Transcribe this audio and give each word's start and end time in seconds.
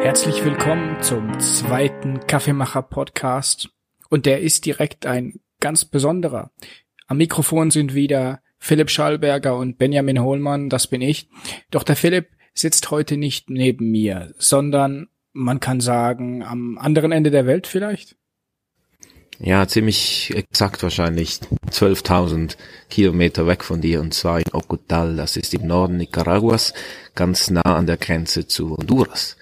Herzlich 0.00 0.44
willkommen 0.44 1.02
zum 1.02 1.40
zweiten 1.40 2.20
Kaffeemacher-Podcast. 2.26 3.68
Und 4.08 4.26
der 4.26 4.40
ist 4.40 4.64
direkt 4.64 5.06
ein 5.06 5.40
ganz 5.60 5.84
besonderer. 5.84 6.52
Am 7.08 7.16
Mikrofon 7.16 7.72
sind 7.72 7.94
wieder 7.94 8.40
Philipp 8.58 8.90
Schallberger 8.90 9.56
und 9.56 9.76
Benjamin 9.76 10.20
Hohlmann, 10.20 10.68
das 10.68 10.86
bin 10.86 11.02
ich. 11.02 11.28
Doch 11.70 11.82
der 11.82 11.96
Philipp 11.96 12.28
sitzt 12.54 12.92
heute 12.92 13.16
nicht 13.16 13.50
neben 13.50 13.90
mir, 13.90 14.34
sondern 14.38 15.08
man 15.32 15.58
kann 15.60 15.80
sagen, 15.80 16.44
am 16.44 16.78
anderen 16.78 17.10
Ende 17.10 17.30
der 17.30 17.46
Welt 17.46 17.66
vielleicht? 17.66 18.16
Ja, 19.40 19.68
ziemlich 19.68 20.32
exakt 20.34 20.82
wahrscheinlich 20.82 21.40
12.000 21.70 22.56
Kilometer 22.90 23.46
weg 23.46 23.62
von 23.62 23.80
dir 23.80 24.00
und 24.00 24.12
zwar 24.12 24.38
in 24.38 24.52
Ocotal. 24.52 25.16
Das 25.16 25.36
ist 25.36 25.54
im 25.54 25.66
Norden 25.66 25.96
Nicaraguas, 25.96 26.74
ganz 27.14 27.50
nah 27.50 27.62
an 27.62 27.86
der 27.86 27.98
Grenze 27.98 28.48
zu 28.48 28.76
Honduras. 28.76 29.36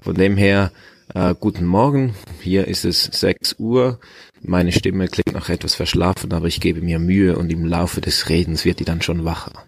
Von 0.00 0.14
dem 0.14 0.36
her, 0.36 0.72
äh, 1.14 1.34
guten 1.38 1.66
Morgen. 1.66 2.14
Hier 2.40 2.66
ist 2.66 2.84
es 2.84 3.04
6 3.04 3.56
Uhr. 3.58 4.00
Meine 4.40 4.72
Stimme 4.72 5.08
klingt 5.08 5.34
noch 5.34 5.50
etwas 5.50 5.74
verschlafen, 5.74 6.32
aber 6.32 6.46
ich 6.46 6.60
gebe 6.60 6.80
mir 6.80 6.98
Mühe 6.98 7.36
und 7.36 7.50
im 7.50 7.66
Laufe 7.66 8.00
des 8.00 8.30
Redens 8.30 8.64
wird 8.64 8.80
die 8.80 8.84
dann 8.84 9.02
schon 9.02 9.24
wacher. 9.24 9.66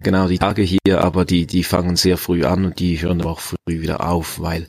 Genau, 0.00 0.28
die 0.28 0.38
Tage 0.38 0.62
hier, 0.62 1.00
aber 1.00 1.24
die, 1.24 1.46
die 1.46 1.64
fangen 1.64 1.96
sehr 1.96 2.16
früh 2.16 2.44
an 2.44 2.64
und 2.64 2.78
die 2.78 3.00
hören 3.00 3.22
auch 3.22 3.40
früh 3.40 3.56
wieder 3.66 4.08
auf, 4.08 4.40
weil 4.40 4.68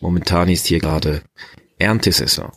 momentan 0.00 0.48
ist 0.48 0.66
hier 0.66 0.78
gerade 0.78 1.22
Erntesaison. 1.78 2.52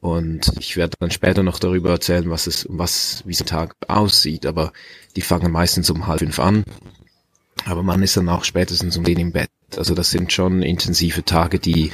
Und 0.00 0.52
ich 0.58 0.76
werde 0.76 0.96
dann 1.00 1.10
später 1.10 1.42
noch 1.42 1.58
darüber 1.58 1.90
erzählen, 1.90 2.28
was 2.28 2.46
es, 2.46 2.66
was, 2.68 3.22
wie 3.24 3.34
so 3.34 3.44
ein 3.44 3.48
Tag 3.48 3.74
aussieht. 3.88 4.46
Aber 4.46 4.72
die 5.16 5.22
fangen 5.22 5.50
meistens 5.50 5.88
um 5.90 6.06
halb 6.06 6.18
fünf 6.18 6.38
an. 6.38 6.64
Aber 7.64 7.82
man 7.82 8.02
ist 8.02 8.16
dann 8.16 8.28
auch 8.28 8.44
spätestens 8.44 8.96
um 8.96 9.04
den 9.04 9.18
im 9.18 9.32
Bett. 9.32 9.48
Also 9.76 9.94
das 9.94 10.10
sind 10.10 10.32
schon 10.32 10.62
intensive 10.62 11.24
Tage, 11.24 11.58
die, 11.58 11.92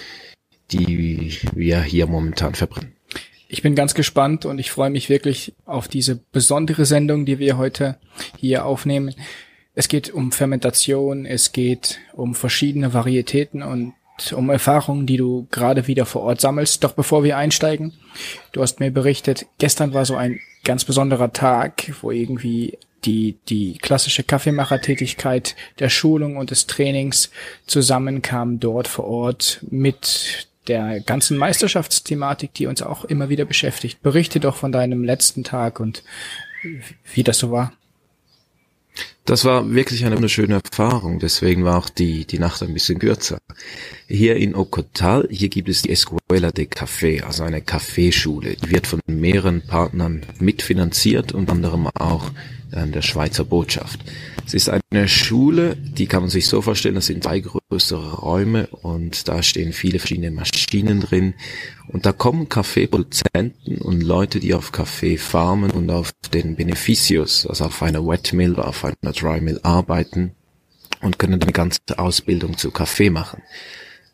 die 0.70 1.38
wir 1.54 1.82
hier 1.82 2.06
momentan 2.06 2.54
verbringen. 2.54 2.94
Ich 3.48 3.62
bin 3.62 3.74
ganz 3.74 3.94
gespannt 3.94 4.44
und 4.46 4.60
ich 4.60 4.70
freue 4.70 4.90
mich 4.90 5.08
wirklich 5.08 5.54
auf 5.66 5.88
diese 5.88 6.20
besondere 6.30 6.84
Sendung, 6.84 7.26
die 7.26 7.40
wir 7.40 7.58
heute 7.58 7.98
hier 8.36 8.64
aufnehmen. 8.64 9.14
Es 9.74 9.88
geht 9.88 10.10
um 10.10 10.30
Fermentation, 10.30 11.26
es 11.26 11.52
geht 11.52 11.98
um 12.12 12.34
verschiedene 12.34 12.94
Varietäten 12.94 13.62
und 13.62 13.94
um 14.32 14.50
Erfahrungen, 14.50 15.06
die 15.06 15.16
du 15.16 15.48
gerade 15.50 15.86
wieder 15.86 16.06
vor 16.06 16.22
Ort 16.22 16.40
sammelst. 16.40 16.84
Doch 16.84 16.92
bevor 16.92 17.24
wir 17.24 17.36
einsteigen, 17.36 17.92
du 18.52 18.62
hast 18.62 18.78
mir 18.78 18.90
berichtet, 18.90 19.46
gestern 19.58 19.94
war 19.94 20.04
so 20.04 20.14
ein 20.14 20.38
ganz 20.62 20.84
besonderer 20.84 21.32
Tag, 21.32 21.92
wo 22.02 22.10
irgendwie 22.10 22.78
die, 23.04 23.38
die 23.48 23.78
klassische 23.78 24.22
Kaffeemachertätigkeit 24.22 25.56
der 25.78 25.88
Schulung 25.88 26.36
und 26.36 26.50
des 26.50 26.66
Trainings 26.66 27.30
zusammenkam 27.66 28.60
dort 28.60 28.88
vor 28.88 29.06
Ort 29.06 29.60
mit 29.70 30.48
der 30.66 31.00
ganzen 31.00 31.36
Meisterschaftsthematik, 31.36 32.54
die 32.54 32.66
uns 32.66 32.82
auch 32.82 33.04
immer 33.04 33.28
wieder 33.28 33.44
beschäftigt. 33.44 34.02
Berichte 34.02 34.40
doch 34.40 34.56
von 34.56 34.72
deinem 34.72 35.04
letzten 35.04 35.42
Tag 35.42 35.80
und 35.80 36.04
wie 37.14 37.22
das 37.22 37.38
so 37.38 37.50
war. 37.50 37.72
Das 39.24 39.44
war 39.44 39.72
wirklich 39.72 40.04
eine 40.04 40.16
wunderschöne 40.16 40.60
Erfahrung, 40.64 41.20
deswegen 41.20 41.64
war 41.64 41.78
auch 41.78 41.88
die, 41.88 42.24
die 42.24 42.38
Nacht 42.38 42.62
ein 42.62 42.74
bisschen 42.74 42.98
kürzer. 42.98 43.38
Hier 44.08 44.36
in 44.36 44.54
Ocotal, 44.54 45.28
hier 45.30 45.48
gibt 45.48 45.68
es 45.68 45.82
die 45.82 45.90
Escuela 45.90 46.50
de 46.50 46.66
Café, 46.66 47.22
also 47.22 47.44
eine 47.44 47.60
Kaffeeschule. 47.60 48.56
Die 48.56 48.70
wird 48.70 48.86
von 48.86 49.00
mehreren 49.06 49.62
Partnern 49.62 50.26
mitfinanziert, 50.40 51.32
unter 51.32 51.52
anderem 51.52 51.86
auch 51.88 52.30
der 52.72 53.02
Schweizer 53.02 53.44
Botschaft. 53.44 54.00
Es 54.46 54.54
ist 54.54 54.68
eine 54.68 55.08
Schule, 55.08 55.76
die 55.76 56.06
kann 56.06 56.22
man 56.22 56.30
sich 56.30 56.46
so 56.46 56.62
vorstellen, 56.62 56.96
das 56.96 57.06
sind 57.06 57.24
zwei 57.24 57.40
größere 57.40 58.14
Räume 58.14 58.66
und 58.68 59.28
da 59.28 59.42
stehen 59.42 59.72
viele 59.72 59.98
verschiedene 59.98 60.30
Maschinen 60.30 61.00
drin. 61.00 61.34
Und 61.88 62.06
da 62.06 62.12
kommen 62.12 62.48
Kaffeeproduzenten 62.48 63.78
und 63.78 64.02
Leute, 64.02 64.40
die 64.40 64.54
auf 64.54 64.72
Kaffee 64.72 65.18
farmen 65.18 65.70
und 65.70 65.90
auf 65.90 66.12
den 66.32 66.56
Beneficios, 66.56 67.46
also 67.46 67.66
auf 67.66 67.82
einer 67.82 68.06
Wet 68.06 68.32
Mill 68.32 68.54
oder 68.54 68.68
auf 68.68 68.84
einer 68.84 69.12
Dry 69.12 69.40
Mill 69.40 69.60
arbeiten 69.62 70.32
und 71.00 71.18
können 71.18 71.40
eine 71.40 71.52
ganze 71.52 71.80
Ausbildung 71.96 72.56
zu 72.56 72.70
Kaffee 72.70 73.10
machen. 73.10 73.42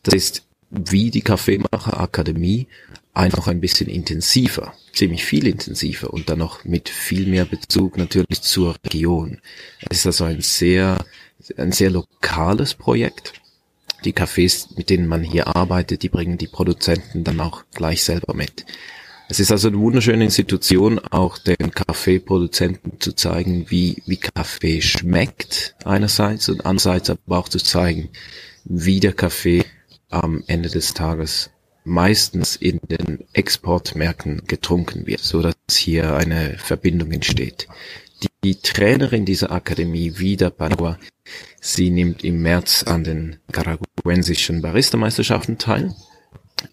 Das 0.03 0.15
ist 0.15 0.47
wie 0.71 1.11
die 1.11 1.23
Kaffeemacherakademie 1.23 2.69
einfach 3.15 3.49
ein 3.49 3.61
bisschen 3.61 3.89
intensiver, 3.89 4.75
ziemlich 4.97 5.25
viel 5.25 5.47
intensiver 5.47 6.13
und 6.13 6.29
dann 6.29 6.39
noch 6.39 6.65
mit 6.65 6.89
viel 6.89 7.27
mehr 7.27 7.45
Bezug 7.45 7.99
natürlich 7.99 8.43
zur 8.43 8.77
Region. 8.85 9.41
Es 9.89 9.99
ist 9.99 10.07
also 10.07 10.25
ein 10.25 10.41
sehr, 10.41 11.05
ein 11.57 11.73
sehr 11.73 11.91
lokales 11.91 12.75
Projekt. 12.75 13.35
Die 14.05 14.13
Cafés, 14.13 14.69
mit 14.77 14.91
denen 14.91 15.07
man 15.07 15.23
hier 15.23 15.55
arbeitet, 15.55 16.03
die 16.03 16.09
bringen 16.09 16.39
die 16.39 16.47
Produzenten 16.47 17.25
dann 17.25 17.41
auch 17.41 17.65
gleich 17.75 18.05
selber 18.05 18.35
mit. 18.35 18.67
Es 19.29 19.41
ist 19.41 19.51
also 19.51 19.69
eine 19.69 19.79
wunderschöne 19.79 20.25
Institution, 20.25 21.01
auch 21.01 21.39
den 21.39 21.73
Kaffeeproduzenten 21.73 23.01
zu 23.01 23.13
zeigen, 23.13 23.67
wie, 23.69 24.03
wie 24.07 24.19
Kaffee 24.19 24.81
schmeckt 24.81 25.75
einerseits 25.85 26.49
und 26.49 26.65
andererseits 26.65 27.11
aber 27.11 27.39
auch 27.39 27.49
zu 27.49 27.59
zeigen, 27.59 28.11
wie 28.65 29.01
der 29.01 29.13
Kaffee 29.13 29.65
am 30.11 30.45
Ende 30.47 30.69
des 30.69 30.95
Tages 30.95 31.51
meistens 31.87 32.57
in 32.57 32.81
den 32.83 33.25
Exportmärkten 33.33 34.43
getrunken 34.47 35.07
wird, 35.07 35.21
so 35.21 35.41
dass 35.41 35.55
hier 35.71 36.17
eine 36.17 36.59
Verbindung 36.59 37.13
entsteht. 37.13 37.69
Die, 38.43 38.57
Trainerin 38.57 39.25
dieser 39.25 39.53
Akademie, 39.53 40.19
Vida 40.19 40.51
Padua, 40.51 40.99
sie 41.61 41.91
nimmt 41.91 42.25
im 42.25 42.43
März 42.43 42.83
an 42.83 43.05
den 43.05 43.39
nicaraguensischen 43.47 44.63
Barista-Meisterschaften 44.63 45.59
teil. 45.59 45.95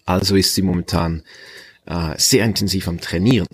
Also 0.04 0.36
ist 0.36 0.54
sie 0.54 0.62
momentan 0.62 1.22
äh, 1.86 2.14
sehr 2.16 2.44
intensiv 2.44 2.88
am 2.88 3.00
Trainieren. 3.00 3.48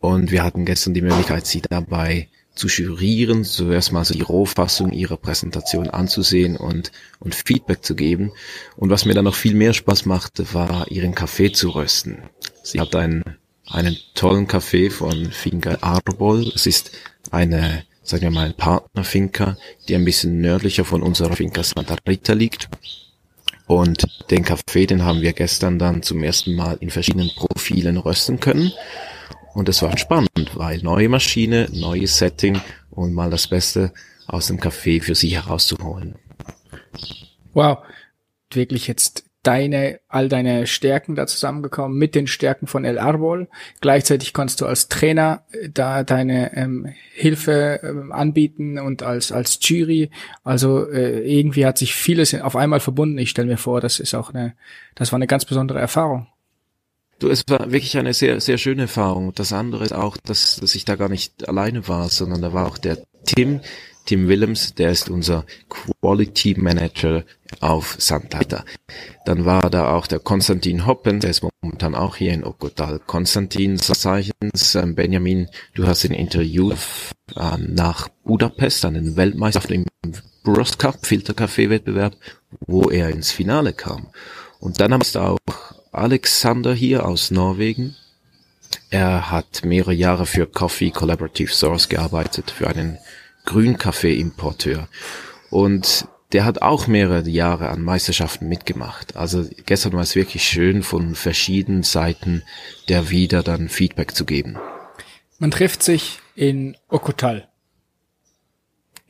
Und 0.00 0.32
wir 0.32 0.42
hatten 0.42 0.64
gestern 0.64 0.94
die 0.94 1.02
Möglichkeit, 1.02 1.46
sie 1.46 1.60
dabei 1.60 2.28
zu 2.54 2.68
jurieren, 2.68 3.44
zuerst 3.44 3.92
mal 3.92 4.04
so 4.04 4.14
die 4.14 4.20
Rohfassung 4.20 4.92
ihrer 4.92 5.16
Präsentation 5.16 5.88
anzusehen 5.88 6.56
und, 6.56 6.92
und 7.18 7.34
Feedback 7.34 7.84
zu 7.84 7.94
geben. 7.94 8.32
Und 8.76 8.90
was 8.90 9.04
mir 9.04 9.14
dann 9.14 9.24
noch 9.24 9.34
viel 9.34 9.54
mehr 9.54 9.72
Spaß 9.72 10.04
machte, 10.06 10.52
war 10.52 10.90
ihren 10.90 11.14
Kaffee 11.14 11.52
zu 11.52 11.70
rösten. 11.70 12.18
Sie 12.62 12.80
hat 12.80 12.94
einen, 12.94 13.24
einen 13.66 13.96
tollen 14.14 14.46
Kaffee 14.46 14.90
von 14.90 15.30
Finca 15.30 15.78
Arbol. 15.80 16.52
Es 16.54 16.66
ist 16.66 16.92
eine, 17.30 17.84
sagen 18.02 18.22
wir 18.22 18.30
mal, 18.30 18.52
Partnerfinca, 18.52 19.56
die 19.88 19.94
ein 19.94 20.04
bisschen 20.04 20.40
nördlicher 20.40 20.84
von 20.84 21.02
unserer 21.02 21.36
Finca 21.36 21.62
Santa 21.62 21.96
Rita 22.06 22.34
liegt. 22.34 22.68
Und 23.66 24.04
den 24.30 24.44
Kaffee, 24.44 24.86
den 24.86 25.04
haben 25.04 25.22
wir 25.22 25.32
gestern 25.32 25.78
dann 25.78 26.02
zum 26.02 26.22
ersten 26.22 26.54
Mal 26.54 26.76
in 26.80 26.90
verschiedenen 26.90 27.30
Profilen 27.34 27.96
rösten 27.96 28.38
können. 28.38 28.72
Und 29.54 29.68
es 29.68 29.82
war 29.82 29.96
spannend, 29.98 30.50
weil 30.54 30.82
neue 30.82 31.08
Maschine, 31.08 31.68
neues 31.72 32.18
Setting 32.18 32.60
und 32.90 33.12
mal 33.12 33.30
das 33.30 33.48
Beste 33.48 33.92
aus 34.26 34.46
dem 34.46 34.58
Café 34.58 35.02
für 35.02 35.14
sie 35.14 35.36
herauszuholen. 35.36 36.14
Wow, 37.52 37.78
wirklich 38.50 38.88
jetzt 38.88 39.24
deine, 39.42 40.00
all 40.08 40.28
deine 40.28 40.66
Stärken 40.66 41.16
da 41.16 41.26
zusammengekommen 41.26 41.98
mit 41.98 42.14
den 42.14 42.26
Stärken 42.26 42.66
von 42.66 42.84
El 42.84 42.98
Arbol. 42.98 43.48
Gleichzeitig 43.80 44.32
kannst 44.32 44.60
du 44.60 44.66
als 44.66 44.88
Trainer 44.88 45.42
äh, 45.50 45.68
da 45.68 46.04
deine 46.04 46.56
ähm, 46.56 46.86
Hilfe 47.12 47.80
ähm, 47.82 48.12
anbieten 48.12 48.78
und 48.78 49.02
als, 49.02 49.32
als 49.32 49.58
Jury. 49.60 50.10
Also 50.44 50.88
äh, 50.88 51.20
irgendwie 51.28 51.66
hat 51.66 51.76
sich 51.76 51.94
vieles 51.94 52.34
auf 52.40 52.56
einmal 52.56 52.80
verbunden. 52.80 53.18
Ich 53.18 53.30
stelle 53.30 53.48
mir 53.48 53.58
vor, 53.58 53.80
das 53.80 53.98
ist 53.98 54.14
auch 54.14 54.32
eine, 54.32 54.54
das 54.94 55.12
war 55.12 55.16
eine 55.16 55.26
ganz 55.26 55.44
besondere 55.44 55.80
Erfahrung. 55.80 56.28
Du, 57.22 57.28
es 57.28 57.44
war 57.46 57.70
wirklich 57.70 57.96
eine 57.96 58.14
sehr, 58.14 58.40
sehr 58.40 58.58
schöne 58.58 58.82
Erfahrung. 58.82 59.32
Das 59.32 59.52
andere 59.52 59.84
ist 59.84 59.94
auch, 59.94 60.16
dass, 60.16 60.56
dass 60.56 60.74
ich 60.74 60.84
da 60.84 60.96
gar 60.96 61.08
nicht 61.08 61.48
alleine 61.48 61.86
war, 61.86 62.08
sondern 62.08 62.42
da 62.42 62.52
war 62.52 62.66
auch 62.66 62.78
der 62.78 62.98
Tim, 63.24 63.60
Tim 64.06 64.26
Willems, 64.26 64.74
der 64.74 64.90
ist 64.90 65.08
unser 65.08 65.46
Quality 65.68 66.56
Manager 66.58 67.22
auf 67.60 67.94
Santa 68.00 68.38
Rita. 68.38 68.64
Dann 69.24 69.44
war 69.44 69.70
da 69.70 69.94
auch 69.94 70.08
der 70.08 70.18
Konstantin 70.18 70.84
Hoppen, 70.84 71.20
der 71.20 71.30
ist 71.30 71.44
momentan 71.62 71.94
auch 71.94 72.16
hier 72.16 72.32
in 72.32 72.42
Okotal. 72.42 72.98
Konstantin 72.98 73.78
Zeichens, 73.78 74.74
ähm, 74.74 74.96
Benjamin, 74.96 75.46
du 75.74 75.86
hast 75.86 76.04
ein 76.04 76.14
Interview 76.14 76.72
äh, 76.72 77.56
nach 77.56 78.08
Budapest 78.24 78.84
an 78.84 78.94
den 78.94 79.14
Weltmeister 79.14 79.70
im 79.70 79.84
Bros 80.42 80.76
Cup 80.76 81.06
Filterkaffee-Wettbewerb, 81.06 82.16
wo 82.66 82.90
er 82.90 83.10
ins 83.10 83.30
Finale 83.30 83.74
kam. 83.74 84.08
Und 84.58 84.80
dann 84.80 84.92
haben 84.92 85.04
wir 85.04 85.22
auch 85.22 85.38
Alexander 85.92 86.72
hier 86.72 87.06
aus 87.06 87.30
Norwegen. 87.30 87.94
Er 88.90 89.30
hat 89.30 89.64
mehrere 89.64 89.92
Jahre 89.92 90.24
für 90.24 90.46
Coffee 90.46 90.90
Collaborative 90.90 91.52
Source 91.52 91.88
gearbeitet, 91.90 92.50
für 92.50 92.68
einen 92.68 92.98
Grünkaffee-Importeur. 93.44 94.88
Und 95.50 96.08
der 96.32 96.46
hat 96.46 96.62
auch 96.62 96.86
mehrere 96.86 97.28
Jahre 97.28 97.68
an 97.68 97.82
Meisterschaften 97.82 98.48
mitgemacht. 98.48 99.16
Also 99.16 99.46
gestern 99.66 99.92
war 99.92 100.00
es 100.00 100.16
wirklich 100.16 100.44
schön, 100.44 100.82
von 100.82 101.14
verschiedenen 101.14 101.82
Seiten 101.82 102.42
der 102.88 103.10
wieder 103.10 103.42
dann 103.42 103.68
Feedback 103.68 104.14
zu 104.14 104.24
geben. 104.24 104.56
Man 105.38 105.50
trifft 105.50 105.82
sich 105.82 106.20
in 106.34 106.76
Okotal. 106.88 107.48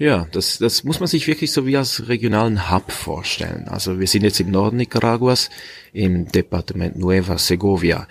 Ja, 0.03 0.27
das, 0.33 0.59
das 0.59 0.83
muss 0.83 0.99
man 0.99 1.07
sich 1.07 1.29
wirklich 1.29 1.53
so 1.53 1.65
wie 1.65 1.77
als 1.77 2.09
regionalen 2.09 2.73
Hub 2.73 2.91
vorstellen. 2.91 3.69
Also 3.69 4.01
wir 4.01 4.09
sind 4.09 4.25
jetzt 4.25 4.41
im 4.41 4.51
Norden 4.51 4.79
Nicaraguas, 4.79 5.49
im 5.93 6.27
Departement 6.27 6.99
Nueva 6.99 7.39
Segovia. 7.39 8.09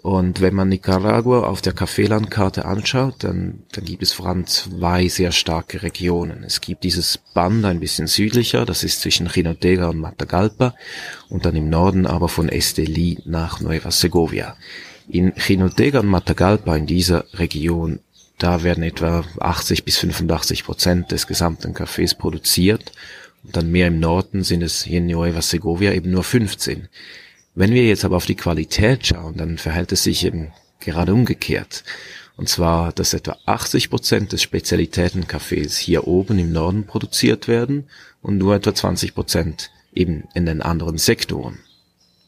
Und 0.00 0.40
wenn 0.40 0.54
man 0.54 0.70
Nicaragua 0.70 1.40
auf 1.40 1.60
der 1.60 1.74
Kaffeelandkarte 1.74 2.64
anschaut, 2.64 3.16
dann, 3.18 3.64
dann 3.72 3.84
gibt 3.84 4.02
es 4.02 4.14
vor 4.14 4.28
allem 4.28 4.46
zwei 4.46 5.08
sehr 5.08 5.30
starke 5.30 5.82
Regionen. 5.82 6.42
Es 6.42 6.62
gibt 6.62 6.84
dieses 6.84 7.18
Band 7.34 7.66
ein 7.66 7.80
bisschen 7.80 8.06
südlicher, 8.06 8.64
das 8.64 8.82
ist 8.82 9.02
zwischen 9.02 9.28
Jinotega 9.30 9.90
und 9.90 9.98
Matagalpa 9.98 10.74
und 11.28 11.44
dann 11.44 11.54
im 11.54 11.68
Norden 11.68 12.06
aber 12.06 12.30
von 12.30 12.48
Esteli 12.48 13.18
nach 13.26 13.60
Nueva 13.60 13.90
Segovia. 13.90 14.56
In 15.06 15.34
Jinotega 15.36 16.00
und 16.00 16.06
Matagalpa 16.06 16.74
in 16.76 16.86
dieser 16.86 17.26
Region, 17.34 18.00
da 18.38 18.62
werden 18.62 18.84
etwa 18.84 19.24
80 19.40 19.84
bis 19.84 19.96
85 19.98 20.64
Prozent 20.64 21.10
des 21.10 21.26
gesamten 21.26 21.74
Kaffees 21.74 22.14
produziert 22.14 22.92
und 23.44 23.56
dann 23.56 23.70
mehr 23.70 23.88
im 23.88 24.00
Norden 24.00 24.42
sind 24.42 24.62
es 24.62 24.82
hier 24.82 24.98
in 24.98 25.06
Nueva 25.06 25.40
Segovia 25.40 25.92
eben 25.92 26.10
nur 26.10 26.24
15. 26.24 26.88
Wenn 27.54 27.72
wir 27.72 27.86
jetzt 27.86 28.04
aber 28.04 28.16
auf 28.16 28.26
die 28.26 28.34
Qualität 28.34 29.06
schauen, 29.06 29.36
dann 29.36 29.56
verhält 29.56 29.92
es 29.92 30.02
sich 30.02 30.24
eben 30.24 30.52
gerade 30.80 31.14
umgekehrt. 31.14 31.84
Und 32.36 32.50
zwar, 32.50 32.92
dass 32.92 33.14
etwa 33.14 33.38
80 33.46 33.88
Prozent 33.88 34.32
des 34.32 34.42
Spezialitätenkaffees 34.42 35.78
hier 35.78 36.06
oben 36.06 36.38
im 36.38 36.52
Norden 36.52 36.84
produziert 36.84 37.48
werden 37.48 37.84
und 38.20 38.36
nur 38.36 38.54
etwa 38.54 38.74
20 38.74 39.14
Prozent 39.14 39.70
eben 39.94 40.24
in 40.34 40.44
den 40.44 40.60
anderen 40.60 40.98
Sektoren. 40.98 41.58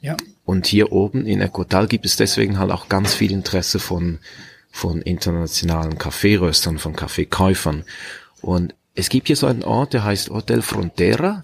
Ja. 0.01 0.17
Und 0.47 0.67
hier 0.67 0.93
oben 0.93 1.27
in 1.27 1.43
Ecotal 1.43 1.89
gibt 1.89 2.07
es 2.07 2.17
deswegen 2.17 2.59
halt 2.59 2.71
auch 2.71 2.89
ganz 2.89 3.13
viel 3.13 3.33
Interesse 3.33 3.79
von, 3.79 4.21
von 4.71 5.03
internationalen 5.03 5.99
Kaffeeröstern, 5.99 6.79
von 6.79 6.95
Kaffeekäufern. 6.95 7.85
Und 8.41 8.75
es 8.95 9.09
gibt 9.09 9.29
hier 9.29 9.37
so 9.37 9.47
einen 9.47 9.65
Ort, 9.65 9.93
der 9.93 10.05
heißt 10.05 10.31
Hotel 10.31 10.63
Frontera. 10.63 11.43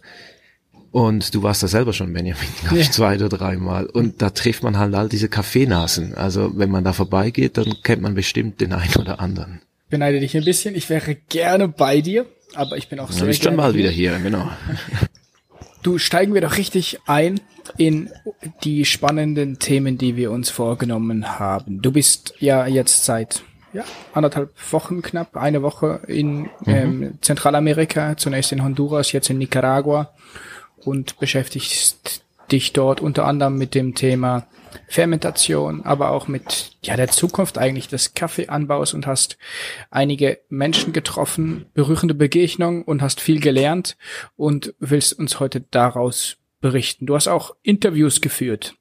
Und 0.91 1.35
du 1.35 1.43
warst 1.43 1.63
da 1.63 1.67
selber 1.67 1.93
schon, 1.93 2.13
Benjamin, 2.13 2.49
glaube 2.61 2.79
ich, 2.79 2.87
ja. 2.87 2.93
zwei 2.93 3.17
oder 3.17 3.29
dreimal. 3.29 3.87
Und 3.87 4.23
da 4.23 4.31
trifft 4.31 4.63
man 4.63 4.79
halt 4.79 4.95
all 4.95 5.09
diese 5.09 5.29
Kaffeenasen. 5.29 6.15
Also 6.15 6.53
wenn 6.57 6.71
man 6.71 6.85
da 6.85 6.93
vorbeigeht, 6.93 7.57
dann 7.57 7.75
kennt 7.83 8.03
man 8.03 8.15
bestimmt 8.15 8.61
den 8.61 8.73
einen 8.73 8.95
oder 8.95 9.19
anderen. 9.21 9.61
Beneide 9.91 10.21
dich 10.21 10.37
ein 10.37 10.45
bisschen. 10.45 10.75
Ich 10.75 10.89
wäre 10.91 11.17
gerne 11.29 11.69
bei 11.69 12.01
dir, 12.01 12.27
aber 12.55 12.77
ich 12.77 12.89
bin 12.89 13.01
auch 13.01 13.11
sehr 13.11 13.23
Du 13.23 13.27
bist 13.27 13.43
schon 13.43 13.57
mal 13.57 13.75
wieder 13.75 13.91
hier, 13.91 14.19
genau. 14.19 14.49
Du 15.83 15.99
steigen 15.99 16.33
wir 16.33 16.41
doch 16.41 16.57
richtig 16.57 16.99
ein 17.05 17.41
in 17.77 18.11
die 18.63 18.85
spannenden 18.85 19.59
Themen, 19.59 19.99
die 19.99 20.17
wir 20.17 20.31
uns 20.31 20.51
vorgenommen 20.51 21.39
haben. 21.39 21.81
Du 21.83 21.93
bist 21.93 22.35
ja 22.39 22.67
jetzt 22.67 23.05
seit 23.05 23.43
ja, 23.73 23.85
anderthalb 24.13 24.51
Wochen 24.73 25.03
knapp, 25.03 25.37
eine 25.37 25.63
Woche 25.63 26.01
in 26.07 26.43
mhm. 26.43 26.49
ähm, 26.67 27.19
Zentralamerika, 27.21 28.17
zunächst 28.17 28.53
in 28.53 28.63
Honduras, 28.63 29.13
jetzt 29.13 29.31
in 29.31 29.39
Nicaragua 29.39 30.11
und 30.77 31.19
beschäftigst 31.19 32.25
dich 32.53 32.73
dort 32.73 33.01
unter 33.01 33.25
anderem 33.25 33.57
mit 33.57 33.75
dem 33.75 33.95
Thema 33.95 34.47
Fermentation, 34.89 35.83
aber 35.85 36.11
auch 36.11 36.29
mit 36.29 36.73
ja 36.83 36.97
der 36.97 37.09
Zukunft 37.09 37.59
eigentlich 37.59 37.89
des 37.89 38.15
Kaffeeanbaus 38.15 38.95
und 38.95 39.07
hast 39.07 39.39
einige 39.91 40.41
Menschen 40.49 40.93
getroffen, 40.93 41.67
berührende 41.75 42.15
Begegnungen 42.15 42.83
und 42.83 43.03
hast 43.03 43.21
viel 43.21 43.41
gelernt 43.41 43.97
und 44.37 44.75
willst 44.79 45.19
uns 45.19 45.41
heute 45.41 45.61
daraus 45.61 46.37
berichten. 46.65 47.05
Du 47.05 47.15
hast 47.15 47.29
auch 47.29 47.55
Interviews 47.63 48.23
geführt. 48.23 48.75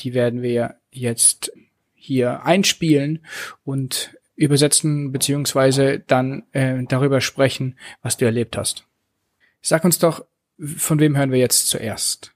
Die 0.00 0.12
werden 0.12 0.42
wir 0.42 0.74
jetzt 0.90 1.52
hier 1.94 2.44
einspielen 2.44 3.20
und 3.62 4.16
übersetzen 4.34 5.12
beziehungsweise 5.12 6.00
dann 6.00 6.42
äh, 6.50 6.82
darüber 6.88 7.20
sprechen, 7.20 7.78
was 8.02 8.16
du 8.16 8.24
erlebt 8.24 8.56
hast. 8.56 8.86
Sag 9.60 9.84
uns 9.84 10.00
doch, 10.00 10.24
von 10.76 10.98
wem 10.98 11.16
hören 11.16 11.30
wir 11.30 11.38
jetzt 11.38 11.68
zuerst? 11.68 12.32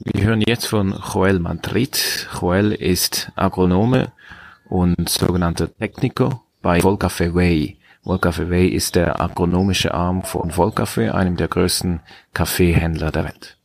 Wir 0.00 0.24
hören 0.24 0.40
jetzt 0.40 0.66
von 0.66 1.00
Joel 1.14 1.38
Madrid. 1.38 2.28
Joel 2.40 2.72
ist 2.72 3.30
Agronome 3.36 4.10
und 4.68 5.08
sogenannter 5.08 5.72
Techniker 5.72 6.42
bei 6.60 6.80
Volcafé 6.80 7.32
Way. 7.32 7.78
Volcafé 8.04 8.50
Way 8.50 8.66
ist 8.66 8.96
der 8.96 9.20
agronomische 9.20 9.94
Arm 9.94 10.24
von 10.24 10.50
Volcafé, 10.50 11.12
einem 11.12 11.36
der 11.36 11.46
größten 11.46 12.00
Kaffeehändler 12.34 13.12
der 13.12 13.24
Welt. 13.24 13.57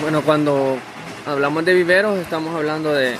Bueno, 0.00 0.22
cuando 0.22 0.78
hablamos 1.26 1.64
de 1.64 1.74
viveros 1.74 2.18
estamos 2.18 2.54
hablando 2.54 2.92
de, 2.92 3.16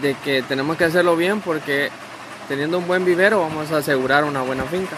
de 0.00 0.14
que 0.24 0.42
tenemos 0.42 0.76
que 0.76 0.84
hacerlo 0.84 1.16
bien 1.16 1.40
porque 1.40 1.88
teniendo 2.48 2.78
un 2.78 2.86
buen 2.88 3.04
vivero 3.04 3.40
vamos 3.40 3.70
a 3.70 3.76
asegurar 3.78 4.24
una 4.24 4.42
buena 4.42 4.64
finca. 4.64 4.96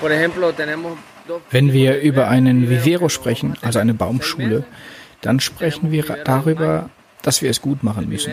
Por 0.00 0.10
ejemplo, 0.12 0.52
tenemos 0.52 0.98
wenn 1.50 1.72
wir 1.72 2.00
über 2.00 2.28
einen 2.28 2.70
Vivero 2.70 3.08
sprechen, 3.08 3.56
also 3.60 3.80
eine 3.80 3.94
Baumschule, 3.94 4.64
dann 5.22 5.40
sprechen 5.40 5.90
wir 5.90 6.04
darüber, 6.24 6.88
dass 7.22 7.42
wir 7.42 7.50
es 7.50 7.60
gut 7.60 7.82
machen 7.82 8.08
müssen. 8.08 8.32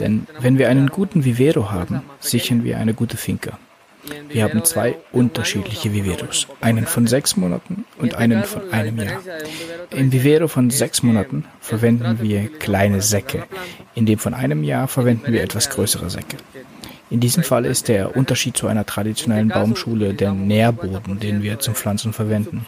Denn 0.00 0.26
wenn 0.40 0.58
wir 0.58 0.68
einen 0.68 0.88
guten 0.88 1.24
Vivero 1.24 1.70
haben, 1.70 2.02
sichern 2.18 2.64
wir 2.64 2.78
eine 2.78 2.94
gute 2.94 3.16
Finca. 3.16 3.58
Wir 4.28 4.44
haben 4.44 4.64
zwei 4.64 4.96
unterschiedliche 5.12 5.92
Viveros, 5.92 6.46
einen 6.60 6.86
von 6.86 7.06
sechs 7.06 7.36
Monaten 7.36 7.84
und 7.98 8.14
einen 8.14 8.44
von 8.44 8.70
einem 8.72 8.98
Jahr. 8.98 9.20
Im 9.90 10.12
Vivero 10.12 10.48
von 10.48 10.70
sechs 10.70 11.02
Monaten 11.02 11.44
verwenden 11.60 12.18
wir 12.20 12.48
kleine 12.58 13.00
Säcke, 13.00 13.44
in 13.94 14.06
dem 14.06 14.18
von 14.18 14.34
einem 14.34 14.64
Jahr 14.64 14.88
verwenden 14.88 15.32
wir 15.32 15.42
etwas 15.42 15.70
größere 15.70 16.10
Säcke. 16.10 16.36
In 17.08 17.20
diesem 17.20 17.44
Fall 17.44 17.64
ist 17.64 17.86
der 17.86 18.16
Unterschied 18.16 18.56
zu 18.56 18.66
einer 18.66 18.84
traditionellen 18.84 19.48
Baumschule 19.48 20.12
der 20.12 20.32
Nährboden, 20.32 21.20
den 21.20 21.42
wir 21.42 21.60
zum 21.60 21.76
Pflanzen 21.76 22.12
verwenden. 22.12 22.66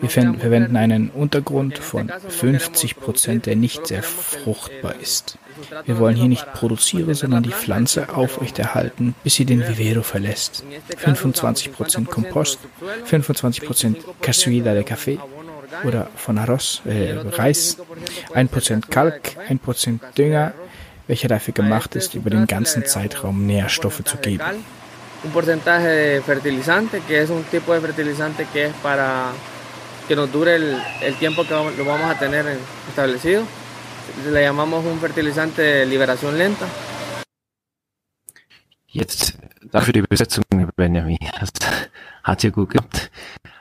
Wir 0.00 0.10
verwenden 0.10 0.76
einen 0.76 1.10
Untergrund 1.10 1.78
von 1.78 2.10
50 2.28 2.96
Prozent, 2.96 3.46
der 3.46 3.54
nicht 3.54 3.86
sehr 3.86 4.02
fruchtbar 4.02 4.96
ist. 5.00 5.38
Wir 5.84 5.98
wollen 5.98 6.16
hier 6.16 6.28
nicht 6.28 6.52
produzieren, 6.52 7.14
sondern 7.14 7.42
die 7.42 7.50
Pflanze 7.50 8.14
aufrechterhalten, 8.14 9.14
bis 9.22 9.34
sie 9.34 9.44
den 9.44 9.66
Vivero 9.66 10.02
verlässt. 10.02 10.64
25 10.98 11.72
Prozent 11.72 12.10
Kompost, 12.10 12.58
25 13.04 13.64
Prozent 13.64 13.98
Casuida 14.20 14.74
de 14.74 14.82
Café 14.82 15.18
oder 15.84 16.08
von 16.16 16.38
Arroz, 16.38 16.82
äh, 16.84 17.12
Reis, 17.12 17.78
1 18.34 18.50
Prozent 18.50 18.90
Kalk, 18.90 19.36
1 19.48 19.60
Prozent 19.60 20.02
Dünger, 20.16 20.52
welcher 21.06 21.28
dafür 21.28 21.54
gemacht 21.54 21.94
ist, 21.94 22.14
über 22.14 22.30
den 22.30 22.46
ganzen 22.46 22.84
Zeitraum 22.86 23.46
Nährstoffe 23.46 24.02
zu 24.04 24.16
geben. 24.18 24.44
Un 25.24 25.30
porcentaje 25.32 25.88
de 25.88 26.22
fertilizante, 26.22 27.00
que 27.00 27.22
es 27.22 27.30
un 27.30 27.42
tipo 27.44 27.72
de 27.72 27.80
fertilizante 27.80 28.46
que 28.52 28.66
es 28.66 28.72
para 28.82 29.32
que 30.06 30.14
nos 30.14 30.30
dure 30.30 30.54
el, 30.54 30.76
el 31.00 31.14
tiempo 31.16 31.42
que 31.42 31.54
lo 31.54 31.84
vamos 31.84 32.10
a 32.10 32.18
tener 32.18 32.44
establecido. 32.88 33.42
Le 34.24 34.42
llamamos 34.42 34.84
un 34.84 34.98
fertilizante 34.98 35.62
de 35.62 35.86
liberación 35.86 36.36
lenta. 36.36 36.66
Jetzt 38.88 39.38
dafür 39.70 39.92
die 39.92 40.00
Übersetzung, 40.00 40.44
Benjamin. 40.76 41.18
Das 41.38 41.50
hat 42.22 42.42
ja 42.42 42.50
gut 42.50 42.70
geklappt. 42.70 43.10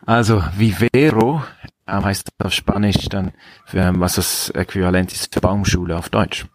Also 0.05 0.43
Vivero 0.55 1.43
heißt 1.87 2.29
auf 2.43 2.53
Spanisch 2.53 3.09
dann, 3.09 3.31
für, 3.65 3.93
was 3.99 4.15
das 4.15 4.49
Äquivalent 4.51 5.11
ist 5.11 5.33
für 5.33 5.41
Baumschule 5.41 5.97
auf 5.97 6.09
Deutsch. 6.09 6.45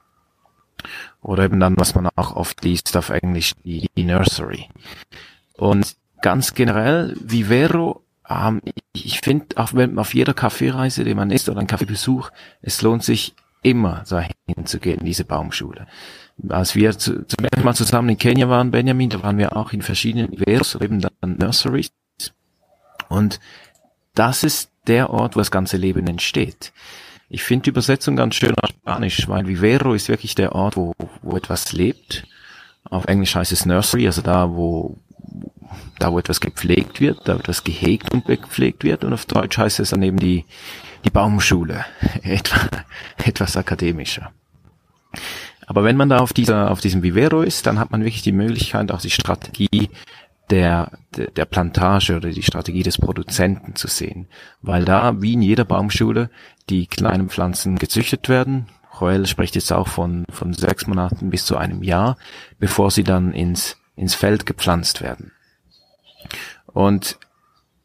Oder 1.20 1.44
eben 1.44 1.61
dann, 1.61 1.76
was 1.76 1.94
man 1.94 2.09
auch 2.16 2.35
oft 2.37 2.64
liest 2.64 2.97
auf 2.97 3.11
Englisch, 3.11 3.52
die, 3.64 3.88
Nursery. 3.97 4.68
Und 5.56 5.97
ganz 6.23 6.54
generell, 6.54 7.16
Vivero, 7.20 8.02
ähm, 8.28 8.62
ich 8.92 9.20
finde, 9.20 9.47
wenn 9.73 9.99
auf 9.99 10.14
jeder 10.14 10.32
Kaffeereise, 10.32 11.04
die 11.04 11.14
man 11.14 11.30
ist 11.30 11.49
oder 11.49 11.59
einen 11.59 11.66
Kaffeebesuch, 11.66 12.30
es 12.62 12.80
lohnt 12.82 13.04
sich 13.04 13.35
immer 13.62 14.04
dahin 14.08 14.66
zu 14.66 14.78
gehen, 14.78 15.04
diese 15.04 15.24
Baumschule. 15.24 15.86
Als 16.48 16.74
wir 16.74 16.96
zu, 16.96 17.26
zum 17.26 17.44
ersten 17.44 17.64
Mal 17.64 17.74
zusammen 17.74 18.10
in 18.10 18.18
Kenia 18.18 18.48
waren, 18.48 18.70
Benjamin, 18.70 19.10
da 19.10 19.22
waren 19.22 19.38
wir 19.38 19.56
auch 19.56 19.72
in 19.72 19.82
verschiedenen 19.82 20.30
Viveros, 20.32 20.74
eben 20.76 21.00
dann 21.00 21.36
Nurseries. 21.38 21.92
Und 23.08 23.40
das 24.14 24.44
ist 24.44 24.70
der 24.86 25.10
Ort, 25.10 25.36
wo 25.36 25.40
das 25.40 25.50
ganze 25.50 25.76
Leben 25.76 26.06
entsteht. 26.06 26.72
Ich 27.28 27.42
finde 27.42 27.64
die 27.64 27.70
Übersetzung 27.70 28.16
ganz 28.16 28.34
schön 28.34 28.54
auf 28.56 28.70
Spanisch, 28.70 29.28
weil 29.28 29.46
Vivero 29.46 29.94
ist 29.94 30.08
wirklich 30.08 30.34
der 30.34 30.52
Ort, 30.52 30.76
wo, 30.76 30.94
wo 31.22 31.36
etwas 31.36 31.72
lebt. 31.72 32.26
Auf 32.84 33.04
Englisch 33.04 33.34
heißt 33.34 33.52
es 33.52 33.66
Nursery, 33.66 34.06
also 34.06 34.22
da, 34.22 34.50
wo, 34.50 34.98
da, 35.98 36.10
wo 36.10 36.18
etwas 36.18 36.40
gepflegt 36.40 37.00
wird, 37.00 37.28
da, 37.28 37.34
wo 37.34 37.38
etwas 37.38 37.62
gehegt 37.62 38.12
und 38.12 38.24
gepflegt 38.24 38.82
wird. 38.82 39.04
Und 39.04 39.12
auf 39.12 39.26
Deutsch 39.26 39.58
heißt 39.58 39.78
es 39.78 39.90
dann 39.90 40.02
eben 40.02 40.18
die, 40.18 40.44
die 41.04 41.11
Baumschule. 41.11 41.85
Etwa, 42.23 42.69
etwas 43.19 43.57
akademischer. 43.57 44.33
Aber 45.66 45.85
wenn 45.85 45.97
man 45.97 46.09
da 46.09 46.19
auf 46.19 46.33
dieser, 46.33 46.71
auf 46.71 46.80
diesem 46.80 47.02
Vivero 47.02 47.42
ist, 47.42 47.66
dann 47.66 47.78
hat 47.78 47.90
man 47.90 48.02
wirklich 48.02 48.23
die 48.23 48.33
Möglichkeit, 48.33 48.90
auch 48.90 49.00
die 49.00 49.11
Strategie 49.11 49.90
der, 50.50 50.99
der 51.14 51.45
Plantage 51.45 52.16
oder 52.16 52.30
die 52.30 52.42
Strategie 52.42 52.83
des 52.83 52.99
Produzenten 52.99 53.76
zu 53.76 53.87
sehen. 53.87 54.26
Weil 54.62 54.85
da, 54.85 55.23
wie 55.23 55.35
in 55.35 55.42
jeder 55.42 55.64
Baumschule, 55.64 56.30
die 56.69 56.87
kleinen 56.87 57.28
Pflanzen 57.28 57.78
gezüchtet 57.78 58.28
werden. 58.28 58.66
Joel 58.99 59.26
spricht 59.26 59.54
jetzt 59.54 59.73
auch 59.73 59.88
von, 59.88 60.25
von 60.30 60.52
sechs 60.52 60.87
Monaten 60.87 61.30
bis 61.30 61.47
zu 61.47 61.57
einem 61.57 61.83
Jahr, 61.83 62.16
bevor 62.59 62.90
sie 62.90 63.04
dann 63.04 63.33
ins, 63.33 63.76
ins 63.97 64.14
Feld 64.14 64.47
gepflanzt 64.47 65.00
werden. 65.00 65.33
Und 66.66 67.19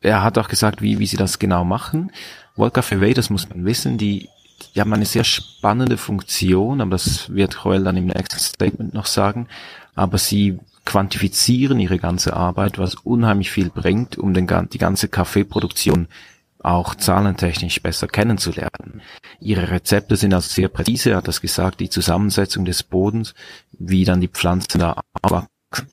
er 0.02 0.24
hat 0.24 0.38
auch 0.38 0.48
gesagt, 0.48 0.82
wie, 0.82 1.00
wie 1.00 1.08
sie 1.08 1.18
das 1.18 1.40
genau 1.40 1.64
machen. 1.64 2.12
World 2.56 2.76
Café 2.76 3.02
Way, 3.02 3.14
das 3.14 3.30
muss 3.30 3.50
man 3.50 3.66
wissen, 3.66 3.98
die, 3.98 4.30
die 4.74 4.82
haben 4.82 4.94
eine 4.94 5.06
sehr 5.06 5.24
spannende 5.24 5.98
Funktion, 5.98 6.82
aber 6.82 6.92
das 6.92 7.34
wird 7.34 7.58
Joel 7.64 7.84
dann 7.84 7.98
im 7.98 8.08
nächsten 8.08 8.40
Statement 8.40 8.94
noch 8.94 9.06
sagen. 9.06 9.48
Aber 9.94 10.18
sie 10.18 10.60
quantifizieren 10.86 11.80
ihre 11.80 11.98
ganze 11.98 12.36
Arbeit, 12.36 12.78
was 12.78 12.96
unheimlich 12.96 13.52
viel 13.52 13.70
bringt, 13.70 14.18
um 14.18 14.34
den, 14.34 14.48
die 14.72 14.78
ganze 14.78 15.08
Kaffeeproduktion 15.08 16.08
auch 16.60 16.96
zahlentechnisch 16.96 17.82
besser 17.82 18.08
kennenzulernen. 18.08 19.02
Ihre 19.40 19.70
Rezepte 19.70 20.16
sind 20.16 20.34
also 20.34 20.50
sehr 20.50 20.68
präzise, 20.68 21.16
hat 21.16 21.28
das 21.28 21.42
gesagt, 21.42 21.80
die 21.80 21.90
Zusammensetzung 21.90 22.66
des 22.66 22.82
Bodens, 22.84 23.36
wie 23.72 24.04
dann 24.04 24.22
die 24.22 24.28
Pflanzen 24.28 24.80
da 24.80 25.02
aufwachsen. 25.22 25.90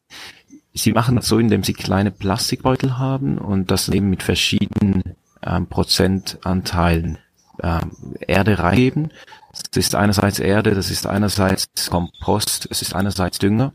Sie 0.72 0.92
machen 0.92 1.16
das 1.16 1.28
so, 1.28 1.38
indem 1.38 1.62
sie 1.62 1.74
kleine 1.74 2.10
Plastikbeutel 2.10 2.98
haben 2.98 3.36
und 3.36 3.70
das 3.70 3.90
eben 3.90 4.08
mit 4.08 4.22
verschiedenen 4.22 5.02
ähm, 5.44 5.66
Prozentanteilen 5.66 7.18
ähm, 7.62 8.16
Erde 8.20 8.58
reingeben. 8.58 9.12
Das 9.52 9.84
ist 9.84 9.94
einerseits 9.94 10.38
Erde, 10.38 10.74
das 10.74 10.90
ist 10.90 11.06
einerseits 11.06 11.66
Kompost, 11.90 12.68
es 12.70 12.82
ist 12.82 12.94
einerseits 12.94 13.38
Dünger. 13.38 13.72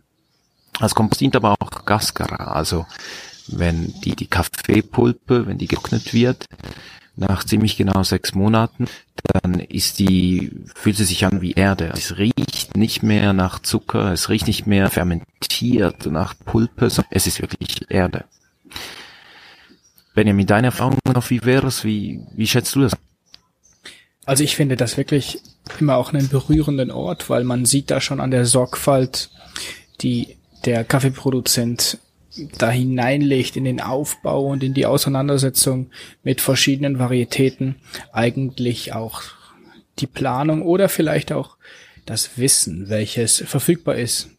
Als 0.79 0.95
Kompost 0.95 1.21
dient 1.21 1.35
aber 1.35 1.55
auch 1.59 1.85
Gascara, 1.85 2.51
also 2.53 2.85
wenn 3.47 3.93
die, 4.01 4.15
die 4.15 4.27
Kaffeepulpe, 4.27 5.47
wenn 5.47 5.57
die 5.57 5.67
getrocknet 5.67 6.13
wird, 6.13 6.45
nach 7.15 7.43
ziemlich 7.43 7.77
genau 7.77 8.03
sechs 8.03 8.35
Monaten, 8.35 8.85
dann 9.23 9.59
ist 9.59 9.99
die, 9.99 10.51
fühlt 10.75 10.97
sie 10.97 11.05
sich 11.05 11.25
an 11.25 11.41
wie 11.41 11.53
Erde. 11.53 11.91
Es 11.95 12.17
riecht 12.17 12.77
nicht 12.77 13.01
mehr 13.01 13.33
nach 13.33 13.59
Zucker, 13.59 14.11
es 14.13 14.29
riecht 14.29 14.47
nicht 14.47 14.67
mehr 14.67 14.89
fermentiert 14.89 16.05
nach 16.05 16.35
Pulpe, 16.45 16.89
sondern 16.89 17.11
es 17.11 17.25
ist 17.25 17.41
wirklich 17.41 17.89
Erde. 17.89 18.25
Benjamin, 20.17 20.47
deine 20.47 20.67
Erfahrungen 20.69 20.97
auf 21.13 21.29
Viveros, 21.29 21.83
wie, 21.83 22.21
wie 22.35 22.47
schätzt 22.47 22.73
du 22.73 22.81
das? 22.81 22.93
Also 24.25 24.43
ich 24.43 24.55
finde 24.55 24.75
das 24.75 24.97
wirklich 24.97 25.39
immer 25.79 25.95
auch 25.95 26.11
einen 26.11 26.27
berührenden 26.27 26.89
Ort, 26.89 27.29
weil 27.29 27.43
man 27.43 27.65
sieht 27.65 27.91
da 27.91 28.01
schon 28.01 28.19
an 28.19 28.31
der 28.31 28.45
Sorgfalt, 28.45 29.29
die 30.01 30.37
der 30.65 30.83
Kaffeeproduzent 30.83 31.99
da 32.57 32.71
hineinlegt 32.71 33.57
in 33.57 33.63
den 33.63 33.79
Aufbau 33.79 34.47
und 34.47 34.63
in 34.63 34.73
die 34.73 34.87
Auseinandersetzung 34.87 35.91
mit 36.23 36.41
verschiedenen 36.41 36.97
Varietäten 36.97 37.75
eigentlich 38.11 38.93
auch 38.93 39.21
die 39.99 40.07
Planung 40.07 40.63
oder 40.63 40.89
vielleicht 40.89 41.31
auch 41.31 41.57
das 42.07 42.39
Wissen, 42.39 42.89
welches 42.89 43.43
verfügbar 43.45 43.97
ist. 43.97 44.29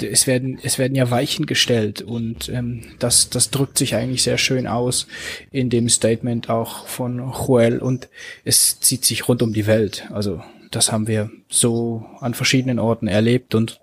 Es 0.00 0.26
werden, 0.26 0.58
es 0.62 0.78
werden 0.78 0.94
ja 0.94 1.10
Weichen 1.10 1.46
gestellt 1.46 2.02
und 2.02 2.48
ähm, 2.48 2.84
das, 2.98 3.30
das 3.30 3.50
drückt 3.50 3.78
sich 3.78 3.96
eigentlich 3.96 4.22
sehr 4.22 4.38
schön 4.38 4.66
aus 4.66 5.08
in 5.50 5.70
dem 5.70 5.88
Statement 5.88 6.50
auch 6.50 6.86
von 6.86 7.18
Joel 7.18 7.78
und 7.78 8.08
es 8.44 8.78
zieht 8.80 9.04
sich 9.04 9.28
rund 9.28 9.42
um 9.42 9.52
die 9.52 9.66
Welt. 9.66 10.08
Also 10.12 10.42
das 10.70 10.92
haben 10.92 11.08
wir 11.08 11.30
so 11.48 12.04
an 12.20 12.34
verschiedenen 12.34 12.78
Orten 12.78 13.08
erlebt 13.08 13.54
und 13.54 13.80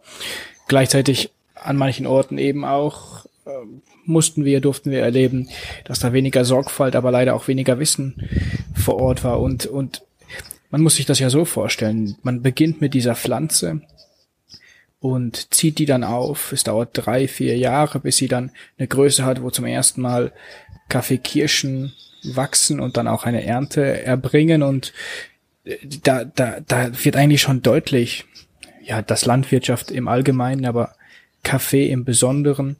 gleichzeitig 0.67 1.31
an 1.55 1.77
manchen 1.77 2.07
Orten 2.07 2.37
eben 2.37 2.63
auch 2.63 3.25
äh, 3.45 3.49
mussten 4.05 4.45
wir, 4.45 4.61
durften 4.61 4.91
wir 4.91 5.01
erleben, 5.01 5.49
dass 5.83 5.99
da 5.99 6.13
weniger 6.13 6.45
Sorgfalt, 6.45 6.95
aber 6.95 7.11
leider 7.11 7.35
auch 7.35 7.47
weniger 7.47 7.79
Wissen 7.79 8.29
vor 8.75 8.95
Ort 8.95 9.23
war. 9.23 9.41
Und, 9.41 9.65
und 9.65 10.03
man 10.69 10.81
muss 10.81 10.95
sich 10.95 11.05
das 11.05 11.19
ja 11.19 11.29
so 11.29 11.45
vorstellen. 11.45 12.15
Man 12.21 12.41
beginnt 12.41 12.81
mit 12.81 12.93
dieser 12.93 13.15
Pflanze 13.15 13.81
und 15.05 15.53
zieht 15.53 15.77
die 15.77 15.85
dann 15.85 16.03
auf. 16.03 16.51
Es 16.51 16.63
dauert 16.63 16.89
drei, 16.93 17.27
vier 17.27 17.57
Jahre, 17.57 17.99
bis 17.99 18.17
sie 18.17 18.27
dann 18.27 18.51
eine 18.77 18.87
Größe 18.87 19.23
hat, 19.23 19.43
wo 19.43 19.51
zum 19.51 19.65
ersten 19.65 20.01
Mal 20.01 20.31
Kaffeekirschen 20.89 21.93
wachsen 22.23 22.79
und 22.79 22.97
dann 22.97 23.07
auch 23.07 23.23
eine 23.23 23.43
Ernte 23.43 24.03
erbringen. 24.03 24.63
Und 24.63 24.93
äh, 25.63 25.77
da, 26.03 26.25
da, 26.25 26.59
da 26.59 26.89
wird 27.03 27.17
eigentlich 27.17 27.41
schon 27.41 27.61
deutlich, 27.61 28.25
ja, 28.83 29.03
dass 29.03 29.25
Landwirtschaft 29.25 29.91
im 29.91 30.07
Allgemeinen, 30.07 30.65
aber 30.65 30.95
Kaffee 31.43 31.87
im 31.89 32.03
Besonderen 32.03 32.75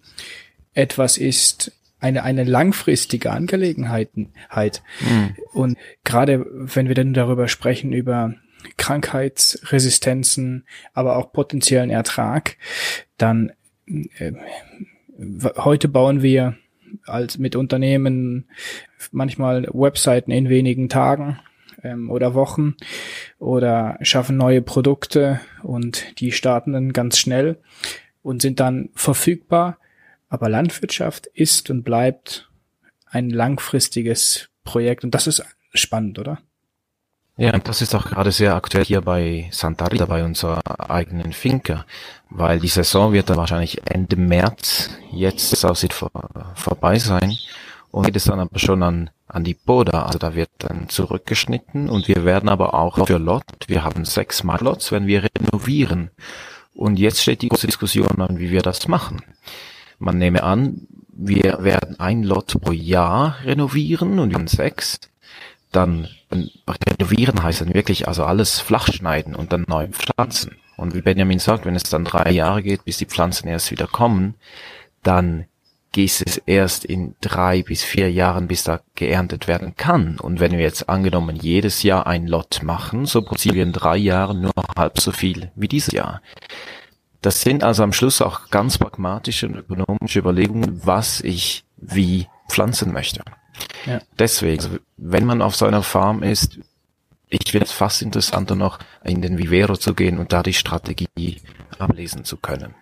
etwas 0.74 1.17
ist, 1.17 1.74
eine, 2.00 2.24
eine 2.24 2.44
langfristige 2.44 3.32
Angelegenheit. 3.32 4.10
Mhm. 4.15 5.36
Und 5.53 5.77
gerade 6.03 6.46
wenn 6.50 6.88
wir 6.88 6.96
dann 6.96 7.13
darüber 7.13 7.48
sprechen, 7.48 7.94
über 7.94 8.34
Krankheitsresistenzen, 8.77 10.65
aber 10.93 11.17
auch 11.17 11.31
potenziellen 11.31 11.89
Ertrag, 11.89 12.57
dann 13.17 13.51
äh, 13.88 14.34
heute 15.57 15.88
bauen 15.88 16.22
wir 16.22 16.57
als 17.05 17.38
mit 17.38 17.55
Unternehmen 17.55 18.45
manchmal 19.12 19.67
Webseiten 19.74 20.31
in 20.31 20.50
wenigen 20.50 20.89
Tagen 20.89 21.39
ähm, 21.84 22.10
oder 22.10 22.34
Wochen 22.34 22.75
oder 23.39 23.98
schaffen 24.01 24.38
neue 24.38 24.62
Produkte 24.62 25.39
und 25.63 26.19
die 26.19 26.31
starten 26.31 26.74
dann 26.74 26.93
ganz 26.93 27.17
schnell 27.17 27.57
und 28.22 28.41
sind 28.41 28.60
dann 28.60 28.89
verfügbar. 28.95 29.77
Aber 30.29 30.50
Landwirtschaft 30.50 31.27
ist 31.27 31.69
und 31.69 31.84
bleibt 31.84 32.50
ein 33.05 33.29
langfristiges 33.29 34.50
Projekt 34.63 35.03
und 35.03 35.13
das 35.13 35.27
ist 35.27 35.45
spannend, 35.74 36.19
oder? 36.19 36.39
Ja, 37.38 37.54
und 37.54 37.68
das 37.68 37.82
ist 37.82 37.94
auch 37.94 38.06
gerade 38.06 38.32
sehr 38.32 38.56
aktuell 38.56 38.86
hier 38.86 39.01
bei 39.01 39.50
Santa 39.51 39.88
Rita, 39.88 40.06
bei 40.06 40.24
unserer 40.24 40.62
eigenen 40.89 41.34
Finca, 41.34 41.86
weil 42.30 42.62
die 42.62 42.70
Saison 42.70 43.12
wird 43.12 43.30
dann 43.30 43.36
wahrscheinlich 43.36 43.82
Ende 43.86 44.15
März, 44.15 44.89
jetzt 45.12 45.51
es 45.51 45.65
aussieht, 45.65 45.92
vor, 45.92 46.12
vorbei 46.56 46.98
sein 46.98 47.38
und 47.92 48.06
geht 48.06 48.15
es 48.15 48.24
dann 48.24 48.39
aber 48.39 48.58
schon 48.58 48.84
an, 48.84 49.10
an 49.27 49.44
die 49.44 49.54
Boda, 49.54 50.04
also 50.04 50.18
da 50.18 50.34
wird 50.34 50.50
dann 50.60 50.88
zurückgeschnitten 50.88 51.89
und 51.89 52.08
wir 52.08 52.24
werden 52.24 52.48
aber 52.48 52.74
auch 52.74 53.06
für 53.06 53.18
Lot, 53.18 53.44
wir 53.68 53.84
haben 53.84 54.06
sechs 54.06 54.46
Mal 54.46 54.62
Lots, 54.62 54.94
wenn 54.94 55.06
wir 55.06 55.27
renovieren 55.36 56.12
und 56.74 56.98
jetzt 56.98 57.22
steht 57.22 57.42
die 57.42 57.50
große 57.50 57.68
Diskussion 57.68 58.22
an, 58.22 58.39
wie 58.39 58.51
wir 58.51 58.62
das 58.62 58.88
machen. 58.88 59.22
Man 60.00 60.18
nehme 60.18 60.44
an, 60.44 60.88
wir 61.10 61.58
werden 61.62 62.00
ein 62.00 62.24
Lot 62.24 62.62
pro 62.62 62.72
Jahr 62.72 63.38
renovieren 63.44 64.20
und 64.20 64.30
wir 64.30 64.38
haben 64.38 64.48
sechs. 64.48 65.00
Dann 65.75 66.08
renovieren 66.29 67.44
heißt 67.44 67.60
dann 67.60 67.74
wirklich 67.74 68.08
also 68.08 68.24
alles 68.24 68.62
flach 68.62 68.88
schneiden 68.88 69.36
und 69.36 69.51
dann 69.51 69.65
neu 69.67 69.89
pflanzen. 69.89 70.55
Und 70.77 70.94
wie 70.94 71.01
Benjamin 71.01 71.39
sagt, 71.39 71.65
wenn 71.65 71.75
es 71.75 71.84
dann 71.84 72.05
drei 72.05 72.32
Jahre 72.32 72.63
geht, 72.63 72.86
bis 72.86 72.98
die 72.98 73.05
Pflanzen 73.05 73.50
erst 73.50 73.72
wieder 73.72 73.88
kommen, 73.88 74.36
dann 75.03 75.46
gießt 75.91 76.24
es 76.25 76.38
erst 76.38 76.86
in 76.86 77.15
drei 77.20 77.62
bis 77.62 77.84
vier 77.84 78.10
Jahren, 78.10 78.48
bis 78.48 78.63
da 78.63 78.79
geerntet 78.96 79.50
werden 79.50 79.75
kann. 79.75 80.17
Und 80.17 80.39
wenn 80.39 80.53
wir 80.53 80.60
jetzt 80.60 80.88
angenommen 80.88 81.36
jedes 81.36 81.84
Jahr 81.84 82.08
ein 82.08 82.25
Lot 82.25 82.63
machen, 82.63 83.05
so 83.05 83.22
produzieren 83.22 83.55
wir 83.55 83.63
in 83.63 83.74
drei 83.74 83.98
Jahren 83.98 84.41
nur 84.41 84.53
halb 84.77 85.00
so 85.00 85.12
viel 85.12 85.51
wie 85.55 85.67
dieses 85.67 85.94
Jahr. 85.94 86.22
Das 87.22 87.41
sind 87.41 87.63
also 87.63 87.84
am 87.84 87.91
Schluss 87.91 88.22
auch 88.22 88.50
ganz 88.50 88.77
pragmatische 88.77 89.48
und 89.48 89.55
ökonomische 89.55 90.20
Überlegungen, 90.20 90.86
was 90.86 91.20
ich 91.20 91.65
wie 91.75 92.27
pflanzen 92.50 92.94
möchte. 92.94 93.24
Ja. 93.85 94.01
Deswegen, 94.17 94.63
also 94.63 94.77
wenn 94.97 95.25
man 95.25 95.41
auf 95.41 95.55
so 95.55 95.65
einer 95.65 95.83
Farm 95.83 96.24
ist, 96.24 96.59
ich 97.29 97.51
finde 97.51 97.65
es 97.65 97.71
fast 97.71 98.01
interessanter 98.01 98.55
noch, 98.55 98.79
in 99.03 99.21
den 99.21 99.38
Vivero 99.38 99.77
zu 99.77 99.93
gehen 99.93 100.19
und 100.19 100.31
da 100.31 100.43
die 100.43 100.53
Strategie 100.53 101.41
ablesen 101.79 102.24
zu 102.24 102.38
können. 102.38 102.75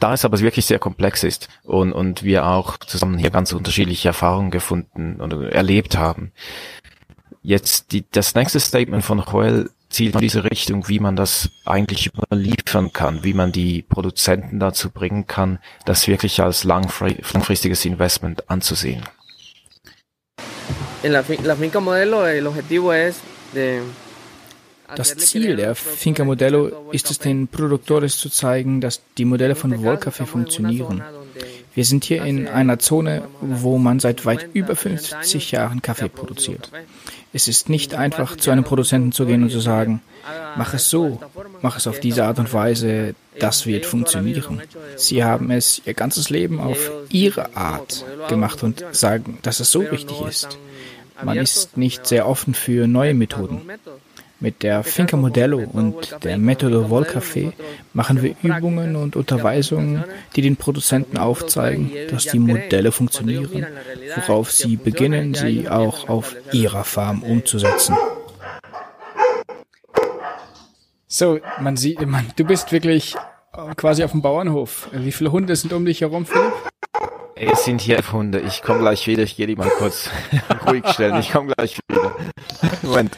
Da 0.00 0.14
es 0.14 0.24
aber 0.24 0.38
wirklich 0.38 0.66
sehr 0.66 0.78
komplex 0.78 1.24
ist 1.24 1.48
und, 1.64 1.92
und 1.92 2.22
wir 2.22 2.46
auch 2.46 2.78
zusammen 2.78 3.18
hier 3.18 3.30
ganz 3.30 3.52
unterschiedliche 3.52 4.08
Erfahrungen 4.08 4.50
gefunden 4.50 5.20
oder 5.20 5.52
erlebt 5.52 5.96
haben. 5.96 6.32
Jetzt 7.42 7.92
die, 7.92 8.04
das 8.10 8.34
nächste 8.34 8.60
Statement 8.60 9.04
von 9.04 9.20
Joel 9.20 9.70
zielt 9.88 10.14
in 10.14 10.20
diese 10.20 10.44
Richtung, 10.44 10.88
wie 10.88 11.00
man 11.00 11.16
das 11.16 11.50
eigentlich 11.64 12.06
überliefern 12.06 12.92
kann, 12.92 13.24
wie 13.24 13.34
man 13.34 13.52
die 13.52 13.82
Produzenten 13.82 14.60
dazu 14.60 14.90
bringen 14.90 15.26
kann, 15.26 15.58
das 15.84 16.06
wirklich 16.06 16.40
als 16.42 16.64
langfristiges 16.64 17.84
Investment 17.84 18.50
anzusehen. 18.50 19.02
En 21.02 21.12
la, 21.12 21.24
la 21.44 21.56
finca 21.56 21.80
modelo 21.80 22.26
el 22.26 22.46
objetivo 22.46 22.92
es 22.92 23.20
de 23.54 23.82
das 24.96 25.16
Ziel 25.16 25.56
der 25.56 25.74
Finca 25.74 26.24
Modello 26.24 26.90
ist 26.92 27.10
es, 27.10 27.18
den 27.18 27.46
Produktores 27.48 28.16
zu 28.16 28.30
zeigen, 28.30 28.80
dass 28.80 29.02
die 29.18 29.26
Modelle 29.26 29.54
von 29.54 29.82
Wollkaffee 29.82 30.24
funktionieren. 30.24 31.02
Wir 31.74 31.84
sind 31.84 32.04
hier 32.04 32.24
in 32.24 32.48
einer 32.48 32.78
Zone, 32.78 33.22
wo 33.40 33.78
man 33.78 34.00
seit 34.00 34.24
weit 34.24 34.48
über 34.54 34.74
50 34.74 35.52
Jahren 35.52 35.82
Kaffee 35.82 36.08
produziert. 36.08 36.70
Es 37.32 37.48
ist 37.48 37.68
nicht 37.68 37.94
einfach, 37.94 38.36
zu 38.36 38.50
einem 38.50 38.64
Produzenten 38.64 39.12
zu 39.12 39.26
gehen 39.26 39.42
und 39.42 39.50
zu 39.50 39.60
sagen, 39.60 40.00
mach 40.56 40.72
es 40.72 40.88
so, 40.88 41.20
mach 41.60 41.76
es 41.76 41.86
auf 41.86 42.00
diese 42.00 42.24
Art 42.24 42.38
und 42.38 42.52
Weise, 42.54 43.14
das 43.38 43.66
wird 43.66 43.84
funktionieren. 43.84 44.62
Sie 44.96 45.22
haben 45.22 45.50
es 45.50 45.82
ihr 45.84 45.94
ganzes 45.94 46.30
Leben 46.30 46.58
auf 46.58 46.90
ihre 47.10 47.54
Art 47.54 48.04
gemacht 48.28 48.62
und 48.62 48.82
sagen, 48.92 49.38
dass 49.42 49.60
es 49.60 49.70
so 49.70 49.80
richtig 49.80 50.20
ist. 50.22 50.58
Man 51.22 51.38
ist 51.38 51.76
nicht 51.76 52.06
sehr 52.06 52.28
offen 52.28 52.54
für 52.54 52.86
neue 52.86 53.14
Methoden. 53.14 53.62
Mit 54.40 54.62
der 54.62 54.84
Finca 54.84 55.16
Modello 55.16 55.58
und 55.72 56.16
der 56.22 56.38
Metodo 56.38 56.86
Volcafé 56.86 57.52
machen 57.92 58.22
wir 58.22 58.36
Übungen 58.40 58.94
und 58.94 59.16
Unterweisungen, 59.16 60.04
die 60.36 60.42
den 60.42 60.56
Produzenten 60.56 61.18
aufzeigen, 61.18 61.90
dass 62.08 62.26
die 62.26 62.38
Modelle 62.38 62.92
funktionieren, 62.92 63.66
worauf 64.14 64.52
sie 64.52 64.76
beginnen, 64.76 65.34
sie 65.34 65.68
auch 65.68 66.08
auf 66.08 66.36
ihrer 66.52 66.84
Farm 66.84 67.24
umzusetzen. 67.24 67.96
So, 71.08 71.40
man 71.58 71.76
sieht, 71.76 72.06
man, 72.06 72.26
du 72.36 72.44
bist 72.44 72.70
wirklich 72.70 73.16
quasi 73.76 74.04
auf 74.04 74.12
dem 74.12 74.22
Bauernhof. 74.22 74.88
Wie 74.92 75.10
viele 75.10 75.32
Hunde 75.32 75.56
sind 75.56 75.72
um 75.72 75.84
dich 75.84 76.02
herum, 76.02 76.26
Philipp? 76.26 76.52
Es 77.40 77.64
sind 77.64 77.80
hier 77.80 78.02
Hunde. 78.10 78.40
Ich 78.40 78.62
komme 78.62 78.80
gleich 78.80 79.06
wieder. 79.06 79.22
Ich 79.22 79.36
gehe 79.36 79.46
die 79.46 79.54
mal 79.54 79.70
kurz 79.70 80.10
ruhig 80.66 80.84
stellen. 80.88 81.20
Ich 81.20 81.30
komme 81.30 81.54
gleich 81.54 81.78
wieder. 81.88 82.16
Moment. 82.82 83.16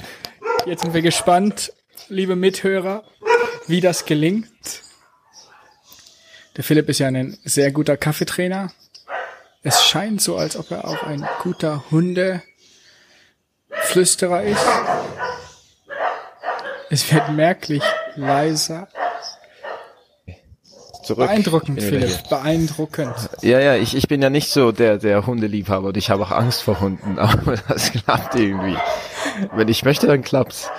Jetzt 0.66 0.82
sind 0.82 0.92
wir 0.92 1.00
gespannt, 1.00 1.72
liebe 2.08 2.36
Mithörer, 2.36 3.02
wie 3.66 3.80
das 3.80 4.04
gelingt. 4.04 4.82
Der 6.56 6.64
Philipp 6.64 6.90
ist 6.90 6.98
ja 6.98 7.06
ein 7.06 7.38
sehr 7.44 7.72
guter 7.72 7.96
Kaffeetrainer. 7.96 8.70
Es 9.62 9.84
scheint 9.84 10.20
so, 10.20 10.36
als 10.36 10.54
ob 10.56 10.70
er 10.70 10.86
auch 10.86 11.02
ein 11.04 11.26
guter 11.42 11.84
Hundeflüsterer 11.90 14.42
ist. 14.42 14.66
Es 16.90 17.10
wird 17.10 17.30
merklich 17.30 17.82
leiser 18.16 18.88
zurück. 21.02 21.26
Beeindruckend, 21.26 21.82
Philipp, 21.82 22.28
beeindruckend. 22.28 23.14
Ja, 23.42 23.60
ja, 23.60 23.76
ich, 23.76 23.96
ich 23.96 24.08
bin 24.08 24.22
ja 24.22 24.30
nicht 24.30 24.50
so 24.50 24.72
der, 24.72 24.98
der 24.98 25.26
Hundeliebhaber 25.26 25.88
und 25.88 25.96
ich 25.96 26.10
habe 26.10 26.22
auch 26.22 26.30
Angst 26.30 26.62
vor 26.62 26.80
Hunden, 26.80 27.18
aber 27.18 27.56
das 27.68 27.92
klappt 27.92 28.34
irgendwie. 28.34 28.76
Wenn 29.54 29.68
ich 29.68 29.84
möchte, 29.84 30.06
dann 30.06 30.22
klappt's. 30.22 30.70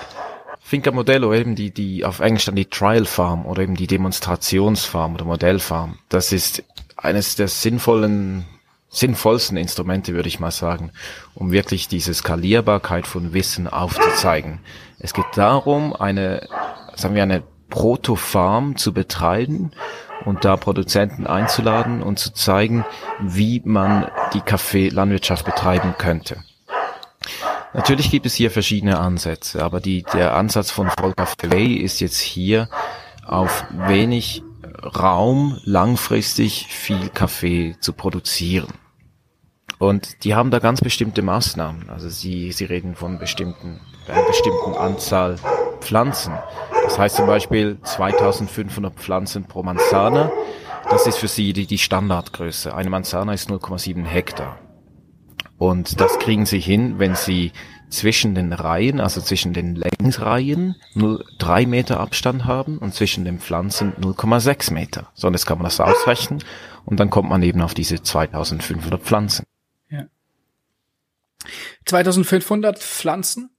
Finca 0.71 0.91
Modello, 0.91 1.33
eben 1.33 1.55
die, 1.55 1.71
die 1.71 2.05
auf 2.05 2.21
Englisch 2.21 2.45
dann 2.45 2.55
die 2.55 2.69
Trial 2.69 3.05
Farm 3.05 3.45
oder 3.45 3.61
eben 3.63 3.75
die 3.75 3.87
Demonstrationsfarm 3.87 5.15
oder 5.15 5.25
Modellfarm. 5.25 5.99
Das 6.07 6.31
ist 6.31 6.63
eines 6.95 7.35
der 7.35 7.49
sinnvollen, 7.49 8.45
sinnvollsten 8.89 9.57
Instrumente, 9.57 10.13
würde 10.13 10.29
ich 10.29 10.39
mal 10.39 10.51
sagen, 10.51 10.91
um 11.33 11.51
wirklich 11.51 11.89
diese 11.89 12.13
Skalierbarkeit 12.13 13.05
von 13.05 13.33
Wissen 13.33 13.67
aufzuzeigen. 13.67 14.59
Es 14.97 15.13
geht 15.13 15.25
darum, 15.35 15.93
eine, 15.93 16.47
sagen 16.95 17.15
wir, 17.15 17.23
eine 17.23 17.43
Proto-Farm 17.71 18.77
zu 18.77 18.93
betreiben 18.93 19.71
und 20.25 20.45
da 20.45 20.55
Produzenten 20.57 21.25
einzuladen 21.25 22.03
und 22.03 22.19
zu 22.19 22.31
zeigen, 22.31 22.85
wie 23.19 23.63
man 23.65 24.07
die 24.35 24.41
Kaffeelandwirtschaft 24.41 25.45
betreiben 25.45 25.95
könnte. 25.97 26.43
Natürlich 27.73 28.11
gibt 28.11 28.27
es 28.27 28.35
hier 28.35 28.51
verschiedene 28.51 28.99
Ansätze, 28.99 29.63
aber 29.63 29.79
die, 29.79 30.03
der 30.13 30.35
Ansatz 30.35 30.69
von 30.69 30.89
Volker 30.89 31.25
Frey 31.25 31.73
ist 31.73 32.01
jetzt 32.01 32.19
hier 32.19 32.69
auf 33.25 33.65
wenig 33.71 34.43
Raum 34.83 35.57
langfristig 35.63 36.67
viel 36.67 37.09
Kaffee 37.09 37.75
zu 37.79 37.93
produzieren. 37.93 38.73
Und 39.79 40.23
die 40.23 40.35
haben 40.35 40.51
da 40.51 40.59
ganz 40.59 40.81
bestimmte 40.81 41.21
Maßnahmen. 41.21 41.89
Also 41.89 42.09
sie, 42.09 42.51
sie 42.51 42.65
reden 42.65 42.95
von 42.95 43.17
bestimmten, 43.17 43.79
einer 44.07 44.27
bestimmten 44.27 44.75
Anzahl 44.75 45.37
Pflanzen. 45.81 46.33
Das 46.83 46.97
heißt 46.97 47.15
zum 47.17 47.27
Beispiel 47.27 47.77
2500 47.81 48.93
Pflanzen 48.93 49.45
pro 49.45 49.63
Manzana. 49.63 50.31
Das 50.89 51.07
ist 51.07 51.17
für 51.17 51.27
sie 51.27 51.53
die, 51.53 51.65
die 51.65 51.77
Standardgröße. 51.77 52.73
Eine 52.73 52.89
Manzana 52.89 53.33
ist 53.33 53.49
0,7 53.49 54.05
Hektar. 54.05 54.57
Und 55.57 56.01
das 56.01 56.17
kriegen 56.17 56.45
sie 56.45 56.59
hin, 56.59 56.97
wenn 56.97 57.15
sie 57.15 57.51
zwischen 57.91 58.33
den 58.33 58.51
Reihen, 58.53 58.99
also 58.99 59.21
zwischen 59.21 59.53
den 59.53 59.75
Längsreihen, 59.75 60.75
nur 60.95 61.23
drei 61.37 61.65
Meter 61.65 61.99
Abstand 61.99 62.45
haben 62.45 62.77
und 62.77 62.95
zwischen 62.95 63.25
den 63.25 63.39
Pflanzen 63.39 63.93
0,6 63.97 64.73
Meter. 64.73 65.11
So, 65.13 65.27
und 65.27 65.33
jetzt 65.33 65.45
kann 65.45 65.57
man 65.57 65.65
das 65.65 65.79
ausrechnen 65.79 66.43
und 66.85 66.99
dann 66.99 67.09
kommt 67.09 67.29
man 67.29 67.43
eben 67.43 67.61
auf 67.61 67.73
diese 67.73 68.01
2500 68.01 69.01
Pflanzen. 69.01 69.45
Ja. 69.89 70.05
2500 71.85 72.79
Pflanzen? 72.79 73.51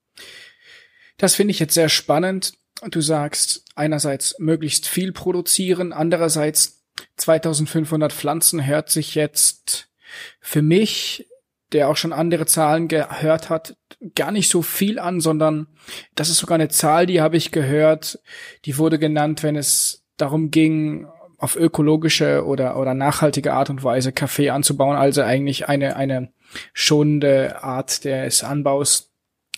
Das 1.22 1.36
finde 1.36 1.52
ich 1.52 1.60
jetzt 1.60 1.74
sehr 1.74 1.88
spannend. 1.88 2.54
Du 2.90 3.00
sagst 3.00 3.64
einerseits 3.76 4.40
möglichst 4.40 4.88
viel 4.88 5.12
produzieren, 5.12 5.92
andererseits 5.92 6.82
2500 7.16 8.12
Pflanzen 8.12 8.66
hört 8.66 8.90
sich 8.90 9.14
jetzt 9.14 9.88
für 10.40 10.62
mich, 10.62 11.28
der 11.70 11.88
auch 11.88 11.96
schon 11.96 12.12
andere 12.12 12.46
Zahlen 12.46 12.88
gehört 12.88 13.50
hat, 13.50 13.76
gar 14.16 14.32
nicht 14.32 14.50
so 14.50 14.62
viel 14.62 14.98
an, 14.98 15.20
sondern 15.20 15.68
das 16.16 16.28
ist 16.28 16.38
sogar 16.38 16.56
eine 16.56 16.70
Zahl, 16.70 17.06
die 17.06 17.20
habe 17.20 17.36
ich 17.36 17.52
gehört, 17.52 18.18
die 18.64 18.76
wurde 18.76 18.98
genannt, 18.98 19.44
wenn 19.44 19.54
es 19.54 20.02
darum 20.16 20.50
ging, 20.50 21.06
auf 21.38 21.54
ökologische 21.54 22.44
oder, 22.44 22.76
oder 22.76 22.94
nachhaltige 22.94 23.52
Art 23.52 23.70
und 23.70 23.84
Weise 23.84 24.10
Kaffee 24.10 24.50
anzubauen, 24.50 24.96
also 24.96 25.22
eigentlich 25.22 25.68
eine, 25.68 25.94
eine 25.94 26.32
schonende 26.72 27.62
Art 27.62 28.04
des 28.04 28.42
Anbaus 28.42 29.11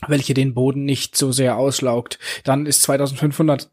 welche 0.09 0.35
den 0.35 0.55
Boden 0.55 0.85
nicht 0.85 1.17
so 1.17 1.33
sehr 1.33 1.57
auslaugt. 1.57 2.19
Dann 2.45 2.67
ist 2.67 2.83
2500 2.83 3.71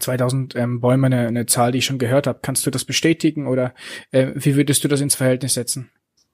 2000 0.00 0.56
ähm, 0.56 0.80
Bäume 0.80 1.06
eine, 1.06 1.26
eine 1.28 1.46
Zahl, 1.46 1.72
die 1.72 1.78
ich 1.78 1.84
schon 1.84 1.98
gehört 1.98 2.26
habe. 2.26 2.38
Kannst 2.40 2.64
du 2.64 2.70
das 2.70 2.84
bestätigen 2.84 3.46
oder 3.46 3.74
äh, 4.10 4.28
wie 4.34 4.56
würdest 4.56 4.82
du 4.84 4.88
das 4.88 5.00
ins 5.00 5.14
Verhältnis 5.14 5.54
setzen? 5.54 5.90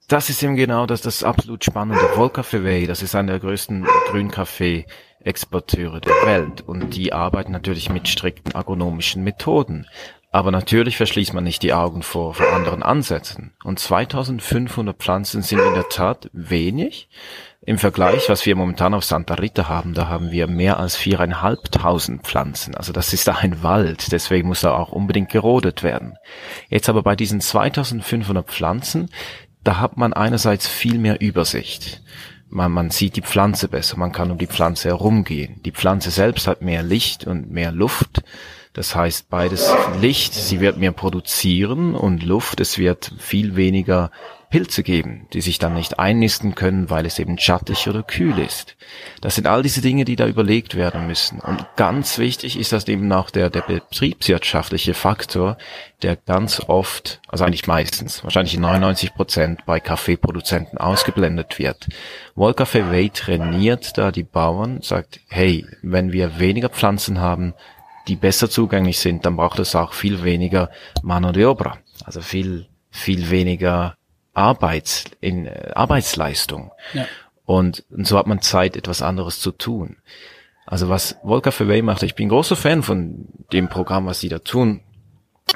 Das 0.07 0.31
ist 0.31 0.43
eben 0.43 0.57
genau 0.57 0.87
das, 0.87 1.03
das 1.03 1.23
absolut 1.23 1.65
spannende. 1.65 2.03
Volcafé, 2.15 2.87
das 2.87 3.03
ist 3.03 3.15
einer 3.15 3.33
der 3.33 3.41
größten 3.41 3.87
Grünkaffee-Exporteure 4.11 6.01
der 6.01 6.15
Welt 6.25 6.63
und 6.63 6.97
die 6.97 7.13
arbeiten 7.13 7.53
natürlich 7.53 7.91
mit 7.91 8.09
strikten 8.09 8.55
agronomischen 8.55 9.23
Methoden. 9.23 9.87
Aber 10.31 10.51
natürlich 10.51 10.99
verschließt 10.99 11.33
man 11.33 11.45
nicht 11.45 11.63
die 11.63 11.73
Augen 11.73 12.03
vor, 12.03 12.35
vor 12.35 12.53
anderen 12.53 12.83
Ansätzen. 12.83 13.53
Und 13.65 13.79
2500 13.79 14.97
Pflanzen 14.97 15.43
sind 15.43 15.61
in 15.61 15.75
der 15.75 15.89
Tat 15.89 16.29
wenig. 16.33 17.09
Im 17.63 17.79
Vergleich, 17.79 18.29
was 18.29 18.45
wir 18.47 18.55
momentan 18.55 18.95
auf 18.95 19.05
Santa 19.05 19.35
Rita 19.35 19.69
haben, 19.69 19.95
da 19.95 20.09
haben 20.09 20.31
wir 20.31 20.47
mehr 20.47 20.79
als 20.79 20.97
viereinhalbtausend 20.97 22.23
Pflanzen. 22.23 22.75
Also 22.75 22.93
das 22.93 23.13
ist 23.13 23.27
da 23.27 23.37
ein 23.37 23.63
Wald, 23.63 24.13
deswegen 24.13 24.49
muss 24.49 24.61
da 24.61 24.75
auch 24.75 24.93
unbedingt 24.93 25.31
gerodet 25.31 25.83
werden. 25.83 26.17
Jetzt 26.69 26.89
aber 26.89 27.03
bei 27.03 27.17
diesen 27.17 27.41
2500 27.41 28.47
Pflanzen, 28.47 29.11
da 29.65 29.81
hat 29.81 29.97
man 29.97 30.13
einerseits 30.13 30.67
viel 30.67 30.99
mehr 30.99 31.21
Übersicht. 31.21 32.03
Man, 32.49 32.73
man 32.73 32.91
sieht 32.91 33.17
die 33.17 33.23
Pflanze 33.23 33.69
besser, 33.69 33.99
man 33.99 34.13
kann 34.13 34.31
um 34.31 34.39
die 34.39 34.47
Pflanze 34.47 34.89
herumgehen. 34.89 35.61
Die 35.65 35.73
Pflanze 35.73 36.11
selbst 36.11 36.47
hat 36.47 36.63
mehr 36.63 36.83
Licht 36.83 37.27
und 37.27 37.51
mehr 37.51 37.73
Luft. 37.73 38.23
Das 38.73 38.95
heißt, 38.95 39.29
beides 39.29 39.73
Licht, 40.01 40.35
sie 40.35 40.61
wird 40.61 40.79
mehr 40.79 40.93
produzieren 40.93 41.95
und 41.95 42.23
Luft, 42.23 42.61
es 42.61 42.79
wird 42.79 43.13
viel 43.19 43.57
weniger 43.57 44.11
Pilze 44.51 44.83
geben, 44.83 45.27
die 45.35 45.43
sich 45.43 45.59
dann 45.59 45.75
nicht 45.75 45.99
einnisten 45.99 46.55
können, 46.55 46.89
weil 46.89 47.05
es 47.05 47.19
eben 47.19 47.39
schattig 47.39 47.87
oder 47.87 48.03
kühl 48.03 48.39
ist. 48.39 48.77
Das 49.21 49.35
sind 49.35 49.47
all 49.47 49.63
diese 49.63 49.83
Dinge, 49.83 50.07
die 50.07 50.17
da 50.17 50.27
überlegt 50.27 50.75
werden 50.75 51.07
müssen. 51.07 51.39
Und 51.41 51.67
ganz 51.77 52.19
wichtig 52.19 52.59
ist 52.59 52.73
das 52.73 52.89
eben 52.89 53.13
auch 53.13 53.29
der, 53.29 53.51
der 53.51 53.61
betriebswirtschaftliche 53.61 54.95
Faktor, 54.95 55.59
der 56.03 56.17
ganz 56.17 56.63
oft, 56.67 57.21
also 57.29 57.45
eigentlich 57.45 57.67
meistens, 57.67 58.25
wahrscheinlich 58.25 58.55
in 58.55 58.63
99 58.63 59.15
Prozent 59.15 59.67
bei 59.67 59.81
Kaffeeproduzenten 59.81 60.79
ausgeblendet 60.79 61.59
wird. 61.59 61.87
Wollcafé 62.35 62.91
Way 62.91 63.11
trainiert 63.11 63.99
da 63.99 64.11
die 64.11 64.25
Bauern, 64.25 64.81
sagt, 64.81 65.21
hey, 65.29 65.67
wenn 65.83 66.13
wir 66.13 66.39
weniger 66.39 66.71
Pflanzen 66.71 67.21
haben, 67.21 67.53
die 68.09 68.17
besser 68.17 68.51
zugänglich 68.51 68.99
sind, 68.99 69.25
dann 69.27 69.37
braucht 69.37 69.59
es 69.59 69.75
auch 69.75 69.93
viel 69.93 70.23
weniger 70.25 70.71
Mano 71.03 71.33
de 71.33 71.45
Obra, 71.45 71.79
also 72.05 72.21
viel, 72.21 72.67
viel 72.91 73.31
weniger 73.31 73.97
Arbeits, 74.35 75.05
in 75.21 75.47
äh, 75.47 75.73
Arbeitsleistung. 75.75 76.73
Ja. 76.95 77.07
Und, 77.45 77.85
und 77.91 78.07
so 78.07 78.19
hat 78.19 78.27
man 78.27 78.41
Zeit, 78.43 78.77
etwas 78.77 79.03
anderes 79.03 79.41
zu 79.41 79.53
tun. 79.53 79.97
Also 80.67 80.89
was 80.89 81.17
Volker 81.23 81.53
Verwey 81.53 81.83
macht, 81.83 82.03
ich 82.03 82.15
bin 82.15 82.29
großer 82.29 82.57
Fan 82.57 82.83
von 82.83 83.27
dem 83.53 83.69
Programm, 83.69 84.07
was 84.07 84.21
sie 84.21 84.29
da 84.29 84.39
tun, 84.39 84.83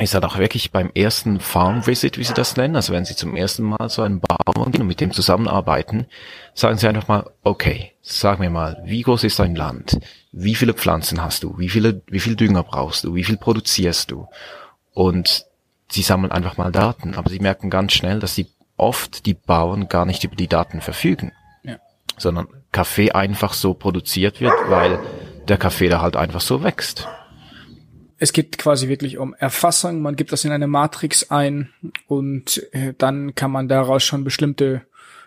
ist 0.00 0.14
halt 0.14 0.24
auch 0.24 0.38
wirklich 0.38 0.72
beim 0.72 0.90
ersten 0.94 1.38
Farm 1.38 1.86
Visit, 1.86 2.16
wie 2.16 2.24
sie 2.24 2.32
das 2.32 2.56
nennen, 2.56 2.76
also 2.76 2.94
wenn 2.94 3.04
sie 3.04 3.14
zum 3.14 3.36
ersten 3.36 3.62
Mal 3.62 3.90
so 3.90 4.00
einen 4.00 4.20
Bauern 4.20 4.72
gehen 4.72 4.80
und 4.80 4.88
mit 4.88 5.00
dem 5.00 5.12
zusammenarbeiten, 5.12 6.06
sagen 6.54 6.78
sie 6.78 6.88
einfach 6.88 7.08
mal, 7.08 7.30
okay, 7.42 7.92
sag 8.00 8.38
mir 8.38 8.48
mal, 8.48 8.82
wie 8.86 9.02
groß 9.02 9.24
ist 9.24 9.38
dein 9.38 9.54
Land? 9.54 9.98
Wie 10.32 10.54
viele 10.54 10.74
Pflanzen 10.74 11.22
hast 11.22 11.42
du? 11.42 11.58
Wie 11.58 11.68
viele, 11.68 12.02
wie 12.06 12.20
viel 12.20 12.36
Dünger 12.36 12.62
brauchst 12.62 13.04
du? 13.04 13.14
Wie 13.14 13.24
viel 13.24 13.36
produzierst 13.36 14.10
du? 14.10 14.28
Und 14.94 15.46
sie 15.90 16.02
sammeln 16.02 16.32
einfach 16.32 16.56
mal 16.56 16.72
Daten, 16.72 17.14
aber 17.14 17.30
sie 17.30 17.38
merken 17.38 17.70
ganz 17.70 17.92
schnell, 17.92 18.18
dass 18.18 18.34
die 18.34 18.46
oft 18.76 19.26
die 19.26 19.34
Bauern 19.34 19.88
gar 19.88 20.06
nicht 20.06 20.24
über 20.24 20.34
die 20.34 20.48
Daten 20.48 20.80
verfügen, 20.80 21.32
ja. 21.62 21.76
sondern 22.18 22.48
Kaffee 22.72 23.12
einfach 23.12 23.52
so 23.52 23.74
produziert 23.74 24.40
wird, 24.40 24.54
weil 24.68 24.98
der 25.48 25.58
Kaffee 25.58 25.88
da 25.88 26.00
halt 26.00 26.16
einfach 26.16 26.40
so 26.40 26.62
wächst. 26.62 27.06
Es 28.18 28.32
geht 28.32 28.56
quasi 28.56 28.88
wirklich 28.88 29.18
um 29.18 29.34
Erfassung, 29.34 30.00
man 30.00 30.16
gibt 30.16 30.32
das 30.32 30.44
in 30.44 30.52
eine 30.52 30.68
Matrix 30.68 31.30
ein 31.30 31.70
und 32.06 32.62
äh, 32.72 32.94
dann 32.96 33.34
kann 33.34 33.50
man 33.50 33.68
daraus 33.68 34.04
schon 34.04 34.24
bestimmte 34.24 34.82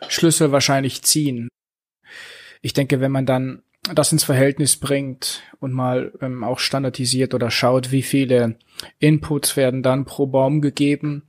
Schlüsse 0.08 0.52
wahrscheinlich 0.52 1.04
ziehen. 1.04 1.50
Ich 2.62 2.74
denke, 2.74 3.02
wenn 3.02 3.12
man 3.12 3.26
dann 3.26 3.62
das 3.94 4.12
ins 4.12 4.24
Verhältnis 4.24 4.78
bringt 4.78 5.44
und 5.60 5.72
mal 5.72 6.12
ähm, 6.22 6.44
auch 6.44 6.60
standardisiert 6.60 7.34
oder 7.34 7.52
schaut, 7.52 7.92
wie 7.92 8.02
viele 8.02 8.56
Inputs 9.00 9.58
werden 9.58 9.84
dann 9.84 10.06
pro 10.06 10.28
Baum 10.28 10.62
gegeben 10.62 11.24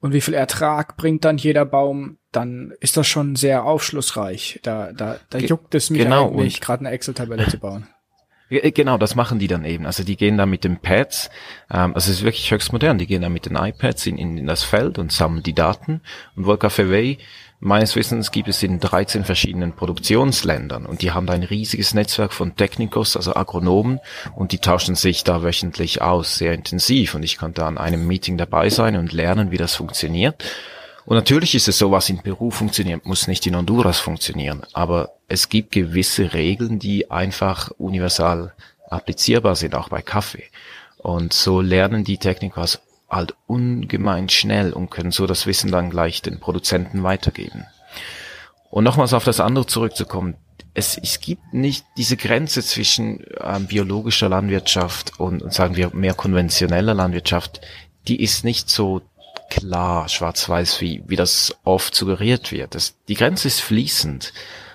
und 0.00 0.12
wie 0.12 0.20
viel 0.20 0.34
Ertrag 0.34 0.96
bringt 0.96 1.24
dann 1.24 1.38
jeder 1.38 1.64
Baum, 1.64 2.18
dann 2.32 2.72
ist 2.80 2.96
das 2.96 3.06
schon 3.06 3.34
sehr 3.34 3.64
aufschlussreich. 3.64 4.60
Da, 4.62 4.92
da, 4.92 5.18
da 5.30 5.38
juckt 5.38 5.74
es 5.74 5.90
mich 5.90 6.02
genau, 6.02 6.30
eigentlich, 6.30 6.60
gerade 6.60 6.80
eine 6.80 6.90
Excel-Tabelle 6.90 7.48
zu 7.48 7.58
bauen. 7.58 7.86
Genau, 8.48 8.96
das 8.96 9.16
machen 9.16 9.40
die 9.40 9.48
dann 9.48 9.64
eben. 9.64 9.86
Also 9.86 10.04
die 10.04 10.16
gehen 10.16 10.38
da 10.38 10.46
mit 10.46 10.62
den 10.62 10.76
Pads, 10.76 11.30
ähm, 11.68 11.94
also 11.94 12.10
es 12.10 12.18
ist 12.18 12.22
wirklich 12.22 12.52
höchst 12.52 12.72
modern, 12.72 12.96
die 12.96 13.08
gehen 13.08 13.22
da 13.22 13.28
mit 13.28 13.46
den 13.46 13.56
iPads 13.56 14.06
in, 14.06 14.18
in, 14.18 14.38
in 14.38 14.46
das 14.46 14.62
Feld 14.62 14.98
und 14.98 15.10
sammeln 15.10 15.42
die 15.42 15.54
Daten. 15.54 16.00
Und 16.36 16.44
Volker 16.44 16.70
Fevey 16.70 17.18
Meines 17.58 17.96
Wissens 17.96 18.32
gibt 18.32 18.48
es 18.48 18.62
in 18.62 18.80
13 18.80 19.24
verschiedenen 19.24 19.72
Produktionsländern 19.72 20.84
und 20.84 21.00
die 21.00 21.12
haben 21.12 21.26
da 21.26 21.32
ein 21.32 21.42
riesiges 21.42 21.94
Netzwerk 21.94 22.34
von 22.34 22.54
Technikos, 22.54 23.16
also 23.16 23.34
Agronomen 23.34 23.98
und 24.34 24.52
die 24.52 24.58
tauschen 24.58 24.94
sich 24.94 25.24
da 25.24 25.42
wöchentlich 25.42 26.02
aus, 26.02 26.36
sehr 26.36 26.52
intensiv 26.52 27.14
und 27.14 27.22
ich 27.22 27.38
konnte 27.38 27.64
an 27.64 27.78
einem 27.78 28.06
Meeting 28.06 28.36
dabei 28.36 28.68
sein 28.68 28.96
und 28.96 29.12
lernen, 29.12 29.50
wie 29.52 29.56
das 29.56 29.74
funktioniert. 29.74 30.44
Und 31.06 31.16
natürlich 31.16 31.54
ist 31.54 31.68
es 31.68 31.78
so, 31.78 31.90
was 31.90 32.10
in 32.10 32.18
Peru 32.18 32.50
funktioniert, 32.50 33.06
muss 33.06 33.26
nicht 33.26 33.46
in 33.46 33.56
Honduras 33.56 34.00
funktionieren, 34.00 34.62
aber 34.74 35.12
es 35.26 35.48
gibt 35.48 35.72
gewisse 35.72 36.34
Regeln, 36.34 36.78
die 36.78 37.10
einfach 37.10 37.70
universal 37.78 38.52
applizierbar 38.90 39.56
sind, 39.56 39.74
auch 39.74 39.88
bei 39.88 40.02
Kaffee. 40.02 40.44
Und 40.98 41.32
so 41.32 41.60
lernen 41.60 42.04
die 42.04 42.18
Technikers 42.18 42.80
halt 43.08 43.34
ungemein 43.46 44.28
schnell 44.28 44.72
und 44.72 44.90
können 44.90 45.12
so 45.12 45.26
das 45.26 45.46
Wissen 45.46 45.70
dann 45.70 45.90
gleich 45.90 46.22
den 46.22 46.40
Produzenten 46.40 47.02
weitergeben. 47.02 47.64
Und 48.70 48.84
nochmals 48.84 49.12
auf 49.14 49.24
das 49.24 49.40
andere 49.40 49.66
zurückzukommen, 49.66 50.36
es, 50.74 50.98
es 50.98 51.20
gibt 51.20 51.54
nicht 51.54 51.86
diese 51.96 52.16
Grenze 52.16 52.62
zwischen 52.62 53.24
ähm, 53.40 53.66
biologischer 53.66 54.28
Landwirtschaft 54.28 55.18
und, 55.18 55.42
und 55.42 55.52
sagen 55.52 55.76
wir 55.76 55.94
mehr 55.94 56.14
konventioneller 56.14 56.92
Landwirtschaft, 56.92 57.62
die 58.08 58.22
ist 58.22 58.44
nicht 58.44 58.68
so 58.68 59.00
klar 59.48 60.08
schwarz-weiß, 60.08 60.80
wie, 60.80 61.02
wie 61.06 61.16
das 61.16 61.56
oft 61.64 61.94
suggeriert 61.94 62.52
wird. 62.52 62.74
Das, 62.74 62.94
die 63.08 63.14
Grenze 63.14 63.48
ist 63.48 63.60
fließend, 63.60 64.32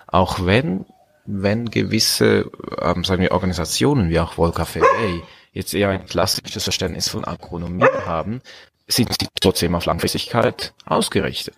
auch 0.08 0.46
wenn, 0.46 0.86
wenn 1.26 1.70
gewisse, 1.70 2.50
ähm, 2.82 3.04
sagen 3.04 3.22
wir, 3.22 3.32
Organisationen 3.32 4.10
wie 4.10 4.20
auch 4.20 4.34
Volker 4.34 4.66
Ferrey 4.66 5.22
jetzt 5.52 5.74
eher 5.74 5.90
ein 5.90 6.06
klassisches 6.06 6.64
Verständnis 6.64 7.10
von 7.10 7.26
Agronomie 7.26 7.86
haben, 8.06 8.42
sind 8.88 9.14
sie 9.20 9.28
trotzdem 9.40 9.76
auf 9.76 9.86
Langfristigkeit 9.86 10.74
ausgerichtet. 10.86 11.56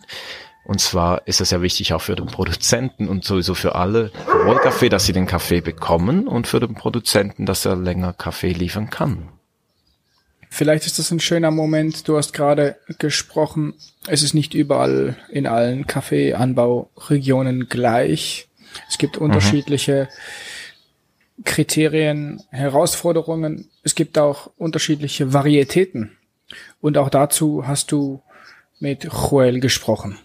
Und 0.66 0.80
zwar 0.80 1.28
ist 1.28 1.42
es 1.42 1.52
ja 1.52 1.62
wichtig 1.62 1.94
auch 1.94 2.02
für 2.02 2.16
den 2.16 2.28
Produzenten 2.28 3.10
und 3.10 3.26
sowieso 3.26 3.54
für 3.54 3.76
alle 3.76 4.12
Rollkaffee, 4.46 4.90
dass 4.90 5.06
sie 5.06 5.14
den 5.14 5.28
Kaffee 5.28 5.60
bekommen 5.60 6.28
und 6.28 6.48
für 6.48 6.62
den 6.62 6.74
Produzenten, 6.74 7.46
dass 7.46 7.66
er 7.66 7.76
länger 7.76 8.14
Kaffee 8.14 8.54
liefern 8.54 8.90
kann. 8.90 9.30
Vielleicht 10.50 10.86
ist 10.86 11.00
das 11.00 11.12
ein 11.12 11.20
schöner 11.20 11.52
Moment. 11.52 12.08
Du 12.08 12.16
hast 12.16 12.32
gerade 12.32 12.78
gesprochen, 13.00 13.74
es 14.08 14.24
ist 14.24 14.36
nicht 14.36 14.54
überall 14.54 15.18
in 15.30 15.48
allen 15.48 15.86
Kaffeeanbauregionen 15.88 17.68
gleich. 17.68 18.48
Es 18.88 18.98
gibt 18.98 19.18
mhm. 19.18 19.26
unterschiedliche 19.26 20.08
mhm 20.10 20.63
Kriterien, 21.44 22.42
Herausforderungen. 22.50 23.70
Es 23.84 23.96
gibt 23.96 24.18
auch 24.18 24.52
unterschiedliche 24.58 25.34
Varietäten. 25.34 26.18
Und 26.82 26.98
auch 26.98 27.10
dazu 27.10 27.66
hast 27.66 27.92
du 27.92 28.22
mit 28.80 29.04
Joel 29.06 29.60
gesprochen. 29.60 30.20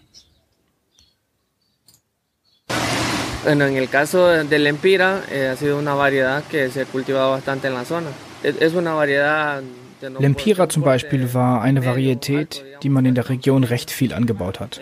Bueno, 3.43 3.65
en 3.65 3.77
el 3.77 3.87
caso 3.87 4.27
del 4.27 4.67
Empira, 4.67 5.23
eh, 5.31 5.47
ha 5.47 5.55
sido 5.55 5.79
una 5.79 5.95
variedad 5.95 6.43
que 6.43 6.69
se 6.69 6.81
ha 6.81 6.85
cultivado 6.85 7.31
bastante 7.31 7.67
en 7.67 7.73
la 7.73 7.85
zona. 7.85 8.09
Es 8.43 8.73
una 8.73 8.93
variedad 8.93 9.63
Lempira 10.01 10.69
zum 10.69 10.83
Beispiel 10.83 11.33
war 11.33 11.61
eine 11.61 11.85
Varietät, 11.85 12.63
die 12.83 12.89
man 12.89 13.05
in 13.05 13.15
der 13.15 13.29
Region 13.29 13.63
recht 13.63 13.91
viel 13.91 14.13
angebaut 14.13 14.59
hat. 14.59 14.79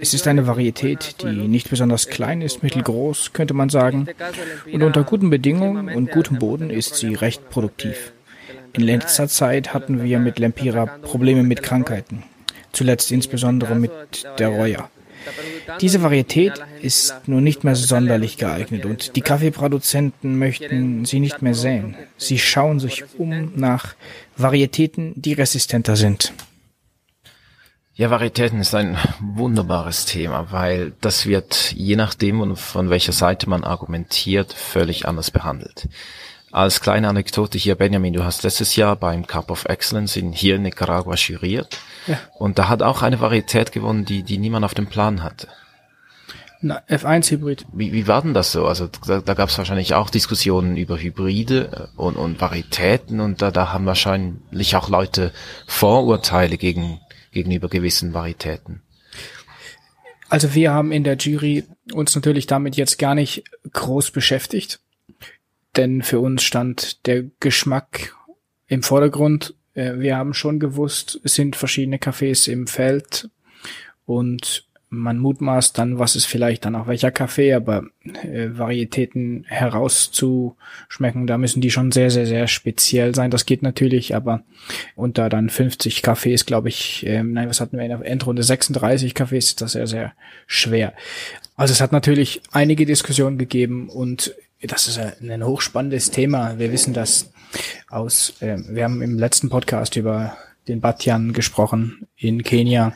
Es 0.00 0.14
ist 0.14 0.26
eine 0.26 0.46
Varietät, 0.46 1.22
die 1.22 1.48
nicht 1.48 1.70
besonders 1.70 2.08
klein 2.08 2.42
ist, 2.42 2.62
mittelgroß, 2.62 3.32
könnte 3.32 3.54
man 3.54 3.68
sagen, 3.68 4.08
und 4.72 4.82
unter 4.82 5.04
guten 5.04 5.30
Bedingungen 5.30 5.88
und 5.88 6.10
gutem 6.10 6.38
Boden 6.38 6.70
ist 6.70 6.96
sie 6.96 7.14
recht 7.14 7.48
produktiv. 7.50 8.12
In 8.72 8.82
letzter 8.82 9.28
Zeit 9.28 9.74
hatten 9.74 10.02
wir 10.02 10.18
mit 10.18 10.38
Lempira 10.38 10.86
Probleme 10.86 11.42
mit 11.42 11.62
Krankheiten, 11.62 12.24
zuletzt 12.72 13.10
insbesondere 13.12 13.74
mit 13.74 13.90
der 14.38 14.48
Reuer. 14.48 14.90
Diese 15.80 16.02
Varietät 16.02 16.54
ist 16.80 17.14
nur 17.26 17.40
nicht 17.40 17.64
mehr 17.64 17.76
sonderlich 17.76 18.36
geeignet 18.36 18.84
und 18.84 19.16
die 19.16 19.20
Kaffeeproduzenten 19.20 20.38
möchten 20.38 21.04
sie 21.04 21.20
nicht 21.20 21.42
mehr 21.42 21.54
säen. 21.54 21.96
Sie 22.16 22.38
schauen 22.38 22.80
sich 22.80 23.04
um 23.18 23.52
nach 23.56 23.94
Varietäten, 24.36 25.12
die 25.16 25.32
resistenter 25.32 25.96
sind. 25.96 26.32
Ja, 27.94 28.08
Varietäten 28.08 28.60
ist 28.60 28.74
ein 28.74 28.96
wunderbares 29.20 30.06
Thema, 30.06 30.50
weil 30.50 30.94
das 31.02 31.26
wird 31.26 31.72
je 31.76 31.96
nachdem, 31.96 32.56
von 32.56 32.88
welcher 32.88 33.12
Seite 33.12 33.48
man 33.48 33.62
argumentiert, 33.62 34.54
völlig 34.54 35.06
anders 35.06 35.30
behandelt. 35.30 35.86
Als 36.52 36.80
kleine 36.80 37.08
Anekdote 37.08 37.58
hier, 37.58 37.76
Benjamin, 37.76 38.12
du 38.12 38.24
hast 38.24 38.42
letztes 38.42 38.74
Jahr 38.74 38.96
beim 38.96 39.26
Cup 39.26 39.50
of 39.50 39.66
Excellence 39.66 40.16
in, 40.16 40.32
hier 40.32 40.56
in 40.56 40.62
Nicaragua 40.62 41.14
juriert. 41.14 41.78
Ja. 42.08 42.18
Und 42.34 42.58
da 42.58 42.68
hat 42.68 42.82
auch 42.82 43.02
eine 43.02 43.20
Varietät 43.20 43.70
gewonnen, 43.70 44.04
die, 44.04 44.24
die 44.24 44.38
niemand 44.38 44.64
auf 44.64 44.74
dem 44.74 44.88
Plan 44.88 45.22
hatte. 45.22 45.46
Na, 46.60 46.82
F1 46.88 47.30
Hybrid. 47.30 47.66
Wie, 47.72 47.92
wie 47.92 48.06
war 48.06 48.20
denn 48.20 48.34
das 48.34 48.52
so? 48.52 48.66
Also 48.66 48.88
da, 49.06 49.20
da 49.20 49.34
gab 49.34 49.48
es 49.48 49.56
wahrscheinlich 49.58 49.94
auch 49.94 50.10
Diskussionen 50.10 50.76
über 50.76 50.98
Hybride 50.98 51.88
äh, 51.94 52.00
und, 52.00 52.16
und 52.16 52.40
Varietäten 52.40 53.20
und 53.20 53.40
da, 53.40 53.50
da 53.50 53.72
haben 53.72 53.86
wahrscheinlich 53.86 54.76
auch 54.76 54.88
Leute 54.88 55.32
Vorurteile 55.66 56.58
gegen, 56.58 57.00
gegenüber 57.30 57.68
gewissen 57.68 58.12
Varietäten. 58.12 58.82
Also 60.28 60.54
wir 60.54 60.72
haben 60.72 60.92
in 60.92 61.04
der 61.04 61.16
Jury 61.16 61.64
uns 61.92 62.14
natürlich 62.14 62.46
damit 62.46 62.76
jetzt 62.76 62.98
gar 62.98 63.14
nicht 63.14 63.44
groß 63.72 64.10
beschäftigt 64.10 64.80
denn 65.76 66.02
für 66.02 66.20
uns 66.20 66.42
stand 66.42 67.06
der 67.06 67.24
Geschmack 67.40 68.14
im 68.66 68.82
Vordergrund. 68.82 69.54
Äh, 69.74 69.98
wir 69.98 70.16
haben 70.16 70.34
schon 70.34 70.58
gewusst, 70.58 71.20
es 71.24 71.34
sind 71.34 71.56
verschiedene 71.56 71.98
Cafés 71.98 72.50
im 72.50 72.66
Feld 72.66 73.30
und 74.06 74.66
man 74.92 75.18
mutmaßt 75.18 75.78
dann, 75.78 76.00
was 76.00 76.16
ist 76.16 76.26
vielleicht 76.26 76.64
dann 76.64 76.74
auch 76.74 76.88
welcher 76.88 77.12
Kaffee, 77.12 77.54
aber 77.54 77.84
äh, 78.24 78.48
Varietäten 78.50 79.44
herauszuschmecken, 79.46 81.28
da 81.28 81.38
müssen 81.38 81.60
die 81.60 81.70
schon 81.70 81.92
sehr, 81.92 82.10
sehr, 82.10 82.26
sehr 82.26 82.48
speziell 82.48 83.14
sein. 83.14 83.30
Das 83.30 83.46
geht 83.46 83.62
natürlich, 83.62 84.16
aber 84.16 84.42
unter 84.96 85.28
dann 85.28 85.48
50 85.48 86.02
Kaffees, 86.02 86.44
glaube 86.44 86.70
ich, 86.70 87.06
äh, 87.06 87.22
nein, 87.22 87.48
was 87.48 87.60
hatten 87.60 87.76
wir 87.76 87.84
in 87.84 87.90
der 87.90 88.04
Endrunde? 88.04 88.42
36 88.42 89.14
Kaffees 89.14 89.46
ist 89.46 89.60
das 89.60 89.72
sehr, 89.72 89.86
sehr 89.86 90.12
schwer. 90.48 90.92
Also 91.54 91.72
es 91.72 91.80
hat 91.80 91.92
natürlich 91.92 92.42
einige 92.50 92.84
Diskussionen 92.84 93.38
gegeben 93.38 93.88
und 93.88 94.34
das 94.62 94.88
ist 94.88 94.98
ein 94.98 95.44
hochspannendes 95.44 96.10
Thema. 96.10 96.58
Wir 96.58 96.72
wissen 96.72 96.92
das 96.92 97.30
aus, 97.88 98.34
äh, 98.40 98.58
wir 98.68 98.84
haben 98.84 99.02
im 99.02 99.18
letzten 99.18 99.48
Podcast 99.48 99.96
über 99.96 100.36
den 100.68 100.80
Batyan 100.80 101.32
gesprochen 101.32 102.06
in 102.16 102.42
Kenia. 102.42 102.92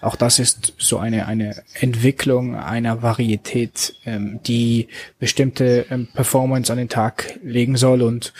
Auch 0.00 0.16
das 0.16 0.38
ist 0.38 0.74
so 0.78 0.98
eine, 0.98 1.26
eine 1.26 1.62
Entwicklung 1.80 2.54
einer 2.54 3.02
Varietät, 3.02 3.94
ähm, 4.04 4.40
die 4.46 4.88
bestimmte 5.18 5.86
ähm, 5.90 6.08
Performance 6.12 6.70
an 6.70 6.78
den 6.78 6.88
Tag 6.88 7.38
legen 7.42 7.76
soll 7.76 8.02
und 8.02 8.32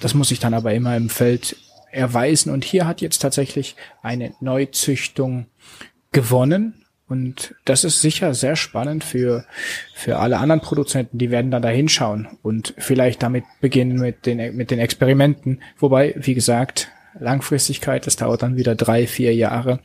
das 0.00 0.14
muss 0.14 0.28
sich 0.28 0.40
dann 0.40 0.54
aber 0.54 0.72
immer 0.72 0.96
im 0.96 1.10
Feld 1.10 1.56
erweisen. 1.90 2.50
Und 2.50 2.64
hier 2.64 2.86
hat 2.86 3.02
jetzt 3.02 3.18
tatsächlich 3.18 3.76
eine 4.02 4.32
Neuzüchtung 4.40 5.46
gewonnen 6.10 6.79
und 7.10 7.56
das 7.64 7.82
ist 7.82 8.00
sicher 8.00 8.34
sehr 8.34 8.54
spannend 8.54 9.02
für, 9.02 9.44
für 9.94 10.18
alle 10.18 10.38
anderen 10.38 10.60
Produzenten. 10.60 11.18
Die 11.18 11.32
werden 11.32 11.50
dann 11.50 11.62
da 11.62 11.68
hinschauen 11.68 12.28
und 12.42 12.72
vielleicht 12.78 13.22
damit 13.22 13.44
beginnen 13.60 13.98
mit 13.98 14.26
den, 14.26 14.56
mit 14.56 14.70
den 14.70 14.78
Experimenten. 14.78 15.60
Wobei, 15.78 16.14
wie 16.16 16.34
gesagt, 16.34 16.88
Langfristigkeit, 17.18 18.06
das 18.06 18.14
dauert 18.14 18.42
dann 18.42 18.56
wieder 18.56 18.76
drei, 18.76 19.08
vier 19.08 19.34
Jahre, 19.34 19.80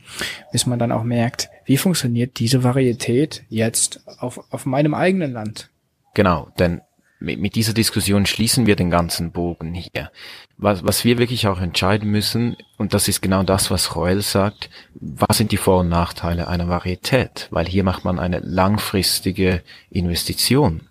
bis 0.52 0.66
man 0.66 0.78
dann 0.78 0.92
auch 0.92 1.02
merkt, 1.02 1.48
wie 1.64 1.76
funktioniert 1.76 2.38
diese 2.38 2.62
Varietät 2.62 3.42
jetzt 3.48 4.02
auf, 4.20 4.40
auf 4.52 4.64
meinem 4.64 4.94
eigenen 4.94 5.32
Land. 5.32 5.70
Genau, 6.14 6.48
denn 6.60 6.80
mit, 7.18 7.40
mit 7.40 7.54
dieser 7.54 7.72
Diskussion 7.72 8.26
schließen 8.26 8.66
wir 8.66 8.76
den 8.76 8.90
ganzen 8.90 9.32
Bogen 9.32 9.74
hier. 9.74 10.10
Was, 10.58 10.84
was 10.84 11.04
wir 11.04 11.18
wirklich 11.18 11.48
auch 11.48 11.60
entscheiden 11.60 12.10
müssen, 12.10 12.56
und 12.76 12.94
das 12.94 13.08
ist 13.08 13.22
genau 13.22 13.42
das, 13.42 13.70
was 13.70 13.90
Joel 13.94 14.22
sagt, 14.22 14.70
was 14.94 15.38
sind 15.38 15.52
die 15.52 15.56
Vor- 15.56 15.80
und 15.80 15.88
Nachteile 15.88 16.48
einer 16.48 16.68
Varietät? 16.68 17.48
Weil 17.50 17.66
hier 17.66 17.84
macht 17.84 18.04
man 18.04 18.18
eine 18.18 18.40
langfristige 18.40 19.62
Investition. 19.90 20.82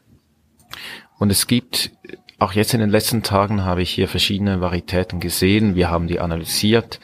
Und 1.18 1.32
es 1.32 1.48
gibt, 1.48 1.92
auch 2.40 2.54
jetzt 2.54 2.74
in 2.74 2.80
den 2.80 2.90
letzten 2.90 3.24
Tagen 3.24 3.64
habe 3.64 3.82
ich 3.82 3.92
hier 3.92 4.08
verschiedene 4.08 4.62
Varietäten 4.62 5.20
gesehen, 5.20 5.76
wir 5.76 5.90
haben 5.90 6.08
die 6.08 6.20
analysiert. 6.20 7.00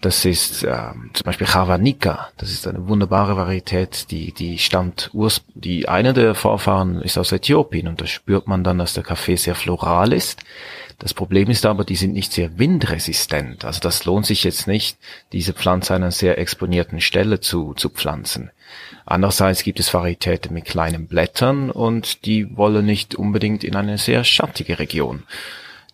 Das 0.00 0.24
ist 0.24 0.64
äh, 0.64 0.92
zum 1.12 1.24
Beispiel 1.24 1.46
Javanica. 1.46 2.30
Das 2.38 2.50
ist 2.50 2.66
eine 2.66 2.88
wunderbare 2.88 3.36
Varietät, 3.36 4.10
die 4.10 4.32
die 4.32 4.58
stammt 4.58 5.10
urs 5.12 5.42
die 5.54 5.88
eine 5.88 6.14
der 6.14 6.34
Vorfahren 6.34 7.02
ist 7.02 7.18
aus 7.18 7.32
Äthiopien 7.32 7.86
und 7.86 8.00
da 8.00 8.06
spürt 8.06 8.46
man 8.46 8.64
dann, 8.64 8.78
dass 8.78 8.94
der 8.94 9.02
Kaffee 9.02 9.36
sehr 9.36 9.54
floral 9.54 10.14
ist. 10.14 10.42
Das 10.98 11.14
Problem 11.14 11.48
ist 11.48 11.64
aber, 11.64 11.84
die 11.84 11.96
sind 11.96 12.12
nicht 12.12 12.32
sehr 12.32 12.58
windresistent. 12.58 13.64
Also 13.64 13.80
das 13.80 14.04
lohnt 14.04 14.26
sich 14.26 14.44
jetzt 14.44 14.66
nicht, 14.66 14.98
diese 15.32 15.54
Pflanze 15.54 15.94
an 15.94 16.02
einer 16.02 16.12
sehr 16.12 16.38
exponierten 16.38 17.00
Stelle 17.00 17.40
zu, 17.40 17.72
zu 17.74 17.88
pflanzen. 17.88 18.50
Andererseits 19.06 19.62
gibt 19.64 19.80
es 19.80 19.92
Varietäten 19.92 20.52
mit 20.52 20.66
kleinen 20.66 21.08
Blättern 21.08 21.70
und 21.70 22.26
die 22.26 22.56
wollen 22.56 22.84
nicht 22.84 23.14
unbedingt 23.14 23.64
in 23.64 23.76
eine 23.76 23.96
sehr 23.96 24.24
schattige 24.24 24.78
Region. 24.78 25.24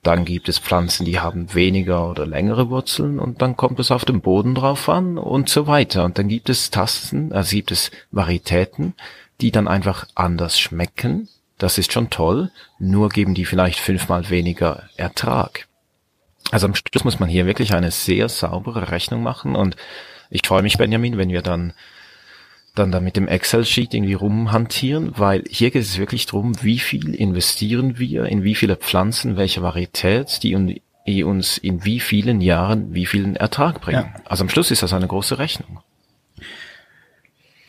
Dann 0.06 0.24
gibt 0.24 0.48
es 0.48 0.60
Pflanzen, 0.60 1.04
die 1.04 1.18
haben 1.18 1.52
weniger 1.52 2.08
oder 2.08 2.26
längere 2.26 2.70
Wurzeln 2.70 3.18
und 3.18 3.42
dann 3.42 3.56
kommt 3.56 3.80
es 3.80 3.90
auf 3.90 4.04
den 4.04 4.20
Boden 4.20 4.54
drauf 4.54 4.88
an 4.88 5.18
und 5.18 5.48
so 5.48 5.66
weiter. 5.66 6.04
Und 6.04 6.16
dann 6.16 6.28
gibt 6.28 6.48
es 6.48 6.70
Tasten, 6.70 7.32
also 7.32 7.56
gibt 7.56 7.72
es 7.72 7.90
Varietäten, 8.12 8.94
die 9.40 9.50
dann 9.50 9.66
einfach 9.66 10.06
anders 10.14 10.60
schmecken. 10.60 11.28
Das 11.58 11.76
ist 11.76 11.92
schon 11.92 12.08
toll, 12.08 12.52
nur 12.78 13.08
geben 13.08 13.34
die 13.34 13.44
vielleicht 13.44 13.80
fünfmal 13.80 14.30
weniger 14.30 14.84
Ertrag. 14.96 15.66
Also 16.52 16.68
am 16.68 16.76
Schluss 16.76 17.02
muss 17.02 17.18
man 17.18 17.28
hier 17.28 17.46
wirklich 17.46 17.74
eine 17.74 17.90
sehr 17.90 18.28
saubere 18.28 18.92
Rechnung 18.92 19.24
machen 19.24 19.56
und 19.56 19.74
ich 20.30 20.46
freue 20.46 20.62
mich, 20.62 20.78
Benjamin, 20.78 21.18
wenn 21.18 21.30
wir 21.30 21.42
dann 21.42 21.72
dann 22.78 22.92
da 22.92 23.00
mit 23.00 23.16
dem 23.16 23.26
Excel-Sheet 23.26 23.94
irgendwie 23.94 24.14
rumhantieren, 24.14 25.12
weil 25.16 25.44
hier 25.48 25.70
geht 25.70 25.82
es 25.82 25.98
wirklich 25.98 26.26
drum, 26.26 26.52
wie 26.62 26.78
viel 26.78 27.14
investieren 27.14 27.98
wir 27.98 28.26
in 28.26 28.44
wie 28.44 28.54
viele 28.54 28.76
Pflanzen, 28.76 29.36
welche 29.36 29.62
Varietät, 29.62 30.42
die, 30.42 30.82
die 31.06 31.24
uns 31.24 31.58
in 31.58 31.84
wie 31.84 32.00
vielen 32.00 32.40
Jahren 32.40 32.94
wie 32.94 33.06
vielen 33.06 33.36
Ertrag 33.36 33.80
bringen. 33.80 34.10
Ja. 34.14 34.20
Also 34.24 34.44
am 34.44 34.48
Schluss 34.48 34.70
ist 34.70 34.82
das 34.82 34.92
eine 34.92 35.06
große 35.06 35.38
Rechnung. 35.38 35.80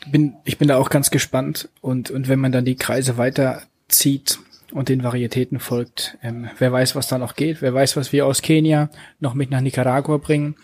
Bin, 0.06 0.34
ich 0.44 0.58
bin 0.58 0.68
da 0.68 0.76
auch 0.76 0.90
ganz 0.90 1.10
gespannt 1.10 1.68
und, 1.80 2.10
und 2.10 2.28
wenn 2.28 2.38
man 2.38 2.52
dann 2.52 2.64
die 2.64 2.76
Kreise 2.76 3.18
weiterzieht, 3.18 4.38
und 4.72 4.88
den 4.88 5.02
Varietäten 5.02 5.60
folgt. 5.60 6.18
Ähm, 6.22 6.48
wer 6.58 6.72
weiß, 6.72 6.94
was 6.94 7.08
da 7.08 7.18
noch 7.18 7.34
geht, 7.34 7.62
wer 7.62 7.74
weiß, 7.74 7.96
was 7.96 8.12
wir 8.12 8.26
aus 8.26 8.42
Kenia 8.42 8.90
noch 9.20 9.34
mit 9.34 9.50
nach 9.50 9.60
Nicaragua 9.60 10.18
bringen. 10.18 10.56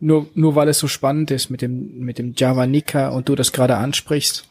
Nur, 0.00 0.28
nur 0.34 0.54
weil 0.54 0.68
es 0.68 0.78
so 0.78 0.88
spannend 0.88 1.30
ist 1.30 1.50
mit 1.50 1.62
dem, 1.62 1.98
mit 2.00 2.18
dem 2.18 2.34
Javanica 2.36 3.08
und 3.08 3.28
du 3.28 3.34
das 3.34 3.52
gerade 3.52 3.76
ansprichst. 3.76 4.48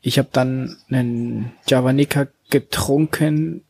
Ich 0.00 0.18
habe 0.18 0.28
dann 0.32 0.76
einen 0.88 1.52
Javanica 1.66 2.28
getrunken 2.50 3.62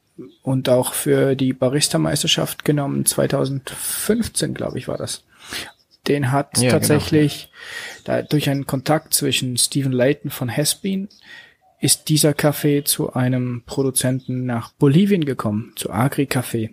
und 0.43 0.69
auch 0.69 0.95
für 0.95 1.35
die 1.35 1.53
Barista-Meisterschaft 1.53 2.65
genommen. 2.65 3.07
2015, 3.07 4.55
glaube 4.55 4.79
ich, 4.79 4.89
war 4.89 4.97
das. 4.97 5.25
Den 6.09 6.33
hat 6.33 6.57
ja, 6.57 6.63
genau. 6.63 6.73
tatsächlich 6.73 7.51
genau. 8.05 8.19
da, 8.19 8.23
durch 8.23 8.49
einen 8.49 8.67
Kontakt 8.67 9.13
zwischen 9.13 9.57
Stephen 9.57 9.93
Layton 9.93 10.31
von 10.31 10.49
Hespin 10.49 11.09
ist 11.87 12.09
dieser 12.09 12.35
Kaffee 12.35 12.83
zu 12.83 13.13
einem 13.13 13.63
Produzenten 13.65 14.45
nach 14.45 14.73
Bolivien 14.73 15.25
gekommen, 15.25 15.73
zu 15.77 15.93
Agri 15.93 16.25
Café. 16.25 16.71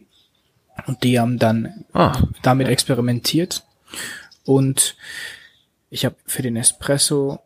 Und 0.87 1.03
die 1.03 1.19
haben 1.19 1.37
dann 1.37 1.85
ah, 1.93 2.19
damit 2.41 2.67
experimentiert. 2.67 3.63
Und 4.43 4.97
ich 5.91 6.03
habe 6.03 6.15
für 6.25 6.41
den 6.41 6.55
Espresso 6.55 7.39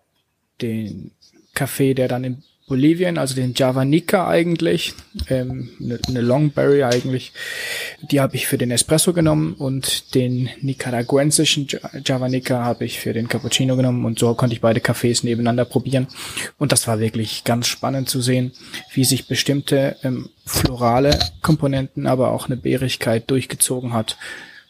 den 0.62 1.12
Kaffee, 1.54 1.94
der 1.94 2.08
dann 2.08 2.24
in 2.24 2.44
Bolivien, 2.68 3.18
also 3.18 3.34
den 3.34 3.54
Javanica 3.56 4.28
eigentlich, 4.28 4.94
ähm, 5.30 5.70
eine, 5.82 6.00
eine 6.06 6.20
Longberry 6.20 6.84
eigentlich, 6.84 7.32
die 8.12 8.20
habe 8.20 8.36
ich 8.36 8.46
für 8.46 8.58
den 8.58 8.72
Espresso 8.72 9.14
genommen 9.14 9.54
und 9.54 10.14
den 10.16 10.50
nicaraguensischen 10.60 11.70
Javanica 12.06 12.66
habe 12.66 12.84
ich 12.84 13.00
für 13.00 13.14
den 13.14 13.30
Cappuccino 13.30 13.78
genommen 13.78 14.04
und 14.04 14.20
so 14.20 14.34
konnte 14.34 14.54
ich 14.54 14.60
beide 14.60 14.82
Kaffees 14.82 15.24
nebeneinander 15.24 15.64
probieren. 15.64 16.08
Und 16.58 16.74
das 16.74 16.90
war 16.90 17.00
wirklich 17.00 17.46
ganz 17.46 17.68
spannend 17.68 18.10
zu 18.10 18.20
sehen, 18.20 18.52
wie 18.94 19.06
sich 19.06 19.28
bestimmte 19.28 19.96
ähm, 20.04 20.30
florale 20.46 21.18
Komponenten, 21.42 22.06
aber 22.06 22.32
auch 22.34 22.48
eine 22.48 22.58
Beerigkeit 22.58 23.32
durchgezogen 23.32 23.94
hat 23.94 24.18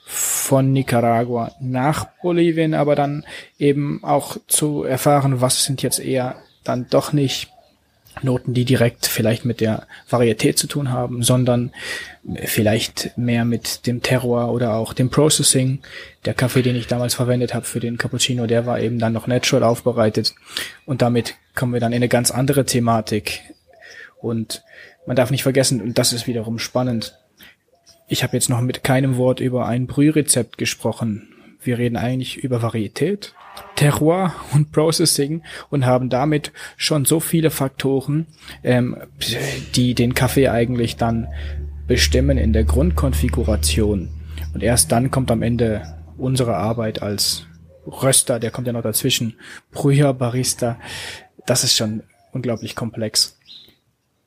von 0.05 0.71
Nicaragua 0.71 1.51
nach 1.59 2.05
Bolivien, 2.21 2.75
aber 2.75 2.95
dann 2.95 3.25
eben 3.57 4.03
auch 4.03 4.37
zu 4.47 4.83
erfahren, 4.83 5.41
was 5.41 5.63
sind 5.63 5.81
jetzt 5.81 5.99
eher 5.99 6.35
dann 6.63 6.85
doch 6.89 7.11
nicht 7.11 7.49
Noten, 8.23 8.53
die 8.53 8.65
direkt 8.65 9.05
vielleicht 9.05 9.45
mit 9.45 9.61
der 9.61 9.87
Varietät 10.09 10.57
zu 10.57 10.67
tun 10.67 10.91
haben, 10.91 11.23
sondern 11.23 11.71
vielleicht 12.45 13.17
mehr 13.17 13.45
mit 13.45 13.87
dem 13.87 14.01
Terroir 14.01 14.51
oder 14.51 14.75
auch 14.75 14.93
dem 14.93 15.09
Processing. 15.09 15.79
Der 16.25 16.33
Kaffee, 16.33 16.61
den 16.61 16.75
ich 16.75 16.87
damals 16.87 17.15
verwendet 17.15 17.53
habe 17.53 17.65
für 17.65 17.79
den 17.79 17.97
Cappuccino, 17.97 18.47
der 18.47 18.65
war 18.65 18.79
eben 18.79 18.99
dann 18.99 19.13
noch 19.13 19.27
natural 19.27 19.63
aufbereitet. 19.63 20.33
Und 20.85 21.01
damit 21.01 21.35
kommen 21.55 21.73
wir 21.73 21.79
dann 21.79 21.93
in 21.93 21.97
eine 21.97 22.09
ganz 22.09 22.31
andere 22.31 22.65
Thematik. 22.65 23.41
Und 24.19 24.63
man 25.05 25.15
darf 25.15 25.31
nicht 25.31 25.43
vergessen, 25.43 25.81
und 25.81 25.97
das 25.97 26.13
ist 26.13 26.27
wiederum 26.27 26.59
spannend, 26.59 27.17
ich 28.09 28.23
habe 28.23 28.37
jetzt 28.37 28.49
noch 28.49 28.61
mit 28.61 28.83
keinem 28.83 29.17
Wort 29.17 29.39
über 29.39 29.65
ein 29.65 29.85
Brührezept 29.85 30.57
gesprochen. 30.57 31.33
Wir 31.61 31.77
reden 31.77 31.97
eigentlich 31.97 32.37
über 32.37 32.61
Varietät 32.61 33.33
Terroir 33.75 34.33
und 34.53 34.71
Processing 34.71 35.43
und 35.69 35.85
haben 35.85 36.09
damit 36.09 36.51
schon 36.75 37.05
so 37.05 37.19
viele 37.19 37.49
Faktoren, 37.49 38.27
ähm, 38.63 38.97
die 39.75 39.93
den 39.93 40.13
Kaffee 40.13 40.49
eigentlich 40.49 40.97
dann 40.97 41.27
bestimmen 41.87 42.37
in 42.37 42.53
der 42.53 42.63
Grundkonfiguration. 42.63 44.09
Und 44.53 44.63
erst 44.63 44.91
dann 44.91 45.11
kommt 45.11 45.31
am 45.31 45.41
Ende 45.41 45.81
unsere 46.17 46.55
Arbeit 46.55 47.01
als 47.01 47.45
Röster, 47.85 48.39
der 48.39 48.51
kommt 48.51 48.67
ja 48.67 48.73
noch 48.73 48.81
dazwischen, 48.81 49.35
Brüher, 49.71 50.13
Barista. 50.13 50.77
Das 51.45 51.63
ist 51.63 51.75
schon 51.75 52.03
unglaublich 52.33 52.75
komplex. 52.75 53.37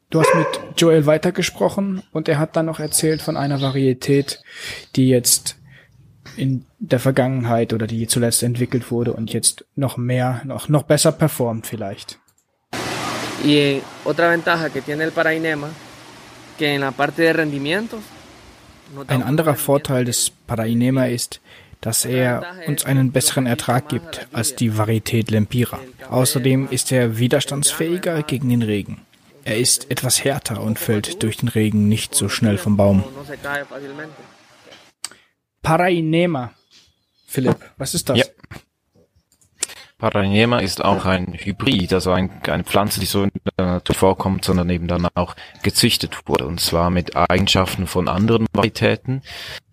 Du 0.09 0.21
hast 0.21 0.35
mit 0.35 0.47
Joel 0.77 1.07
weitergesprochen 1.07 2.03
und 2.13 2.29
er 2.29 2.39
hat 2.39 2.57
dann 2.57 2.67
noch 2.67 2.81
erzählt 2.81 3.23
von 3.23 3.37
einer 3.37 3.61
Varietät, 3.61 4.43
die 4.97 5.09
jetzt 5.09 5.57
in 6.41 6.65
der 6.79 6.99
Vergangenheit 6.99 7.73
oder 7.73 7.87
die 7.87 8.07
zuletzt 8.07 8.43
entwickelt 8.43 8.91
wurde 8.91 9.13
und 9.13 9.33
jetzt 9.33 9.65
noch 9.77 9.97
mehr, 9.97 10.41
noch, 10.45 10.69
noch 10.69 10.85
besser 10.85 11.13
performt 11.13 11.67
vielleicht. 11.67 12.19
Y 13.45 13.81
otra 14.05 14.31
ventaja 14.31 14.69
que 14.69 14.83
tiene 14.83 15.05
el 15.05 15.13
Parainema, 15.13 15.69
que 16.59 16.75
en 16.75 16.81
la 16.81 16.91
parte 16.91 17.23
de 17.23 17.33
rendimientos 17.33 18.01
ein 19.07 19.23
anderer 19.23 19.55
Vorteil 19.55 20.05
des 20.05 20.33
Parainema 20.47 21.07
ist, 21.07 21.41
dass 21.81 22.05
er 22.05 22.43
uns 22.67 22.85
einen 22.85 23.13
besseren 23.13 23.47
Ertrag 23.47 23.89
gibt 23.89 24.27
als 24.33 24.57
die 24.57 24.77
Varietät 24.77 25.31
Lempira. 25.31 25.79
Außerdem 26.11 26.69
ist 26.71 26.93
er 26.93 27.19
widerstandsfähiger 27.19 28.23
gegen 28.23 28.49
den 28.49 28.63
Regen. 28.63 29.03
Er 29.45 29.59
ist 29.59 29.91
etwas 29.91 30.23
härter 30.25 30.61
und 30.61 30.79
fällt 30.79 31.23
durch 31.23 31.39
den 31.39 31.49
Regen 31.49 31.89
nicht 31.89 32.15
so 32.15 32.29
schnell 32.29 32.59
vom 32.59 32.77
Baum. 32.77 33.05
Parainema. 35.63 36.53
Philipp, 37.27 37.57
was 37.77 37.95
ist 37.95 38.09
das? 38.09 38.19
Ja. 38.19 38.25
Parainema 39.99 40.61
ist 40.61 40.83
auch 40.83 41.05
ein 41.05 41.35
Hybrid, 41.35 41.93
also 41.93 42.11
ein, 42.13 42.31
eine 42.49 42.65
Pflanze, 42.65 43.01
die 43.01 43.07
so 43.07 43.25
in 43.25 43.31
der 43.59 43.67
Natur 43.67 43.95
vorkommt, 43.95 44.45
sondern 44.45 44.71
eben 44.71 44.89
dann 44.89 45.07
auch 45.15 45.37
gezüchtet 45.63 46.27
wurde. 46.27 46.47
Und 46.47 46.59
zwar 46.59 46.91
mit 46.91 47.15
Eigenschaften 47.17 47.87
von 47.87 48.09
anderen 48.09 48.47
Varietäten, 48.53 49.23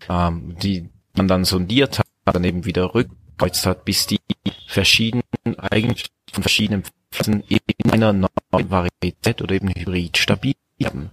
ähm, 0.08 0.54
die 0.62 0.90
man 1.16 1.28
dann 1.28 1.44
sondiert 1.44 1.98
hat, 1.98 2.06
dann 2.26 2.44
eben 2.44 2.66
wieder 2.66 2.94
rückkreuzt 2.94 3.64
hat, 3.64 3.86
bis 3.86 4.06
die 4.06 4.20
verschiedenen 4.66 5.24
Eigenschaften 5.58 6.12
von 6.30 6.42
verschiedenen 6.42 6.84
Pflanzen 7.10 7.42
in 7.48 7.90
einer 7.90 8.12
neuen 8.12 8.30
Varietät 8.70 9.40
oder 9.40 9.54
eben 9.54 9.68
Hybrid 9.68 10.18
stabil 10.18 10.54
haben. 10.84 11.10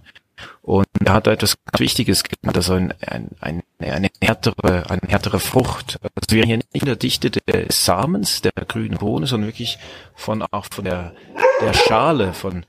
Und 0.62 0.86
er 1.04 1.12
hat 1.12 1.26
etwas 1.26 1.56
ganz 1.64 1.80
Wichtiges 1.80 2.24
genannt, 2.24 2.56
also 2.56 2.74
ein, 2.74 2.94
ein, 3.06 3.30
ein, 3.40 3.62
eine 3.78 4.08
härtere, 4.22 4.90
eine 4.90 5.08
härtere 5.08 5.40
Frucht. 5.40 5.98
Also 6.02 6.36
wir 6.36 6.44
hier 6.44 6.56
nicht 6.56 6.74
in 6.74 6.86
der 6.86 6.96
Dichte 6.96 7.30
des 7.30 7.84
Samens, 7.84 8.42
der 8.42 8.52
grünen 8.66 8.98
Bohne, 8.98 9.26
sondern 9.26 9.48
wirklich 9.48 9.78
von, 10.14 10.42
auch 10.42 10.66
von 10.70 10.84
der, 10.84 11.12
der 11.60 11.74
Schale, 11.74 12.32
von, 12.32 12.64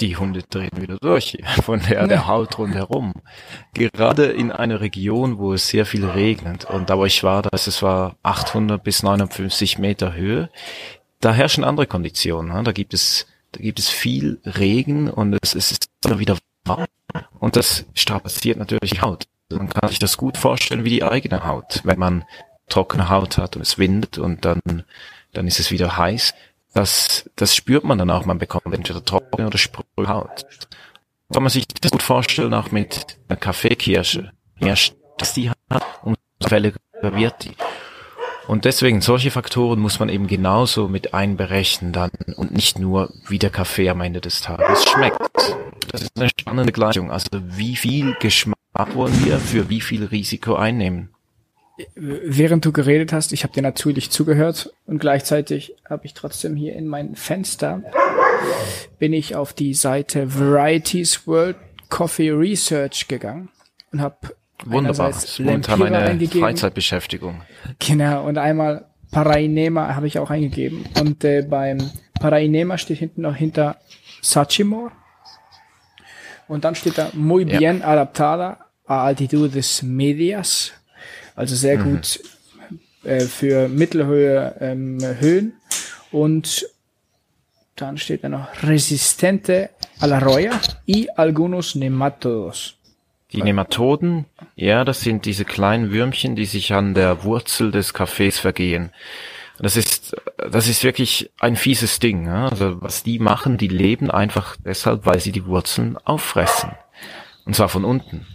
die 0.00 0.16
Hunde 0.16 0.42
drehen 0.42 0.70
wieder 0.76 0.96
durch, 0.96 1.38
von 1.62 1.80
der, 1.88 2.06
der 2.06 2.26
Haut 2.26 2.58
rundherum. 2.58 3.12
Gerade 3.74 4.26
in 4.26 4.50
einer 4.50 4.80
Region, 4.80 5.38
wo 5.38 5.52
es 5.52 5.68
sehr 5.68 5.86
viel 5.86 6.04
regnet 6.04 6.64
und 6.64 6.90
da 6.90 6.98
wo 6.98 7.04
ich 7.04 7.22
war, 7.22 7.42
das 7.42 7.66
es 7.66 7.82
war 7.82 8.16
800 8.22 8.82
bis 8.82 9.02
950 9.02 9.78
Meter 9.78 10.14
Höhe, 10.14 10.50
da 11.20 11.32
herrschen 11.32 11.64
andere 11.64 11.86
Konditionen. 11.86 12.54
Ne? 12.54 12.62
Da 12.62 12.72
gibt 12.72 12.94
es, 12.94 13.26
da 13.52 13.60
gibt 13.60 13.78
es 13.78 13.88
viel 13.88 14.40
Regen 14.44 15.10
und 15.10 15.36
es, 15.42 15.54
es 15.54 15.72
ist 15.72 15.88
wieder 16.04 16.36
und 17.38 17.56
das 17.56 17.84
strapaziert 17.94 18.58
natürlich 18.58 18.92
die 18.92 19.00
Haut. 19.00 19.24
Man 19.50 19.68
kann 19.68 19.88
sich 19.88 19.98
das 19.98 20.16
gut 20.16 20.36
vorstellen 20.36 20.84
wie 20.84 20.90
die 20.90 21.04
eigene 21.04 21.44
Haut. 21.44 21.80
Wenn 21.84 21.98
man 21.98 22.24
trockene 22.68 23.08
Haut 23.08 23.38
hat 23.38 23.56
und 23.56 23.62
es 23.62 23.78
windet 23.78 24.18
und 24.18 24.44
dann, 24.44 24.60
dann 25.32 25.46
ist 25.46 25.60
es 25.60 25.70
wieder 25.70 25.96
heiß. 25.96 26.34
Das, 26.72 27.30
das 27.36 27.54
spürt 27.54 27.84
man 27.84 27.98
dann 27.98 28.10
auch. 28.10 28.24
Man 28.24 28.38
bekommt 28.38 28.74
entweder 28.74 29.04
trockene 29.04 29.46
oder 29.46 29.58
spröde 29.58 30.08
Haut. 30.08 30.46
Kann 31.32 31.42
man 31.42 31.50
sich 31.50 31.66
das 31.68 31.92
gut 31.92 32.02
vorstellen, 32.02 32.54
auch 32.54 32.70
mit 32.70 33.18
einer 33.28 33.38
Kaffeekirsche. 33.38 34.32
Erst, 34.58 34.94
dass 35.18 35.34
die 35.34 35.50
hat, 35.50 35.84
umso 36.02 36.18
fälliger 36.42 36.78
wird 37.00 37.44
die. 37.44 37.54
Und 38.46 38.64
deswegen, 38.64 39.00
solche 39.00 39.30
Faktoren 39.30 39.80
muss 39.80 39.98
man 39.98 40.08
eben 40.08 40.26
genauso 40.26 40.88
mit 40.88 41.14
einberechnen 41.14 41.92
dann 41.92 42.10
und 42.36 42.52
nicht 42.52 42.78
nur, 42.78 43.12
wie 43.28 43.38
der 43.38 43.50
Kaffee 43.50 43.88
am 43.88 44.00
Ende 44.00 44.20
des 44.20 44.42
Tages 44.42 44.84
schmeckt. 44.84 45.18
Das 45.90 46.02
ist 46.02 46.12
eine 46.16 46.28
spannende 46.28 46.72
Gleichung. 46.72 47.10
Also 47.10 47.28
wie 47.32 47.76
viel 47.76 48.14
Geschmack 48.20 48.56
wollen 48.94 49.24
wir 49.24 49.38
für 49.38 49.70
wie 49.70 49.80
viel 49.80 50.04
Risiko 50.04 50.56
einnehmen? 50.56 51.10
Während 51.96 52.64
du 52.64 52.72
geredet 52.72 53.12
hast, 53.12 53.32
ich 53.32 53.42
habe 53.42 53.52
dir 53.52 53.62
natürlich 53.62 54.10
zugehört 54.10 54.72
und 54.86 54.98
gleichzeitig 54.98 55.74
habe 55.88 56.06
ich 56.06 56.14
trotzdem 56.14 56.54
hier 56.54 56.74
in 56.74 56.86
mein 56.86 57.16
Fenster 57.16 57.82
bin 58.98 59.12
ich 59.12 59.34
auf 59.34 59.52
die 59.52 59.74
Seite 59.74 60.38
Varieties 60.38 61.26
World 61.26 61.56
Coffee 61.88 62.30
Research 62.30 63.08
gegangen 63.08 63.48
und 63.92 64.00
habe 64.00 64.36
Wunderbar. 64.64 65.12
Momentan 65.38 65.78
meine 65.78 66.28
Freizeitbeschäftigung. 66.28 67.42
Genau, 67.78 68.26
und 68.26 68.38
einmal 68.38 68.86
Parainema 69.10 69.94
habe 69.94 70.06
ich 70.06 70.18
auch 70.18 70.30
eingegeben. 70.30 70.84
Und 71.00 71.24
äh, 71.24 71.42
beim 71.42 71.78
Parainema 72.20 72.78
steht 72.78 72.98
hinten 72.98 73.22
noch 73.22 73.36
hinter 73.36 73.76
Sachimor. 74.22 74.92
Und 76.48 76.64
dann 76.64 76.74
steht 76.74 76.98
da 76.98 77.10
Muy 77.14 77.44
bien 77.44 77.80
ja. 77.80 77.86
adaptada 77.86 78.66
a 78.86 79.04
altitudes 79.04 79.82
medias. 79.82 80.72
Also 81.36 81.54
sehr 81.54 81.78
mhm. 81.78 81.84
gut 81.84 82.20
äh, 83.04 83.20
für 83.20 83.68
Mittelhöhe 83.68 84.56
ähm, 84.60 84.98
Höhen. 85.20 85.54
Und 86.10 86.68
dann 87.76 87.98
steht 87.98 88.24
da 88.24 88.28
noch 88.28 88.48
Resistente 88.62 89.70
a 90.00 90.06
la 90.06 90.18
roya 90.18 90.60
y 90.86 91.08
algunos 91.16 91.74
nematodos. 91.74 92.76
Die 93.34 93.42
Nematoden, 93.42 94.26
ja, 94.54 94.84
das 94.84 95.00
sind 95.00 95.24
diese 95.24 95.44
kleinen 95.44 95.90
Würmchen, 95.90 96.36
die 96.36 96.44
sich 96.44 96.72
an 96.72 96.94
der 96.94 97.24
Wurzel 97.24 97.70
des 97.70 97.92
Kaffees 97.92 98.38
vergehen. 98.38 98.90
Das 99.58 99.76
ist, 99.76 100.16
das 100.36 100.68
ist 100.68 100.82
wirklich 100.82 101.30
ein 101.38 101.56
fieses 101.56 101.98
Ding. 102.00 102.28
Also 102.28 102.80
was 102.82 103.02
die 103.02 103.18
machen, 103.18 103.56
die 103.56 103.68
leben 103.68 104.10
einfach 104.10 104.56
deshalb, 104.64 105.06
weil 105.06 105.20
sie 105.20 105.32
die 105.32 105.46
Wurzeln 105.46 105.96
auffressen. 106.04 106.72
Und 107.44 107.54
zwar 107.54 107.68
von 107.68 107.84
unten. 107.84 108.26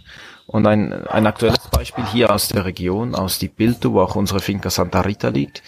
Und 0.46 0.66
ein, 0.66 0.92
ein 1.06 1.26
aktuelles 1.26 1.68
Beispiel 1.70 2.04
hier 2.06 2.32
aus 2.32 2.48
der 2.48 2.64
Region, 2.64 3.14
aus 3.14 3.38
die 3.38 3.48
Bildo, 3.48 3.92
wo 3.92 4.00
auch 4.00 4.16
unsere 4.16 4.40
Finca 4.40 4.70
Santa 4.70 5.02
Rita 5.02 5.28
liegt. 5.28 5.62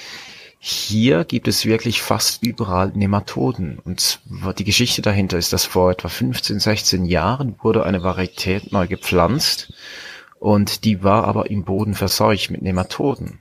Hier 0.65 1.25
gibt 1.25 1.49
es 1.49 1.67
wirklich 1.67 2.03
fast 2.03 2.45
überall 2.45 2.93
Nematoden. 2.95 3.81
Und 3.85 4.21
die 4.59 4.63
Geschichte 4.63 5.03
dahinter 5.03 5.37
ist, 5.37 5.53
dass 5.53 5.65
vor 5.65 5.91
etwa 5.91 6.09
15, 6.09 6.61
16 6.61 7.05
Jahren 7.05 7.57
wurde 7.65 7.85
eine 7.85 8.05
Varietät 8.05 8.71
neu 8.71 8.87
gepflanzt 8.87 9.73
und 10.39 10.85
die 10.85 11.03
war 11.03 11.25
aber 11.25 11.51
im 11.51 11.65
Boden 11.65 11.95
verseucht 11.95 12.53
mit 12.53 12.63
Nematoden. 12.63 13.41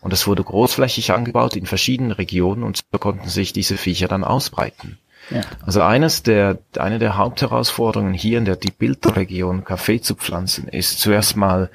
Und 0.00 0.14
es 0.14 0.26
wurde 0.26 0.44
großflächig 0.44 1.12
angebaut 1.12 1.56
in 1.56 1.66
verschiedenen 1.66 2.12
Regionen 2.12 2.62
und 2.62 2.80
so 2.90 2.98
konnten 2.98 3.28
sich 3.28 3.52
diese 3.52 3.76
Viecher 3.76 4.08
dann 4.08 4.24
ausbreiten. 4.24 4.96
Ja. 5.28 5.42
Also 5.66 5.82
eines 5.82 6.22
der, 6.22 6.56
eine 6.78 6.98
der 6.98 7.18
Hauptherausforderungen 7.18 8.14
hier 8.14 8.38
in 8.38 8.46
der 8.46 8.56
die 8.56 8.70
Bildregion 8.70 9.64
Kaffee 9.64 10.00
zu 10.00 10.14
pflanzen 10.14 10.68
ist 10.68 11.00
zuerst 11.00 11.36
mal 11.36 11.68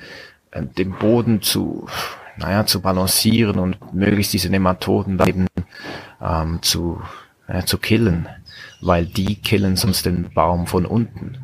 äh, 0.50 0.64
den 0.64 0.94
Boden 0.94 1.44
zu 1.44 1.86
naja, 2.38 2.66
zu 2.66 2.82
balancieren 2.82 3.60
und 3.60 3.94
möglichst 3.94 4.34
diese 4.34 4.50
Nematoden 4.50 5.18
dann 5.18 5.28
eben 5.28 5.48
ähm, 6.22 6.60
zu, 6.62 7.02
äh, 7.48 7.64
zu 7.64 7.78
killen, 7.78 8.28
weil 8.82 9.06
die 9.06 9.36
killen 9.36 9.76
sonst 9.76 10.06
den 10.06 10.30
Baum 10.34 10.68
von 10.68 10.86
unten. 10.86 11.38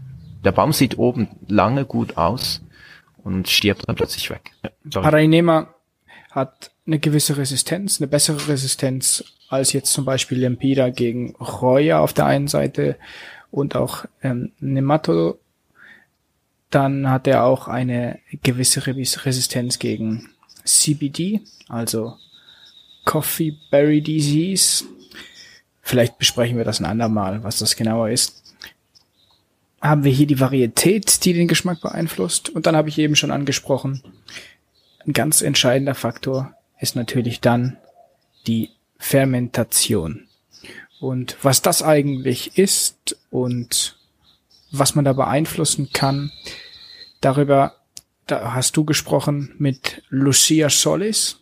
Der 0.43 0.51
Baum 0.51 0.73
sieht 0.73 0.97
oben 0.97 1.29
lange 1.47 1.85
gut 1.85 2.17
aus 2.17 2.61
und 3.23 3.49
stirbt 3.49 3.87
dann 3.87 3.95
plötzlich 3.95 4.29
weg. 4.29 4.51
Ja, 4.63 5.01
Parainema 5.01 5.73
hat 6.31 6.71
eine 6.85 6.99
gewisse 6.99 7.37
Resistenz, 7.37 8.01
eine 8.01 8.07
bessere 8.07 8.47
Resistenz 8.47 9.23
als 9.49 9.71
jetzt 9.73 9.93
zum 9.93 10.03
Beispiel 10.03 10.39
Lempira 10.39 10.89
gegen 10.89 11.35
Roya 11.35 11.99
auf 11.99 12.13
der 12.13 12.25
einen 12.25 12.47
Seite 12.47 12.97
und 13.51 13.75
auch 13.75 14.05
ähm, 14.21 14.51
Nematodo. 14.59 15.39
Dann 16.69 17.09
hat 17.09 17.27
er 17.27 17.43
auch 17.43 17.67
eine 17.67 18.19
gewisse 18.41 18.87
Resistenz 18.87 19.77
gegen 19.77 20.32
CBD, 20.65 21.41
also 21.67 22.17
Coffee 23.05 23.57
Berry 23.71 24.01
Disease. 24.01 24.85
Vielleicht 25.81 26.17
besprechen 26.17 26.57
wir 26.57 26.63
das 26.63 26.79
ein 26.79 26.85
andermal, 26.85 27.43
was 27.43 27.59
das 27.59 27.75
genauer 27.75 28.09
ist. 28.09 28.41
Haben 29.81 30.03
wir 30.05 30.11
hier 30.11 30.27
die 30.27 30.39
Varietät, 30.39 31.25
die 31.25 31.33
den 31.33 31.47
Geschmack 31.47 31.81
beeinflusst. 31.81 32.49
Und 32.49 32.65
dann 32.65 32.75
habe 32.75 32.89
ich 32.89 32.97
eben 32.97 33.15
schon 33.15 33.31
angesprochen, 33.31 34.01
ein 35.05 35.13
ganz 35.13 35.41
entscheidender 35.41 35.95
Faktor 35.95 36.53
ist 36.79 36.95
natürlich 36.95 37.41
dann 37.41 37.77
die 38.47 38.69
Fermentation. 38.97 40.27
Und 41.01 41.35
was 41.41 41.61
das 41.61 41.83
eigentlich 41.83 42.57
ist 42.57 43.17
und 43.29 43.97
was 44.71 44.95
man 44.95 45.03
da 45.03 45.11
beeinflussen 45.11 45.89
kann, 45.91 46.31
darüber 47.19 47.75
da 48.27 48.53
hast 48.53 48.77
du 48.77 48.85
gesprochen 48.85 49.53
mit 49.57 50.03
Lucia 50.09 50.69
Solis. 50.69 51.39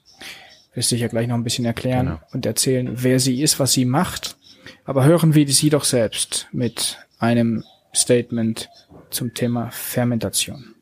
Wirst 0.74 0.91
dich 0.91 1.02
ja 1.02 1.08
gleich 1.08 1.28
noch 1.28 1.36
ein 1.36 1.44
bisschen 1.44 1.65
erklären 1.65 2.06
genau. 2.06 2.20
und 2.32 2.46
erzählen, 2.46 2.89
wer 2.94 3.20
sie 3.20 3.41
ist, 3.41 3.60
was 3.60 3.74
sie 3.74 3.86
macht. 3.86 4.38
Aber 4.86 5.04
hören 5.04 5.36
wir 5.36 5.48
sie 5.48 5.70
doch 5.70 5.84
selbst 5.84 6.48
mit 6.52 6.98
einem 7.20 7.63
Statement 7.94 8.70
zum 9.10 9.34
Thema 9.34 9.70
Fermentation. 9.72 10.76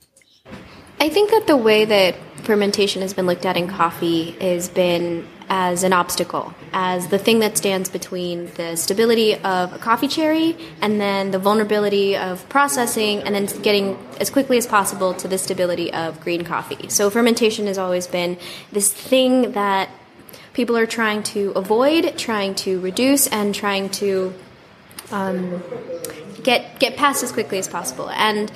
I 1.02 1.10
think 1.10 1.30
that 1.30 1.48
the 1.48 1.64
way 1.64 1.86
that 1.86 2.16
fermentation 2.44 3.02
has 3.02 3.14
been 3.14 3.26
looked 3.26 3.46
at 3.46 3.58
in 3.58 3.68
coffee 3.68 4.36
has 4.42 4.70
been 4.70 5.24
as 5.50 5.84
an 5.84 5.92
obstacle, 5.92 6.54
as 6.74 7.08
the 7.08 7.18
thing 7.18 7.40
that 7.40 7.58
stands 7.58 7.90
between 7.90 8.52
the 8.54 8.76
stability 8.76 9.34
of 9.34 9.74
a 9.74 9.80
coffee 9.80 10.08
cherry 10.08 10.56
and 10.82 11.02
then 11.02 11.32
the 11.32 11.40
vulnerability 11.40 12.16
of 12.16 12.48
processing 12.50 13.20
and 13.24 13.34
then 13.34 13.46
getting 13.62 13.98
as 14.20 14.30
quickly 14.30 14.58
as 14.58 14.68
possible 14.68 15.14
to 15.16 15.28
the 15.28 15.38
stability 15.38 15.92
of 15.92 16.22
green 16.22 16.44
coffee. 16.44 16.88
So 16.90 17.10
fermentation 17.10 17.66
has 17.66 17.80
always 17.80 18.06
been 18.06 18.38
this 18.72 18.94
thing 18.94 19.54
that 19.54 19.90
people 20.54 20.78
are 20.78 20.86
trying 20.86 21.24
to 21.24 21.52
avoid, 21.56 22.18
trying 22.18 22.54
to 22.54 22.80
reduce, 22.80 23.26
and 23.28 23.56
trying 23.56 23.90
to 23.90 24.34
um, 25.12 25.64
get 26.44 26.80
get 26.80 26.96
past 26.96 27.24
as 27.24 27.32
quickly 27.32 27.58
as 27.58 27.68
possible. 27.68 28.10
And 28.12 28.52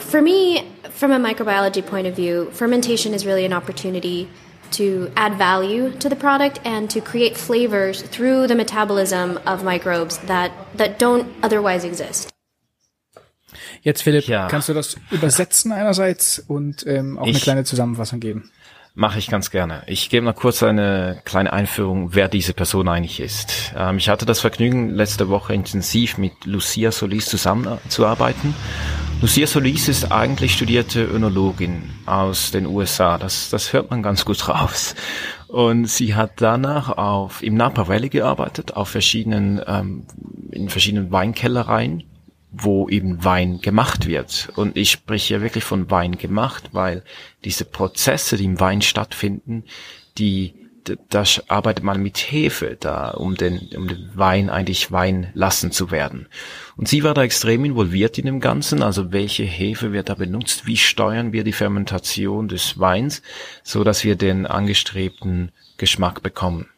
for 0.00 0.22
me, 0.22 0.70
from 0.90 1.10
a 1.10 1.18
microbiology 1.18 1.84
point 1.84 2.06
of 2.06 2.14
view, 2.14 2.50
fermentation 2.52 3.14
is 3.14 3.26
really 3.26 3.44
an 3.44 3.52
opportunity 3.52 4.28
to 4.72 5.10
add 5.16 5.38
value 5.38 5.90
to 5.98 6.08
the 6.08 6.16
product 6.16 6.60
and 6.64 6.90
to 6.90 7.00
create 7.00 7.36
flavors 7.36 8.02
through 8.02 8.46
the 8.46 8.54
metabolism 8.54 9.38
of 9.46 9.64
microbes 9.64 10.18
that, 10.26 10.50
that 10.76 10.98
don't 10.98 11.26
otherwise 11.42 11.84
exist. 11.84 12.32
Jetzt, 13.82 14.02
Philipp, 14.02 14.26
ja. 14.26 14.48
kannst 14.48 14.68
du 14.68 14.74
das 14.74 14.96
übersetzen 15.10 15.72
einerseits 15.72 16.38
und 16.40 16.86
ähm, 16.86 17.18
auch 17.18 17.26
ich, 17.26 17.34
eine 17.34 17.40
kleine 17.40 17.64
Zusammenfassung 17.64 18.20
geben? 18.20 18.50
Mache 18.94 19.18
ich 19.20 19.28
ganz 19.28 19.50
gerne. 19.50 19.84
Ich 19.86 20.10
gebe 20.10 20.26
noch 20.26 20.34
kurz 20.34 20.62
eine 20.62 21.22
kleine 21.24 21.52
Einführung, 21.52 22.14
wer 22.14 22.26
diese 22.26 22.52
Person 22.52 22.88
eigentlich 22.88 23.20
ist. 23.20 23.72
Ähm, 23.76 23.98
ich 23.98 24.08
hatte 24.08 24.26
das 24.26 24.40
Vergnügen, 24.40 24.90
letzte 24.90 25.28
Woche 25.28 25.54
intensiv 25.54 26.18
mit 26.18 26.32
Lucia 26.44 26.90
Solis 26.90 27.26
zusammenzuarbeiten. 27.26 28.54
Lucia 29.20 29.48
Solis 29.48 29.88
ist 29.88 30.12
eigentlich 30.12 30.52
studierte 30.52 31.02
Önologin 31.02 31.90
aus 32.06 32.52
den 32.52 32.66
USA. 32.66 33.18
Das, 33.18 33.50
das 33.50 33.72
hört 33.72 33.90
man 33.90 34.00
ganz 34.00 34.24
gut 34.24 34.48
raus. 34.48 34.94
Und 35.48 35.86
sie 35.86 36.14
hat 36.14 36.34
danach 36.36 36.96
auf, 36.96 37.42
im 37.42 37.56
Napa 37.56 37.88
Valley 37.88 38.10
gearbeitet, 38.10 38.76
auf 38.76 38.90
verschiedenen, 38.90 39.60
ähm, 39.66 40.04
in 40.52 40.68
verschiedenen 40.68 41.10
Weinkellereien 41.10 42.04
wo 42.50 42.88
eben 42.88 43.22
Wein 43.24 43.60
gemacht 43.60 44.06
wird. 44.06 44.50
Und 44.56 44.76
ich 44.76 44.90
spreche 44.90 45.28
hier 45.28 45.42
wirklich 45.42 45.64
von 45.64 45.90
Wein 45.90 46.16
gemacht, 46.16 46.70
weil 46.72 47.02
diese 47.44 47.66
Prozesse, 47.66 48.38
die 48.38 48.46
im 48.46 48.58
Wein 48.58 48.80
stattfinden, 48.80 49.64
die 50.16 50.54
da 51.08 51.24
arbeitet 51.48 51.84
man 51.84 52.02
mit 52.02 52.18
Hefe 52.18 52.76
da, 52.78 53.10
um 53.10 53.34
den, 53.34 53.68
um 53.76 53.88
den 53.88 54.10
Wein 54.14 54.50
eigentlich 54.50 54.90
Wein 54.90 55.30
lassen 55.34 55.72
zu 55.72 55.90
werden. 55.90 56.26
Und 56.76 56.88
sie 56.88 57.02
war 57.02 57.14
da 57.14 57.22
extrem 57.22 57.64
involviert 57.64 58.18
in 58.18 58.26
dem 58.26 58.40
Ganzen, 58.40 58.82
also 58.82 59.12
welche 59.12 59.44
Hefe 59.44 59.92
wird 59.92 60.08
da 60.08 60.14
benutzt, 60.14 60.66
wie 60.66 60.76
steuern 60.76 61.32
wir 61.32 61.44
die 61.44 61.52
Fermentation 61.52 62.48
des 62.48 62.78
Weins, 62.78 63.22
so 63.62 63.84
dass 63.84 64.04
wir 64.04 64.16
den 64.16 64.46
angestrebten 64.46 65.52
Geschmack 65.76 66.22
bekommen. 66.22 66.68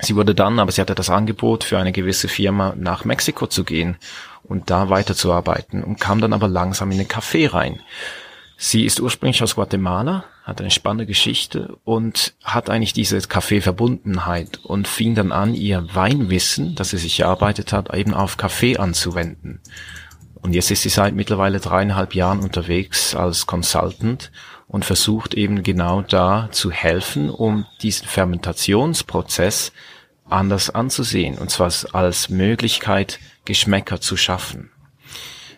Sie 0.00 0.16
wurde 0.16 0.34
dann, 0.34 0.58
aber 0.58 0.72
sie 0.72 0.80
hatte 0.80 0.94
das 0.94 1.10
Angebot 1.10 1.64
für 1.64 1.78
eine 1.78 1.92
gewisse 1.92 2.28
Firma 2.28 2.74
nach 2.76 3.04
Mexiko 3.04 3.46
zu 3.46 3.64
gehen 3.64 3.96
und 4.42 4.70
da 4.70 4.88
weiterzuarbeiten 4.88 5.84
und 5.84 6.00
kam 6.00 6.20
dann 6.20 6.32
aber 6.32 6.48
langsam 6.48 6.90
in 6.90 6.98
den 6.98 7.08
Café 7.08 7.52
rein. 7.52 7.80
Sie 8.64 8.84
ist 8.84 9.00
ursprünglich 9.00 9.42
aus 9.42 9.56
Guatemala, 9.56 10.22
hat 10.44 10.60
eine 10.60 10.70
spannende 10.70 11.04
Geschichte 11.04 11.80
und 11.82 12.34
hat 12.44 12.70
eigentlich 12.70 12.92
diese 12.92 13.20
Kaffeeverbundenheit 13.20 14.60
und 14.62 14.86
fing 14.86 15.16
dann 15.16 15.32
an, 15.32 15.56
ihr 15.56 15.84
Weinwissen, 15.92 16.76
das 16.76 16.90
sie 16.90 16.98
sich 16.98 17.18
erarbeitet 17.18 17.72
hat, 17.72 17.92
eben 17.92 18.14
auf 18.14 18.36
Kaffee 18.36 18.76
anzuwenden. 18.76 19.60
Und 20.42 20.54
jetzt 20.54 20.70
ist 20.70 20.82
sie 20.82 20.90
seit 20.90 21.16
mittlerweile 21.16 21.58
dreieinhalb 21.58 22.14
Jahren 22.14 22.38
unterwegs 22.38 23.16
als 23.16 23.48
Consultant 23.48 24.30
und 24.68 24.84
versucht 24.84 25.34
eben 25.34 25.64
genau 25.64 26.02
da 26.02 26.48
zu 26.52 26.70
helfen, 26.70 27.30
um 27.30 27.66
diesen 27.82 28.06
Fermentationsprozess 28.06 29.72
anders 30.30 30.70
anzusehen, 30.70 31.36
und 31.36 31.50
zwar 31.50 31.72
als 31.94 32.28
Möglichkeit, 32.28 33.18
Geschmäcker 33.44 34.00
zu 34.00 34.16
schaffen. 34.16 34.70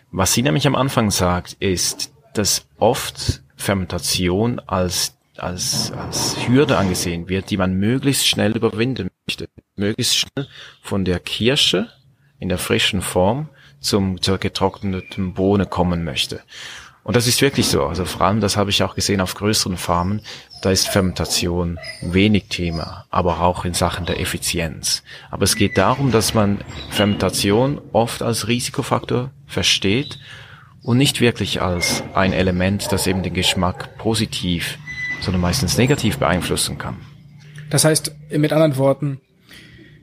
Was 0.09 0.33
sie 0.33 0.41
nämlich 0.41 0.65
am 0.65 0.75
Anfang 0.75 1.11
sagt, 1.11 1.53
ist, 1.59 2.14
dass 2.37 2.67
oft 2.77 3.41
Fermentation 3.55 4.59
als, 4.59 5.17
als, 5.37 5.91
als 5.91 6.35
Hürde 6.47 6.77
angesehen 6.77 7.29
wird, 7.29 7.49
die 7.49 7.57
man 7.57 7.73
möglichst 7.75 8.27
schnell 8.27 8.55
überwinden 8.55 9.09
möchte. 9.27 9.49
Möglichst 9.75 10.17
schnell 10.17 10.47
von 10.81 11.05
der 11.05 11.19
Kirsche 11.19 11.89
in 12.39 12.49
der 12.49 12.57
frischen 12.57 13.01
Form 13.01 13.49
zum, 13.79 14.21
zur 14.21 14.37
getrockneten 14.37 15.33
Bohne 15.33 15.65
kommen 15.65 16.03
möchte. 16.03 16.41
Und 17.03 17.15
das 17.15 17.27
ist 17.27 17.41
wirklich 17.41 17.67
so. 17.67 17.85
Also 17.85 18.03
vor 18.03 18.21
allem, 18.21 18.41
das 18.41 18.57
habe 18.57 18.71
ich 18.71 18.81
auch 18.81 18.95
gesehen 18.95 19.21
auf 19.21 19.35
größeren 19.35 19.77
Farmen, 19.77 20.21
da 20.63 20.71
ist 20.71 20.87
Fermentation 20.87 21.77
wenig 22.01 22.45
Thema, 22.49 23.05
aber 23.11 23.41
auch 23.41 23.63
in 23.63 23.75
Sachen 23.75 24.07
der 24.07 24.19
Effizienz. 24.19 25.03
Aber 25.29 25.43
es 25.43 25.55
geht 25.55 25.77
darum, 25.77 26.11
dass 26.11 26.33
man 26.33 26.61
Fermentation 26.89 27.79
oft 27.93 28.23
als 28.23 28.47
Risikofaktor 28.47 29.29
versteht 29.45 30.17
und 30.85 30.97
nicht 30.97 31.19
wirklich 31.19 31.61
als 31.61 32.03
ein 32.13 32.31
Element, 32.31 32.91
das 32.91 33.07
eben 33.07 33.23
den 33.23 33.33
Geschmack 33.33 33.97
positiv, 33.97 34.77
sondern 35.19 35.41
meistens 35.41 35.77
negativ 35.77 36.19
beeinflussen 36.19 36.77
kann. 36.77 36.97
Das 37.71 37.83
heißt, 37.83 38.15
mit 38.29 38.53
anderen 38.53 38.77
Worten, 38.77 39.19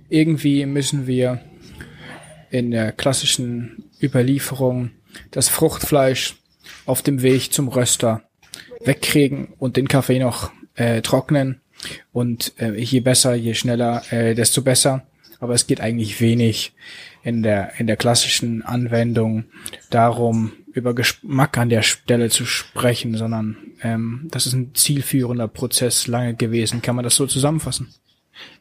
irgendwie 0.09 0.67
müssen 0.67 1.07
wir 1.07 1.41
in 2.51 2.73
der 2.73 2.91
klassischen 2.93 3.85
Überlieferung 4.03 4.91
das 5.31 5.49
Fruchtfleisch 5.49 6.35
auf 6.85 7.03
dem 7.03 7.23
Weg 7.23 7.53
zum 7.53 7.69
Röster 7.69 8.23
wegkriegen 8.85 9.55
und 9.59 9.77
den 9.77 9.87
Kaffee 9.87 10.19
noch 10.19 10.51
äh, 10.75 11.01
trocknen. 11.01 11.61
Und 12.13 12.55
äh, 12.59 12.73
je 12.73 13.01
besser, 13.01 13.35
je 13.35 13.55
schneller, 13.55 14.03
äh, 14.11 14.35
desto 14.35 14.63
besser. 14.63 15.07
Aber 15.39 15.55
es 15.55 15.67
geht 15.67 15.81
eigentlich 15.81 16.21
wenig 16.21 16.73
in 17.23 17.43
der, 17.43 17.73
in 17.79 17.87
der 17.87 17.97
klassischen 17.97 18.63
Anwendung 18.63 19.45
darum, 19.91 20.53
über 20.73 20.95
Geschmack 20.95 21.59
an 21.59 21.69
der 21.69 21.83
Stelle 21.83 22.31
zu 22.31 22.45
sprechen, 22.45 23.17
sondern 23.17 23.57
ähm, 23.83 24.29
das 24.31 24.47
ist 24.47 24.55
ein 24.55 24.75
zielführender 24.75 25.49
Prozess 25.49 26.07
lange 26.07 26.35
gewesen. 26.35 26.83
Kann 26.83 26.97
man 26.97 27.05
das 27.05 27.17
so 27.17 27.27
zusammenfassen? 27.27 27.95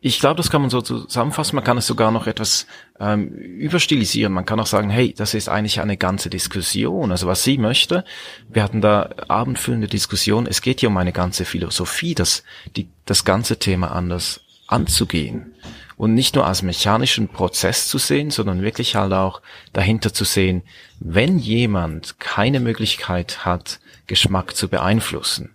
Ich 0.01 0.19
glaube, 0.19 0.37
das 0.37 0.49
kann 0.49 0.61
man 0.61 0.69
so 0.69 0.81
zusammenfassen. 0.81 1.55
Man 1.55 1.63
kann 1.63 1.77
es 1.77 1.87
sogar 1.87 2.11
noch 2.11 2.27
etwas 2.27 2.67
ähm, 2.99 3.29
überstilisieren. 3.29 4.33
Man 4.33 4.45
kann 4.45 4.59
auch 4.59 4.67
sagen, 4.67 4.89
hey, 4.89 5.13
das 5.15 5.33
ist 5.33 5.47
eigentlich 5.47 5.79
eine 5.79 5.97
ganze 5.97 6.29
Diskussion. 6.29 7.11
Also 7.11 7.27
was 7.27 7.43
sie 7.43 7.57
möchte, 7.57 8.03
wir 8.49 8.63
hatten 8.63 8.81
da 8.81 9.09
abendfüllende 9.27 9.87
Diskussion. 9.87 10.47
Es 10.47 10.61
geht 10.61 10.81
hier 10.81 10.89
um 10.89 10.97
eine 10.97 11.13
ganze 11.13 11.45
Philosophie, 11.45 12.15
das, 12.15 12.43
die, 12.75 12.89
das 13.05 13.25
ganze 13.25 13.59
Thema 13.59 13.91
anders 13.91 14.41
anzugehen. 14.67 15.53
Und 16.01 16.15
nicht 16.15 16.33
nur 16.33 16.47
als 16.47 16.63
mechanischen 16.63 17.27
Prozess 17.27 17.87
zu 17.87 17.99
sehen, 17.99 18.31
sondern 18.31 18.63
wirklich 18.63 18.95
halt 18.95 19.13
auch 19.13 19.39
dahinter 19.71 20.11
zu 20.11 20.23
sehen, 20.23 20.63
wenn 20.99 21.37
jemand 21.37 22.19
keine 22.19 22.59
Möglichkeit 22.59 23.45
hat, 23.45 23.79
Geschmack 24.07 24.55
zu 24.55 24.67
beeinflussen, 24.67 25.53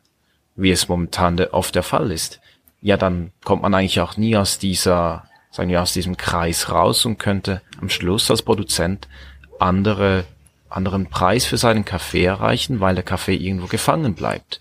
wie 0.55 0.70
es 0.70 0.86
momentan 0.86 1.40
oft 1.40 1.74
der 1.74 1.82
Fall 1.82 2.12
ist, 2.12 2.40
ja, 2.80 2.97
dann 2.97 3.32
kommt 3.42 3.62
man 3.62 3.74
eigentlich 3.74 3.99
auch 3.99 4.16
nie 4.16 4.36
aus 4.36 4.61
dieser, 4.61 5.28
sagen 5.51 5.68
wir, 5.68 5.82
aus 5.82 5.94
diesem 5.94 6.16
Kreis 6.16 6.70
raus 6.70 7.07
und 7.07 7.18
könnte 7.18 7.61
am 7.80 7.88
Schluss 7.88 8.30
als 8.30 8.42
Produzent 8.42 9.09
andere, 9.59 10.26
anderen 10.68 11.07
Preis 11.07 11.44
für 11.44 11.59
seinen 11.59 11.84
Kaffee 11.84 12.24
erreichen, 12.24 12.78
weil 12.78 12.94
der 12.94 13.03
Kaffee 13.03 13.34
irgendwo 13.34 13.66
gefangen 13.66 14.14
bleibt. 14.14 14.61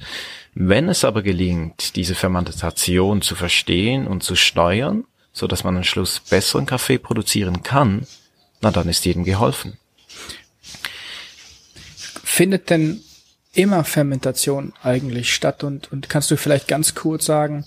Wenn 0.56 0.90
es 0.90 1.06
aber 1.06 1.22
gelingt, 1.22 1.96
diese 1.96 2.16
Fermentation 2.16 3.22
zu 3.22 3.36
verstehen 3.36 4.08
und 4.08 4.24
zu 4.24 4.36
steuern, 4.36 5.06
so 5.36 5.48
dass 5.48 5.66
man 5.66 5.76
am 5.76 5.84
Schluss 5.84 6.22
besseren 6.22 6.66
Kaffee 6.66 6.98
produzieren 6.98 7.62
kann, 7.62 8.08
na 8.62 8.72
dann 8.72 8.88
ist 8.88 9.06
jedem 9.06 9.26
geholfen. 9.26 9.78
Findet 12.24 12.70
denn 12.70 13.02
immer 13.54 13.84
Fermentation 13.84 14.74
eigentlich 14.82 15.34
statt 15.36 15.64
und, 15.64 15.92
und 15.92 16.10
kannst 16.10 16.32
du 16.32 16.38
vielleicht 16.38 16.68
ganz 16.70 16.96
kurz 16.96 17.26
sagen, 17.26 17.66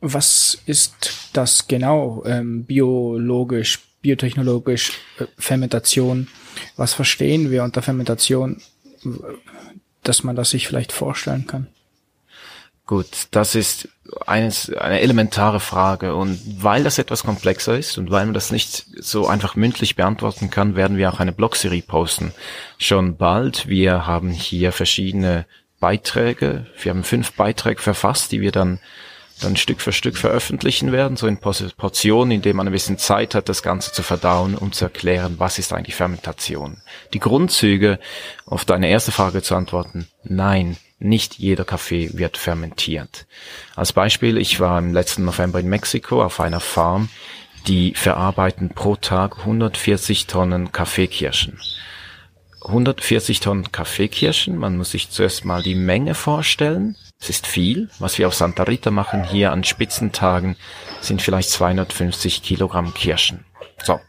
was 0.00 0.58
ist 0.64 1.30
das 1.32 1.66
genau 1.66 2.22
ähm, 2.24 2.64
biologisch, 2.64 3.80
biotechnologisch 4.00 4.92
äh, 5.18 5.26
Fermentation? 5.38 6.28
Was 6.76 6.94
verstehen 6.94 7.50
wir 7.50 7.64
unter 7.64 7.82
Fermentation, 7.82 8.62
dass 10.04 10.22
man 10.22 10.36
das 10.36 10.50
sich 10.50 10.68
vielleicht 10.68 10.92
vorstellen 10.92 11.46
kann? 11.46 11.66
Gut, 12.90 13.28
das 13.30 13.54
ist 13.54 13.88
eines, 14.26 14.68
eine 14.74 14.98
elementare 14.98 15.60
Frage 15.60 16.16
und 16.16 16.40
weil 16.60 16.82
das 16.82 16.98
etwas 16.98 17.22
komplexer 17.22 17.78
ist 17.78 17.98
und 17.98 18.10
weil 18.10 18.24
man 18.24 18.34
das 18.34 18.50
nicht 18.50 18.84
so 18.98 19.28
einfach 19.28 19.54
mündlich 19.54 19.94
beantworten 19.94 20.50
kann, 20.50 20.74
werden 20.74 20.96
wir 20.96 21.08
auch 21.08 21.20
eine 21.20 21.30
Blogserie 21.30 21.82
posten. 21.82 22.32
Schon 22.78 23.16
bald. 23.16 23.68
Wir 23.68 24.08
haben 24.08 24.32
hier 24.32 24.72
verschiedene 24.72 25.46
Beiträge. 25.78 26.66
Wir 26.82 26.90
haben 26.90 27.04
fünf 27.04 27.34
Beiträge 27.34 27.80
verfasst, 27.80 28.32
die 28.32 28.40
wir 28.40 28.50
dann 28.50 28.80
dann 29.40 29.54
Stück 29.54 29.80
für 29.80 29.92
Stück 29.92 30.18
veröffentlichen 30.18 30.90
werden, 30.90 31.16
so 31.16 31.28
in 31.28 31.38
Portionen, 31.38 32.32
indem 32.32 32.56
man 32.56 32.66
ein 32.66 32.72
bisschen 32.72 32.98
Zeit 32.98 33.36
hat, 33.36 33.48
das 33.48 33.62
Ganze 33.62 33.92
zu 33.92 34.02
verdauen 34.02 34.56
und 34.56 34.74
zu 34.74 34.86
erklären, 34.86 35.36
was 35.38 35.60
ist 35.60 35.72
eigentlich 35.72 35.94
Fermentation. 35.94 36.82
Die 37.14 37.20
Grundzüge, 37.20 38.00
auf 38.46 38.64
deine 38.64 38.88
erste 38.88 39.12
Frage 39.12 39.42
zu 39.42 39.54
antworten, 39.54 40.08
nein, 40.24 40.76
nicht 41.00 41.38
jeder 41.38 41.64
Kaffee 41.64 42.10
wird 42.14 42.36
fermentiert. 42.36 43.26
Als 43.74 43.92
Beispiel, 43.92 44.38
ich 44.38 44.60
war 44.60 44.78
im 44.78 44.92
letzten 44.92 45.24
November 45.24 45.58
in 45.58 45.68
Mexiko 45.68 46.22
auf 46.22 46.40
einer 46.40 46.60
Farm, 46.60 47.08
die 47.66 47.94
verarbeiten 47.94 48.70
pro 48.70 48.96
Tag 48.96 49.38
140 49.40 50.26
Tonnen 50.26 50.72
Kaffeekirschen. 50.72 51.58
140 52.62 53.40
Tonnen 53.40 53.72
Kaffeekirschen, 53.72 54.56
man 54.56 54.76
muss 54.76 54.90
sich 54.90 55.10
zuerst 55.10 55.44
mal 55.44 55.62
die 55.62 55.74
Menge 55.74 56.14
vorstellen. 56.14 56.96
Es 57.18 57.30
ist 57.30 57.46
viel. 57.46 57.90
Was 57.98 58.18
wir 58.18 58.28
auf 58.28 58.34
Santa 58.34 58.64
Rita 58.64 58.90
machen 58.90 59.24
hier 59.24 59.52
an 59.52 59.64
Spitzentagen 59.64 60.56
sind 61.00 61.22
vielleicht 61.22 61.50
250 61.50 62.42
Kilogramm 62.42 62.94
Kirschen. 62.94 63.44
So. 63.82 64.00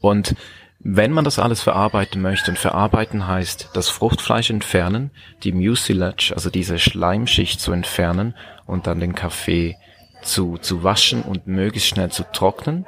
Und 0.00 0.34
wenn 0.80 1.12
man 1.12 1.24
das 1.24 1.38
alles 1.38 1.60
verarbeiten 1.60 2.22
möchte, 2.22 2.50
und 2.50 2.58
verarbeiten 2.58 3.26
heißt, 3.26 3.70
das 3.74 3.90
Fruchtfleisch 3.90 4.50
entfernen, 4.50 5.10
die 5.42 5.52
Mucilage, 5.52 6.32
also 6.34 6.50
diese 6.50 6.78
Schleimschicht 6.78 7.60
zu 7.60 7.72
entfernen 7.72 8.34
und 8.66 8.86
dann 8.86 8.98
den 8.98 9.14
Kaffee 9.14 9.76
zu, 10.22 10.56
zu 10.58 10.82
waschen 10.82 11.22
und 11.22 11.46
möglichst 11.46 11.88
schnell 11.88 12.10
zu 12.10 12.24
trocknen, 12.32 12.86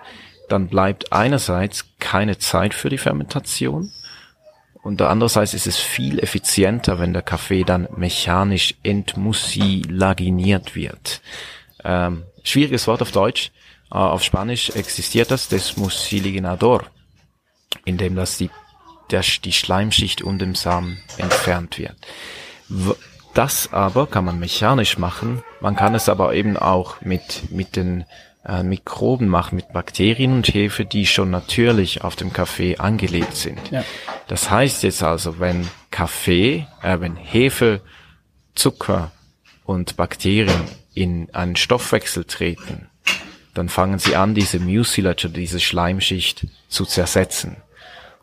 dann 0.49 0.69
bleibt 0.69 1.13
einerseits 1.13 1.87
keine 1.99 2.39
Zeit 2.39 2.75
für 2.75 2.89
die 2.89 2.99
Fermentation 2.99 3.93
und 4.83 5.01
andererseits 5.01 5.55
ist 5.55 5.67
es 5.67 5.79
viel 5.79 6.19
effizienter, 6.19 6.99
wenn 6.99 7.13
der 7.13 7.23
Kaffee 7.23 7.63
dann 7.63 7.89
mechanisch 7.97 8.75
entmucilaginiert 8.83 10.75
wird. 10.75 11.21
Ähm, 11.85 12.25
schwieriges 12.43 12.87
Wort 12.89 13.01
auf 13.01 13.13
Deutsch. 13.13 13.53
Äh, 13.93 13.99
auf 13.99 14.25
Spanisch 14.25 14.71
existiert 14.71 15.31
das 15.31 15.49
Desmuciliginador, 15.49 16.85
indem 17.85 18.17
das 18.17 18.39
die, 18.39 18.51
der, 19.11 19.23
die 19.45 19.53
Schleimschicht 19.53 20.23
um 20.23 20.39
den 20.39 20.55
Samen 20.55 21.01
entfernt 21.19 21.79
wird. 21.79 21.97
Das 23.35 23.73
aber 23.73 24.07
kann 24.07 24.25
man 24.25 24.39
mechanisch 24.39 24.99
machen. 24.99 25.43
Man 25.61 25.77
kann 25.77 25.95
es 25.95 26.09
aber 26.09 26.35
eben 26.35 26.57
auch 26.57 27.01
mit, 27.01 27.51
mit 27.51 27.77
den 27.77 28.05
äh, 28.45 28.63
Mikroben 28.63 29.29
machen, 29.29 29.57
mit 29.57 29.73
Bakterien 29.73 30.33
und 30.35 30.49
Hefe, 30.49 30.85
die 30.85 31.07
schon 31.07 31.31
natürlich 31.31 32.03
auf 32.05 32.17
dem 32.17 32.33
Kaffee 32.33 32.77
angelegt 32.77 33.37
sind. 33.37 33.71
Ja. 33.71 33.85
Das 34.29 34.51
heißt 34.51 34.83
jetzt 34.83 35.03
also, 35.03 35.39
wenn 35.39 35.69
Kaffee, 35.91 36.67
äh, 36.83 37.01
wenn 37.01 37.17
Hefe, 37.17 37.81
Zucker 38.55 39.13
und 39.65 39.97
Bakterien 39.97 40.63
in 40.95 41.33
einen 41.35 41.57
Stoffwechsel 41.57 42.25
treten, 42.25 42.89
dann 43.55 43.69
fangen 43.69 43.99
sie 43.99 44.17
an, 44.17 44.35
diese 44.35 44.59
Mucilage, 44.59 45.29
diese 45.31 45.61
Schleimschicht 45.61 46.47
zu 46.69 46.85
zersetzen. 46.85 47.57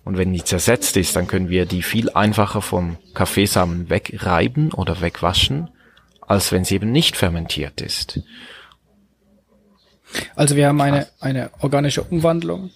Und 0.03 0.17
wenn 0.17 0.33
die 0.33 0.43
zersetzt 0.43 0.97
ist, 0.97 1.15
dann 1.15 1.27
können 1.27 1.49
wir 1.49 1.65
die 1.65 1.83
viel 1.83 2.09
einfacher 2.09 2.61
vom 2.61 2.97
Kaffeesamen 3.13 3.89
wegreiben 3.89 4.71
oder 4.71 5.01
wegwaschen, 5.01 5.69
als 6.21 6.51
wenn 6.51 6.63
sie 6.63 6.75
eben 6.75 6.91
nicht 6.91 7.17
fermentiert 7.17 7.81
ist. 7.81 8.21
Also 10.35 10.55
wir 10.55 10.67
haben 10.67 10.81
eine, 10.81 11.07
eine 11.19 11.51
organische 11.59 12.03
Umwandlung, 12.03 12.71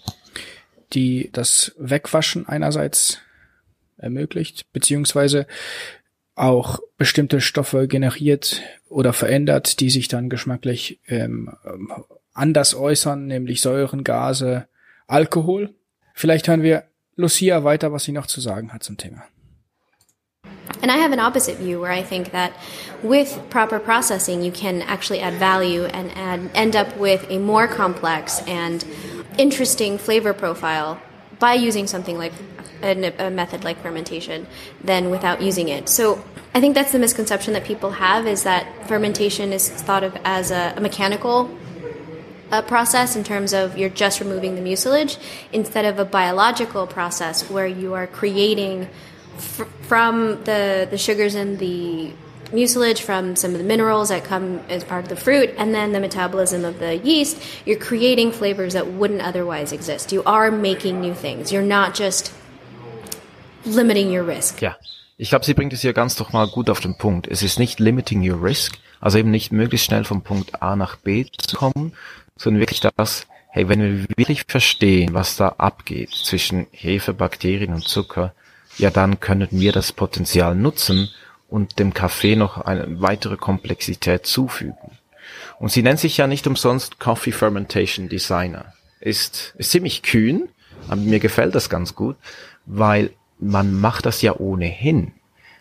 die 0.93 1.29
das 1.33 1.73
Wegwaschen 1.77 2.47
einerseits 2.47 3.19
ermöglicht, 3.97 4.71
beziehungsweise 4.71 5.47
auch 6.35 6.79
bestimmte 6.97 7.41
Stoffe 7.41 7.87
generiert 7.87 8.61
oder 8.89 9.13
verändert, 9.13 9.79
die 9.79 9.89
sich 9.89 10.07
dann 10.07 10.29
geschmacklich 10.29 10.99
ähm, 11.07 11.55
anders 12.33 12.75
äußern, 12.75 13.27
nämlich 13.27 13.61
Säuren, 13.61 14.03
Gase, 14.03 14.67
Alkohol. 15.07 15.73
Vielleicht 16.13 16.47
hören 16.47 16.63
wir 16.63 16.85
Lucia 17.17 17.63
weiter, 17.63 17.91
was 17.91 18.03
sie 18.03 18.11
noch 18.11 18.27
zu 18.27 18.41
sagen 18.41 18.73
hat 18.73 18.83
zum 18.83 18.97
Thema. 18.97 19.23
And 20.81 20.91
I 20.91 20.97
have 20.97 21.13
an 21.13 21.19
opposite 21.19 21.57
view 21.57 21.79
where 21.79 21.93
I 21.93 22.03
think 22.03 22.31
that 22.31 22.51
with 23.01 23.39
proper 23.49 23.79
processing, 23.79 24.43
you 24.43 24.51
can 24.51 24.81
actually 24.81 25.21
add 25.21 25.35
value 25.35 25.85
and 25.85 26.11
add, 26.11 26.51
end 26.53 26.75
up 26.75 26.97
with 26.97 27.25
a 27.29 27.39
more 27.39 27.67
complex 27.67 28.41
and 28.47 28.83
interesting 29.37 29.97
flavor 29.97 30.33
profile 30.33 30.99
by 31.39 31.53
using 31.53 31.87
something 31.87 32.17
like 32.17 32.33
a, 32.81 33.13
a, 33.17 33.29
method 33.29 33.63
like 33.63 33.81
fermentation 33.81 34.45
than 34.83 35.09
without 35.09 35.41
using 35.41 35.69
it. 35.69 35.87
So 35.87 36.21
I 36.53 36.59
think 36.59 36.75
that's 36.75 36.91
the 36.91 36.99
misconception 36.99 37.53
that 37.53 37.63
people 37.63 37.91
have 37.91 38.27
is 38.27 38.43
that 38.43 38.67
fermentation 38.87 39.53
is 39.53 39.69
thought 39.69 40.03
of 40.03 40.17
as 40.25 40.51
a, 40.51 40.73
a 40.75 40.81
mechanical 40.81 41.49
uh, 42.51 42.61
process 42.61 43.15
in 43.15 43.23
terms 43.23 43.53
of 43.53 43.77
you're 43.77 43.89
just 43.89 44.19
removing 44.19 44.55
the 44.55 44.61
mucilage 44.61 45.17
instead 45.51 45.85
of 45.85 45.99
a 45.99 46.05
biological 46.05 46.87
process 46.87 47.49
where 47.49 47.67
you 47.67 47.93
are 47.93 48.07
creating 48.07 48.87
from 49.81 50.43
the, 50.43 50.87
the 50.89 50.97
sugars 50.97 51.35
in 51.35 51.57
the 51.57 52.11
mucilage 52.51 53.01
from 53.01 53.35
some 53.35 53.51
of 53.51 53.57
the 53.57 53.63
minerals 53.63 54.09
that 54.09 54.23
come 54.23 54.59
as 54.69 54.83
part 54.83 55.03
of 55.03 55.09
the 55.09 55.15
fruit 55.15 55.49
and 55.57 55.73
then 55.73 55.91
the 55.91 55.99
metabolism 55.99 56.63
of 56.63 56.79
the 56.79 56.97
yeast, 56.97 57.37
you're 57.65 57.79
creating 57.79 58.31
flavors 58.31 58.73
that 58.73 58.87
wouldn't 58.87 59.21
otherwise 59.21 59.71
exist. 59.71 60.11
You 60.11 60.23
are 60.25 60.51
making 60.51 61.01
new 61.01 61.15
things. 61.15 61.51
You're 61.51 61.63
not 61.63 61.95
just 61.95 62.31
limiting 63.65 64.11
your 64.11 64.23
risk. 64.23 64.61
Ja, 64.61 64.77
ich 65.17 65.29
glaube, 65.29 65.45
sie 65.45 65.53
bringt 65.53 65.73
es 65.73 65.81
hier 65.81 65.93
ganz 65.93 66.15
doch 66.15 66.31
mal 66.31 66.47
gut 66.47 66.69
auf 66.69 66.79
den 66.79 66.95
Punkt. 66.95 67.27
Es 67.27 67.41
ist 67.41 67.59
nicht 67.59 67.79
limiting 67.79 68.29
your 68.29 68.41
risk, 68.41 68.77
also 68.99 69.17
eben 69.17 69.31
nicht 69.31 69.51
möglichst 69.51 69.85
schnell 69.85 70.03
vom 70.03 70.21
Punkt 70.21 70.61
A 70.61 70.75
nach 70.75 70.97
B 70.97 71.25
zu 71.37 71.55
kommen, 71.57 71.93
sondern 72.35 72.61
wirklich 72.61 72.81
das, 72.81 73.27
hey, 73.49 73.69
wenn 73.69 73.81
wir 73.81 74.05
wirklich 74.17 74.45
verstehen, 74.47 75.13
was 75.13 75.35
da 75.35 75.49
abgeht 75.57 76.11
zwischen 76.11 76.67
Hefe, 76.71 77.13
Bakterien 77.13 77.73
und 77.73 77.87
Zucker, 77.87 78.33
ja, 78.77 78.89
dann 78.89 79.19
können 79.19 79.49
wir 79.51 79.71
das 79.71 79.91
Potenzial 79.91 80.55
nutzen 80.55 81.09
und 81.47 81.77
dem 81.77 81.93
Kaffee 81.93 82.35
noch 82.35 82.57
eine 82.57 83.01
weitere 83.01 83.37
Komplexität 83.37 84.25
zufügen. 84.25 84.97
Und 85.59 85.71
sie 85.71 85.83
nennt 85.83 85.99
sich 85.99 86.17
ja 86.17 86.27
nicht 86.27 86.47
umsonst 86.47 86.99
Coffee 86.99 87.31
Fermentation 87.31 88.09
Designer. 88.09 88.73
Ist, 88.99 89.53
ist 89.57 89.71
ziemlich 89.71 90.01
kühn, 90.01 90.49
aber 90.87 91.01
mir 91.01 91.19
gefällt 91.19 91.53
das 91.55 91.69
ganz 91.69 91.93
gut, 91.93 92.17
weil 92.65 93.11
man 93.39 93.79
macht 93.79 94.05
das 94.05 94.21
ja 94.21 94.35
ohnehin. 94.35 95.13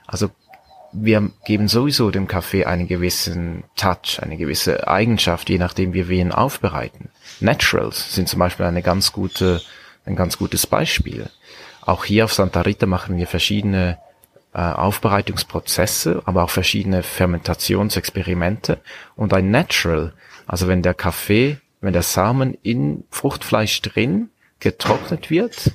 Also 0.07 0.31
wir 0.93 1.31
geben 1.45 1.69
sowieso 1.69 2.11
dem 2.11 2.29
Kaffee 2.29 2.65
einen 2.65 2.87
gewissen 2.87 3.65
Touch, 3.77 4.21
eine 4.21 4.37
gewisse 4.37 4.87
Eigenschaft, 4.89 5.49
je 5.49 5.59
nachdem 5.59 5.95
wie 5.95 6.09
wir 6.09 6.19
ihn 6.19 6.33
aufbereiten. 6.33 7.11
Naturals 7.41 8.15
sind 8.15 8.29
zum 8.29 8.39
Beispiel 8.39 8.67
eine 8.67 8.83
ganz 8.83 9.13
gute, 9.13 9.63
ein 10.05 10.17
ganz 10.17 10.39
gutes 10.39 10.67
Beispiel. 10.67 11.31
Auch 11.81 12.05
hier 12.05 12.25
auf 12.25 12.33
Santa 12.33 12.61
Rita 12.61 12.87
machen 12.87 13.17
wir 13.17 13.27
verschiedene 13.27 13.99
äh, 14.55 14.61
Aufbereitungsprozesse, 14.61 16.23
aber 16.27 16.45
auch 16.45 16.51
verschiedene 16.51 17.03
Fermentationsexperimente. 17.03 18.81
Und 19.17 19.33
ein 19.33 19.51
Natural, 19.51 20.13
also 20.47 20.69
wenn 20.69 20.83
der 20.83 20.95
Kaffee, 20.95 21.59
wenn 21.81 21.93
der 21.93 22.03
Samen 22.03 22.57
in 22.63 23.05
Fruchtfleisch 23.11 23.81
drin 23.83 24.29
getrocknet 24.61 25.31
wird, 25.31 25.73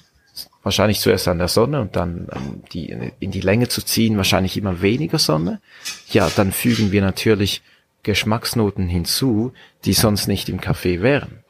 wahrscheinlich 0.67 0.99
zuerst 0.99 1.27
an 1.27 1.37
der 1.37 1.47
Sonne 1.47 1.81
und 1.81 1.95
dann 1.95 2.27
die, 2.71 3.11
in 3.19 3.31
die 3.31 3.41
Länge 3.41 3.69
zu 3.69 3.81
ziehen, 3.81 4.17
wahrscheinlich 4.17 4.57
immer 4.57 4.81
weniger 4.81 5.17
Sonne, 5.17 5.61
ja, 6.09 6.29
dann 6.35 6.51
fügen 6.51 6.91
wir 6.91 7.01
natürlich 7.01 7.61
Geschmacksnoten 8.03 8.87
hinzu, 8.87 9.53
die 9.85 9.93
sonst 9.93 10.27
nicht 10.27 10.49
im 10.49 10.61
Kaffee 10.61 11.01
wären. 11.01 11.43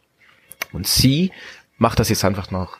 Und 0.71 0.87
sie 0.87 1.31
macht 1.77 1.99
das 1.99 2.09
jetzt 2.09 2.25
einfach 2.25 2.51
noch 2.51 2.77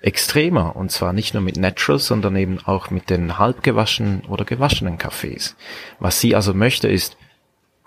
extremer 0.00 0.76
und 0.76 0.90
zwar 0.90 1.12
nicht 1.12 1.34
nur 1.34 1.42
mit 1.42 1.56
Natural, 1.56 1.98
sondern 1.98 2.36
eben 2.36 2.58
auch 2.60 2.90
mit 2.90 3.10
den 3.10 3.38
halbgewaschenen 3.38 4.22
oder 4.26 4.44
gewaschenen 4.44 4.98
Kaffees. 4.98 5.56
Was 5.98 6.20
sie 6.20 6.34
also 6.34 6.54
möchte, 6.54 6.88
ist 6.88 7.16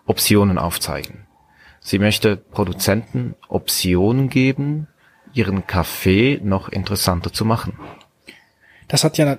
Optionen 0.05 0.57
aufzeigen. 0.57 1.27
Sie 1.79 1.99
möchte 1.99 2.37
Produzenten 2.37 3.35
Optionen 3.47 4.29
geben, 4.29 4.87
ihren 5.36 5.67
Kaffee 5.67 6.39
noch 6.41 6.69
interessanter 6.69 7.31
zu 7.31 7.45
machen. 7.45 7.77
Das 8.88 9.03
hat 9.03 9.17
ja 9.17 9.38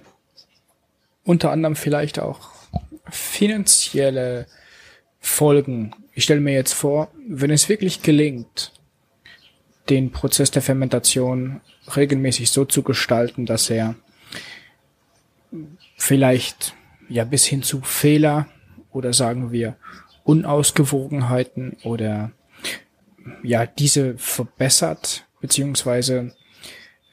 unter 1.25 1.51
anderem 1.51 1.75
vielleicht 1.75 2.21
auch 2.21 2.51
finanzielle 3.09 4.47
Folgen. 5.19 5.95
Ich 6.13 6.25
stelle 6.25 6.41
mir 6.41 6.53
jetzt 6.53 6.75
vor, 6.75 7.11
wenn 7.27 7.51
es 7.51 7.69
wirklich 7.69 8.03
gelingt, 8.03 8.73
den 9.89 10.13
Prozess 10.13 10.51
der 10.51 10.63
Fermentation 10.63 11.61
regelmäßig 11.95 12.51
so 12.51 12.65
zu 12.65 12.83
gestalten, 12.83 13.47
dass 13.47 13.71
er 13.71 13.95
vielleicht 15.97 16.75
ja 17.09 17.25
bis 17.25 17.45
hin 17.47 17.63
zu 17.63 17.81
Fehler 17.81 18.49
oder 18.91 19.13
sagen 19.13 19.53
wir 19.53 19.77
Unausgewogenheiten 20.25 21.77
oder 21.85 22.33
ja 23.43 23.65
diese 23.67 24.19
verbessert 24.19 25.26
beziehungsweise 25.47 26.33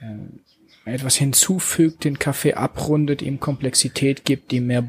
äh, 0.01 0.91
etwas 0.91 1.15
hinzufügt, 1.15 2.03
den 2.03 2.17
Kaffee 2.17 2.55
abrundet, 2.55 3.21
ihm 3.21 3.39
Komplexität 3.39 4.25
gibt, 4.25 4.51
ihm 4.51 4.65
mehr 4.65 4.83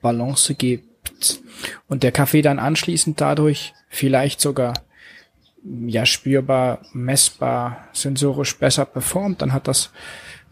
Balance 0.00 0.54
gibt 0.54 1.40
und 1.86 2.02
der 2.02 2.12
Kaffee 2.12 2.40
dann 2.40 2.58
anschließend 2.58 3.20
dadurch 3.20 3.74
vielleicht 3.90 4.40
sogar 4.40 4.72
ja 5.86 6.06
spürbar, 6.06 6.78
messbar, 6.94 7.88
sensorisch 7.92 8.56
besser 8.58 8.86
performt, 8.86 9.42
dann 9.42 9.52
hat 9.52 9.68
das 9.68 9.90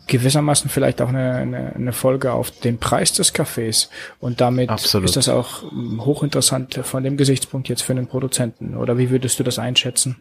gewissermaßen 0.08 0.68
vielleicht 0.68 1.00
auch 1.00 1.08
eine, 1.08 1.32
eine, 1.32 1.74
eine 1.74 1.92
Folge 1.94 2.32
auf 2.32 2.50
den 2.50 2.78
Preis 2.78 3.12
des 3.12 3.32
Kaffees. 3.32 3.88
Und 4.20 4.42
damit 4.42 4.68
Absolut. 4.68 5.08
ist 5.08 5.16
das 5.16 5.30
auch 5.30 5.62
hochinteressant 5.72 6.80
von 6.82 7.02
dem 7.02 7.16
Gesichtspunkt 7.16 7.68
jetzt 7.68 7.82
für 7.82 7.94
den 7.94 8.06
Produzenten. 8.06 8.76
Oder 8.76 8.98
wie 8.98 9.10
würdest 9.10 9.38
du 9.40 9.42
das 9.42 9.58
einschätzen? 9.58 10.16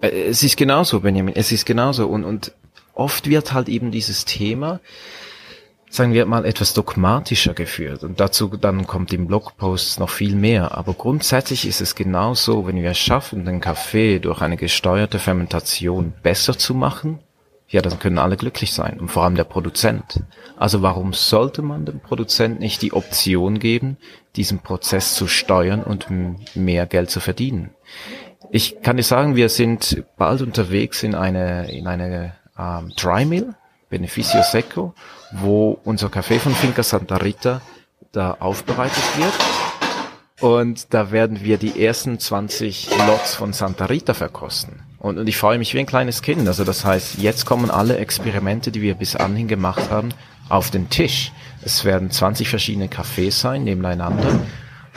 Äh, 0.00 0.28
es 0.28 0.42
ist 0.42 0.56
genauso, 0.56 1.00
Benjamin. 1.00 1.34
Es 1.36 1.52
ist 1.52 1.66
genauso. 1.66 2.06
Und, 2.06 2.24
und 2.24 2.52
oft 2.94 3.28
wird 3.28 3.52
halt 3.52 3.68
eben 3.68 3.90
dieses 3.90 4.24
Thema 4.24 4.80
sagen 5.94 6.12
wir 6.12 6.26
mal, 6.26 6.44
etwas 6.44 6.74
dogmatischer 6.74 7.54
geführt. 7.54 8.02
Und 8.02 8.18
dazu 8.18 8.48
dann 8.48 8.86
kommt 8.86 9.12
im 9.12 9.28
Blogpost 9.28 10.00
noch 10.00 10.10
viel 10.10 10.34
mehr. 10.34 10.76
Aber 10.76 10.92
grundsätzlich 10.92 11.66
ist 11.66 11.80
es 11.80 11.94
genauso, 11.94 12.66
wenn 12.66 12.82
wir 12.82 12.90
es 12.90 12.98
schaffen, 12.98 13.44
den 13.44 13.60
Kaffee 13.60 14.18
durch 14.18 14.42
eine 14.42 14.56
gesteuerte 14.56 15.20
Fermentation 15.20 16.12
besser 16.22 16.58
zu 16.58 16.74
machen, 16.74 17.20
ja, 17.68 17.80
dann 17.80 17.98
können 17.98 18.18
alle 18.18 18.36
glücklich 18.36 18.72
sein 18.72 19.00
und 19.00 19.08
vor 19.08 19.24
allem 19.24 19.36
der 19.36 19.44
Produzent. 19.44 20.22
Also 20.56 20.82
warum 20.82 21.12
sollte 21.12 21.62
man 21.62 21.86
dem 21.86 22.00
Produzent 22.00 22.60
nicht 22.60 22.82
die 22.82 22.92
Option 22.92 23.58
geben, 23.58 23.96
diesen 24.36 24.58
Prozess 24.58 25.14
zu 25.14 25.26
steuern 25.28 25.82
und 25.82 26.06
mehr 26.54 26.86
Geld 26.86 27.10
zu 27.10 27.20
verdienen? 27.20 27.70
Ich 28.50 28.82
kann 28.82 28.96
dir 28.96 29.02
sagen, 29.02 29.36
wir 29.36 29.48
sind 29.48 30.04
bald 30.16 30.42
unterwegs 30.42 31.02
in 31.02 31.14
eine, 31.14 31.70
in 31.70 31.86
eine 31.86 32.34
ähm, 32.58 32.92
Dry 32.96 33.24
Mill, 33.24 33.54
Beneficio 33.90 34.42
Seco, 34.42 34.94
wo 35.32 35.78
unser 35.84 36.08
Kaffee 36.08 36.38
von 36.38 36.54
Finca 36.54 36.82
Santa 36.82 37.16
Rita 37.16 37.60
da 38.12 38.36
aufbereitet 38.38 39.02
wird. 39.16 39.32
Und 40.40 40.92
da 40.92 41.10
werden 41.10 41.42
wir 41.42 41.58
die 41.58 41.84
ersten 41.84 42.18
20 42.18 42.90
Lots 43.06 43.34
von 43.34 43.52
Santa 43.52 43.86
Rita 43.86 44.14
verkosten. 44.14 44.82
Und, 44.98 45.18
und 45.18 45.26
ich 45.28 45.36
freue 45.36 45.58
mich 45.58 45.74
wie 45.74 45.80
ein 45.80 45.86
kleines 45.86 46.22
Kind. 46.22 46.46
Also 46.48 46.64
das 46.64 46.84
heißt, 46.84 47.18
jetzt 47.18 47.44
kommen 47.44 47.70
alle 47.70 47.98
Experimente, 47.98 48.70
die 48.70 48.82
wir 48.82 48.94
bis 48.94 49.16
anhin 49.16 49.48
gemacht 49.48 49.90
haben, 49.90 50.10
auf 50.48 50.70
den 50.70 50.90
Tisch. 50.90 51.32
Es 51.62 51.84
werden 51.84 52.10
20 52.10 52.48
verschiedene 52.48 52.86
Cafés 52.86 53.32
sein, 53.32 53.64
nebeneinander, 53.64 54.40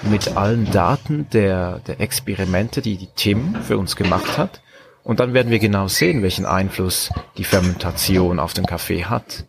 mit 0.04 0.36
allen 0.36 0.70
Daten 0.72 1.28
der, 1.32 1.80
der 1.80 2.00
Experimente, 2.00 2.82
die 2.82 2.98
die 2.98 3.10
Tim 3.16 3.56
für 3.64 3.78
uns 3.78 3.96
gemacht 3.96 4.38
hat. 4.38 4.62
Und 5.04 5.20
dann 5.20 5.34
werden 5.34 5.52
wir 5.52 5.60
genau 5.60 5.88
sehen, 5.88 6.22
welchen 6.22 6.46
Einfluss 6.46 7.10
die 7.38 7.44
Fermentation 7.44 8.40
auf 8.40 8.54
den 8.54 8.66
Kaffee 8.66 9.06
hat. 9.06 9.46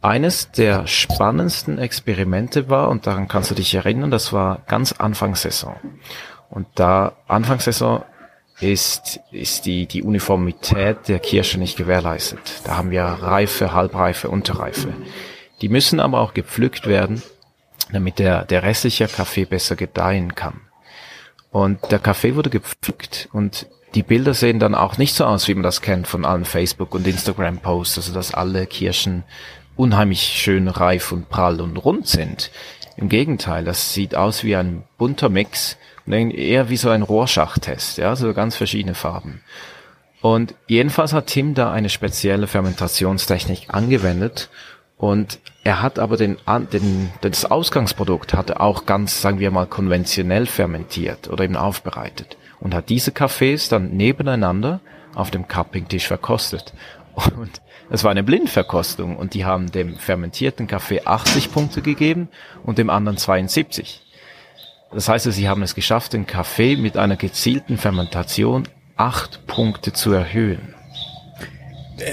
Eines 0.00 0.50
der 0.52 0.86
spannendsten 0.86 1.78
Experimente 1.78 2.68
war, 2.68 2.88
und 2.88 3.06
daran 3.06 3.26
kannst 3.26 3.50
du 3.50 3.54
dich 3.54 3.74
erinnern, 3.74 4.10
das 4.10 4.32
war 4.32 4.62
ganz 4.68 4.92
Anfangssaison. 4.92 5.76
Und 6.50 6.66
da 6.74 7.12
Anfangssaison 7.26 8.04
ist, 8.60 9.20
ist 9.32 9.66
die, 9.66 9.86
die 9.86 10.02
Uniformität 10.02 11.08
der 11.08 11.18
Kirsche 11.18 11.58
nicht 11.58 11.76
gewährleistet. 11.76 12.60
Da 12.64 12.76
haben 12.76 12.90
wir 12.90 13.02
Reife, 13.02 13.72
Halbreife, 13.72 14.28
Unterreife. 14.28 14.92
Die 15.62 15.68
müssen 15.68 16.00
aber 16.00 16.20
auch 16.20 16.34
gepflückt 16.34 16.86
werden, 16.86 17.22
damit 17.92 18.18
der, 18.18 18.44
der 18.44 18.62
restliche 18.62 19.08
Kaffee 19.08 19.44
besser 19.44 19.76
gedeihen 19.76 20.34
kann. 20.34 20.60
Und 21.50 21.90
der 21.90 21.98
Kaffee 21.98 22.34
wurde 22.34 22.50
gepflückt 22.50 23.28
und 23.32 23.66
die 23.94 24.02
Bilder 24.02 24.32
sehen 24.32 24.58
dann 24.58 24.74
auch 24.74 24.96
nicht 24.96 25.14
so 25.14 25.24
aus, 25.26 25.48
wie 25.48 25.54
man 25.54 25.62
das 25.62 25.82
kennt 25.82 26.06
von 26.06 26.24
allen 26.24 26.46
Facebook- 26.46 26.94
und 26.94 27.06
Instagram-Posts, 27.06 27.98
also 27.98 28.14
dass 28.14 28.32
alle 28.32 28.66
Kirschen 28.66 29.24
unheimlich 29.76 30.22
schön 30.22 30.68
reif 30.68 31.12
und 31.12 31.28
prall 31.28 31.60
und 31.60 31.76
rund 31.76 32.06
sind. 32.06 32.50
Im 32.96 33.08
Gegenteil, 33.08 33.64
das 33.64 33.92
sieht 33.92 34.14
aus 34.14 34.44
wie 34.44 34.56
ein 34.56 34.84
bunter 34.96 35.28
Mix, 35.28 35.76
eher 36.06 36.68
wie 36.68 36.76
so 36.76 36.90
ein 36.90 37.02
Rorschach-Test, 37.02 37.98
ja, 37.98 38.16
so 38.16 38.32
ganz 38.34 38.56
verschiedene 38.56 38.94
Farben. 38.94 39.42
Und 40.20 40.54
jedenfalls 40.68 41.12
hat 41.12 41.26
Tim 41.26 41.54
da 41.54 41.72
eine 41.72 41.88
spezielle 41.88 42.46
Fermentationstechnik 42.46 43.66
angewendet 43.68 44.50
und 45.02 45.40
er 45.64 45.82
hat 45.82 45.98
aber 45.98 46.16
den, 46.16 46.36
den, 46.72 47.10
das 47.22 47.44
Ausgangsprodukt 47.44 48.34
hat 48.34 48.50
er 48.50 48.60
auch 48.60 48.86
ganz, 48.86 49.20
sagen 49.20 49.40
wir 49.40 49.50
mal, 49.50 49.66
konventionell 49.66 50.46
fermentiert 50.46 51.28
oder 51.28 51.42
eben 51.42 51.56
aufbereitet 51.56 52.36
und 52.60 52.72
hat 52.72 52.88
diese 52.88 53.10
Kaffees 53.10 53.68
dann 53.68 53.96
nebeneinander 53.96 54.78
auf 55.16 55.32
dem 55.32 55.48
Cuppingtisch 55.48 56.06
verkostet. 56.06 56.72
Und 57.36 57.60
es 57.90 58.04
war 58.04 58.12
eine 58.12 58.22
Blindverkostung 58.22 59.16
und 59.16 59.34
die 59.34 59.44
haben 59.44 59.72
dem 59.72 59.96
fermentierten 59.96 60.68
Kaffee 60.68 61.02
80 61.04 61.50
Punkte 61.50 61.82
gegeben 61.82 62.28
und 62.62 62.78
dem 62.78 62.88
anderen 62.88 63.18
72. 63.18 64.02
Das 64.92 65.08
heißt, 65.08 65.32
sie 65.32 65.48
haben 65.48 65.62
es 65.62 65.74
geschafft, 65.74 66.12
den 66.12 66.28
Kaffee 66.28 66.76
mit 66.76 66.96
einer 66.96 67.16
gezielten 67.16 67.76
Fermentation 67.76 68.68
acht 68.96 69.48
Punkte 69.48 69.92
zu 69.92 70.12
erhöhen. 70.12 70.71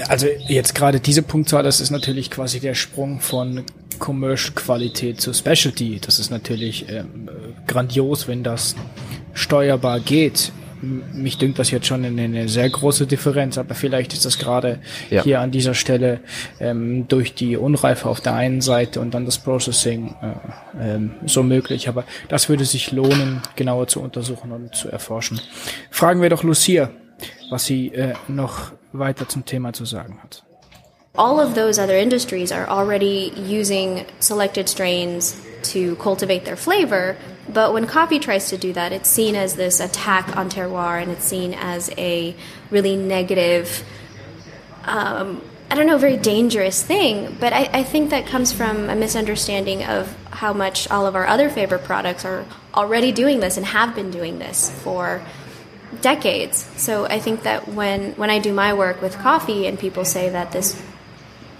Also 0.08 0.26
jetzt 0.48 0.74
gerade 0.74 1.00
diese 1.00 1.22
Punktzahl, 1.22 1.62
das 1.62 1.80
ist 1.80 1.90
natürlich 1.90 2.30
quasi 2.30 2.60
der 2.60 2.74
Sprung 2.74 3.20
von 3.20 3.64
Commercial 3.98 4.54
Qualität 4.54 5.20
zu 5.20 5.32
Specialty. 5.32 6.00
Das 6.00 6.18
ist 6.18 6.30
natürlich 6.30 6.86
ähm, 6.88 7.28
grandios, 7.66 8.26
wenn 8.26 8.42
das 8.42 8.74
steuerbar 9.34 10.00
geht. 10.00 10.52
Mich 10.82 11.36
dünkt 11.36 11.58
das 11.58 11.70
jetzt 11.70 11.86
schon 11.86 12.04
eine, 12.06 12.22
eine 12.22 12.48
sehr 12.48 12.68
große 12.70 13.06
Differenz, 13.06 13.58
aber 13.58 13.74
vielleicht 13.74 14.14
ist 14.14 14.24
das 14.24 14.38
gerade 14.38 14.78
ja. 15.10 15.22
hier 15.22 15.40
an 15.40 15.50
dieser 15.50 15.74
Stelle 15.74 16.20
ähm, 16.58 17.06
durch 17.06 17.34
die 17.34 17.58
Unreife 17.58 18.08
auf 18.08 18.22
der 18.22 18.34
einen 18.34 18.62
Seite 18.62 18.98
und 19.00 19.12
dann 19.12 19.26
das 19.26 19.38
Processing 19.38 20.14
äh, 20.22 20.94
ähm, 20.94 21.10
so 21.26 21.42
möglich. 21.42 21.88
Aber 21.88 22.04
das 22.28 22.48
würde 22.48 22.64
sich 22.64 22.92
lohnen, 22.92 23.42
genauer 23.56 23.88
zu 23.88 24.00
untersuchen 24.00 24.52
und 24.52 24.74
zu 24.74 24.88
erforschen. 24.88 25.38
Fragen 25.90 26.22
wir 26.22 26.30
doch 26.30 26.42
Lucia, 26.42 26.90
was 27.50 27.66
sie 27.66 27.88
äh, 27.88 28.14
noch 28.26 28.72
weiter 28.92 29.28
zum 29.28 29.44
Thema 29.44 29.72
zu 29.72 29.84
sagen 29.84 30.18
hat. 30.22 30.42
All 31.16 31.40
of 31.40 31.54
those 31.54 31.78
other 31.78 31.96
industries 31.96 32.52
are 32.52 32.68
already 32.68 33.32
using 33.36 34.06
selected 34.20 34.68
strains 34.68 35.40
to 35.62 35.96
cultivate 35.96 36.44
their 36.44 36.56
flavor, 36.56 37.16
but 37.52 37.72
when 37.72 37.86
coffee 37.86 38.20
tries 38.20 38.48
to 38.50 38.56
do 38.56 38.72
that, 38.74 38.92
it's 38.92 39.08
seen 39.10 39.34
as 39.34 39.56
this 39.56 39.80
attack 39.80 40.36
on 40.36 40.48
terroir 40.48 41.02
and 41.02 41.10
it's 41.10 41.24
seen 41.24 41.54
as 41.54 41.90
a 41.98 42.34
really 42.70 42.96
negative, 42.96 43.84
um, 44.84 45.42
I 45.68 45.74
don't 45.74 45.86
know, 45.86 45.98
very 45.98 46.16
dangerous 46.16 46.82
thing. 46.82 47.36
But 47.40 47.52
I, 47.52 47.68
I 47.72 47.82
think 47.82 48.10
that 48.10 48.26
comes 48.26 48.52
from 48.52 48.88
a 48.88 48.94
misunderstanding 48.94 49.84
of 49.84 50.16
how 50.30 50.52
much 50.52 50.88
all 50.90 51.06
of 51.06 51.16
our 51.16 51.26
other 51.26 51.50
favorite 51.50 51.82
products 51.82 52.24
are 52.24 52.44
already 52.74 53.10
doing 53.10 53.40
this 53.40 53.56
and 53.56 53.66
have 53.66 53.96
been 53.96 54.12
doing 54.12 54.38
this 54.38 54.70
for 54.82 55.20
decades. 56.00 56.68
So 56.76 57.06
I 57.06 57.18
think 57.18 57.42
that 57.42 57.68
when 57.68 58.12
when 58.12 58.30
I 58.30 58.38
do 58.38 58.52
my 58.52 58.72
work 58.72 59.02
with 59.02 59.18
coffee 59.18 59.66
and 59.66 59.78
people 59.78 60.04
say 60.04 60.28
that 60.30 60.52
this 60.52 60.80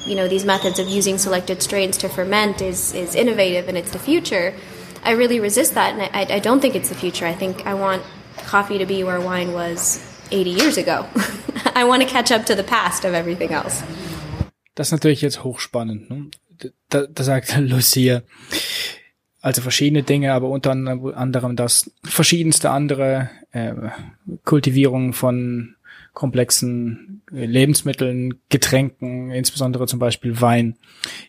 you 0.07 0.15
know 0.15 0.29
these 0.29 0.45
methods 0.45 0.79
of 0.79 0.89
using 0.89 1.19
selected 1.19 1.63
strains 1.63 1.97
to 1.99 2.09
ferment 2.09 2.63
is 2.63 2.95
is 2.95 3.15
innovative 3.15 3.69
and 3.69 3.77
it's 3.77 3.91
the 3.91 3.99
future, 3.99 4.55
I 5.03 5.13
really 5.13 5.41
resist 5.41 5.75
that 5.75 5.95
and 5.95 6.03
I, 6.03 6.37
I 6.37 6.39
don't 6.39 6.61
think 6.61 6.75
it's 6.75 6.89
the 6.89 6.95
future. 6.95 7.27
I 7.27 7.35
think 7.35 7.67
I 7.67 7.75
want 7.75 8.03
coffee 8.47 8.79
to 8.79 8.87
be 8.87 9.05
where 9.05 9.21
wine 9.21 9.53
was 9.53 10.01
80 10.31 10.51
years 10.51 10.77
ago. 10.77 11.07
I 11.75 11.85
want 11.85 12.03
to 12.03 12.09
catch 12.09 12.31
up 12.31 12.47
to 12.47 12.55
the 12.55 12.65
past 12.65 13.05
of 13.05 13.15
everything 13.15 13.53
else. 13.53 13.83
Das 14.75 14.89
ist 14.89 14.93
natürlich 14.93 15.21
jetzt 15.21 15.45
hochspannend. 15.45 16.11
Ne? 16.11 16.31
Da, 16.89 17.07
da 17.07 17.25
sagt 17.25 17.57
Lucia, 17.59 18.23
also 19.41 19.63
verschiedene 19.63 20.03
Dinge, 20.03 20.33
aber 20.33 20.49
unter 20.49 20.73
anderem 20.73 21.57
das 21.57 21.91
verschiedenste 22.05 22.71
andere 22.71 23.31
äh, 23.53 23.75
Kultivierung 24.45 25.13
von 25.13 25.77
komplexen 26.13 27.23
Lebensmitteln, 27.31 28.41
Getränken, 28.49 29.31
insbesondere 29.31 29.87
zum 29.87 29.99
Beispiel 29.99 30.41
Wein, 30.41 30.77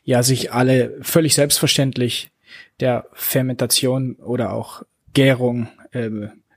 ja 0.04 0.24
sich 0.24 0.52
alle 0.52 0.98
völlig 1.02 1.36
selbstverständlich 1.36 2.32
der 2.80 3.06
Fermentation 3.14 4.16
oder 4.16 4.54
auch 4.54 4.84
Gärung 5.14 5.68
äh, 5.92 6.10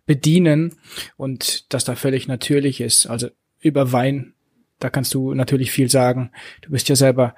bedienen 0.06 0.74
und 1.16 1.72
dass 1.72 1.84
da 1.84 1.94
völlig 1.94 2.28
natürlich 2.28 2.80
ist. 2.80 3.06
Also 3.06 3.28
über 3.60 3.92
Wein, 3.92 4.34
da 4.78 4.90
kannst 4.90 5.14
du 5.14 5.34
natürlich 5.34 5.70
viel 5.70 5.90
sagen. 5.90 6.30
Du 6.62 6.70
bist 6.70 6.88
ja 6.88 6.96
selber 6.96 7.34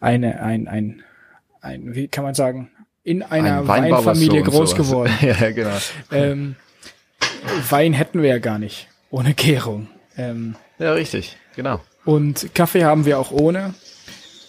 eine, 0.00 0.40
ein, 0.40 0.68
ein, 0.68 1.02
ein, 1.60 1.94
wie 1.94 2.08
kann 2.08 2.24
man 2.24 2.34
sagen, 2.34 2.70
in 3.08 3.22
einer 3.22 3.60
Ein 3.60 3.68
Weinfamilie 3.68 4.42
groß 4.42 4.74
geworden. 4.74 5.12
ja, 5.22 5.50
genau. 5.50 5.76
Ähm, 6.12 6.56
Wein 7.70 7.94
hätten 7.94 8.20
wir 8.20 8.28
ja 8.28 8.38
gar 8.38 8.58
nicht 8.58 8.88
ohne 9.10 9.32
Gärung. 9.32 9.88
Ähm, 10.18 10.56
ja, 10.78 10.92
richtig, 10.92 11.38
genau. 11.56 11.80
Und 12.04 12.54
Kaffee 12.54 12.84
haben 12.84 13.06
wir 13.06 13.18
auch 13.18 13.30
ohne. 13.30 13.72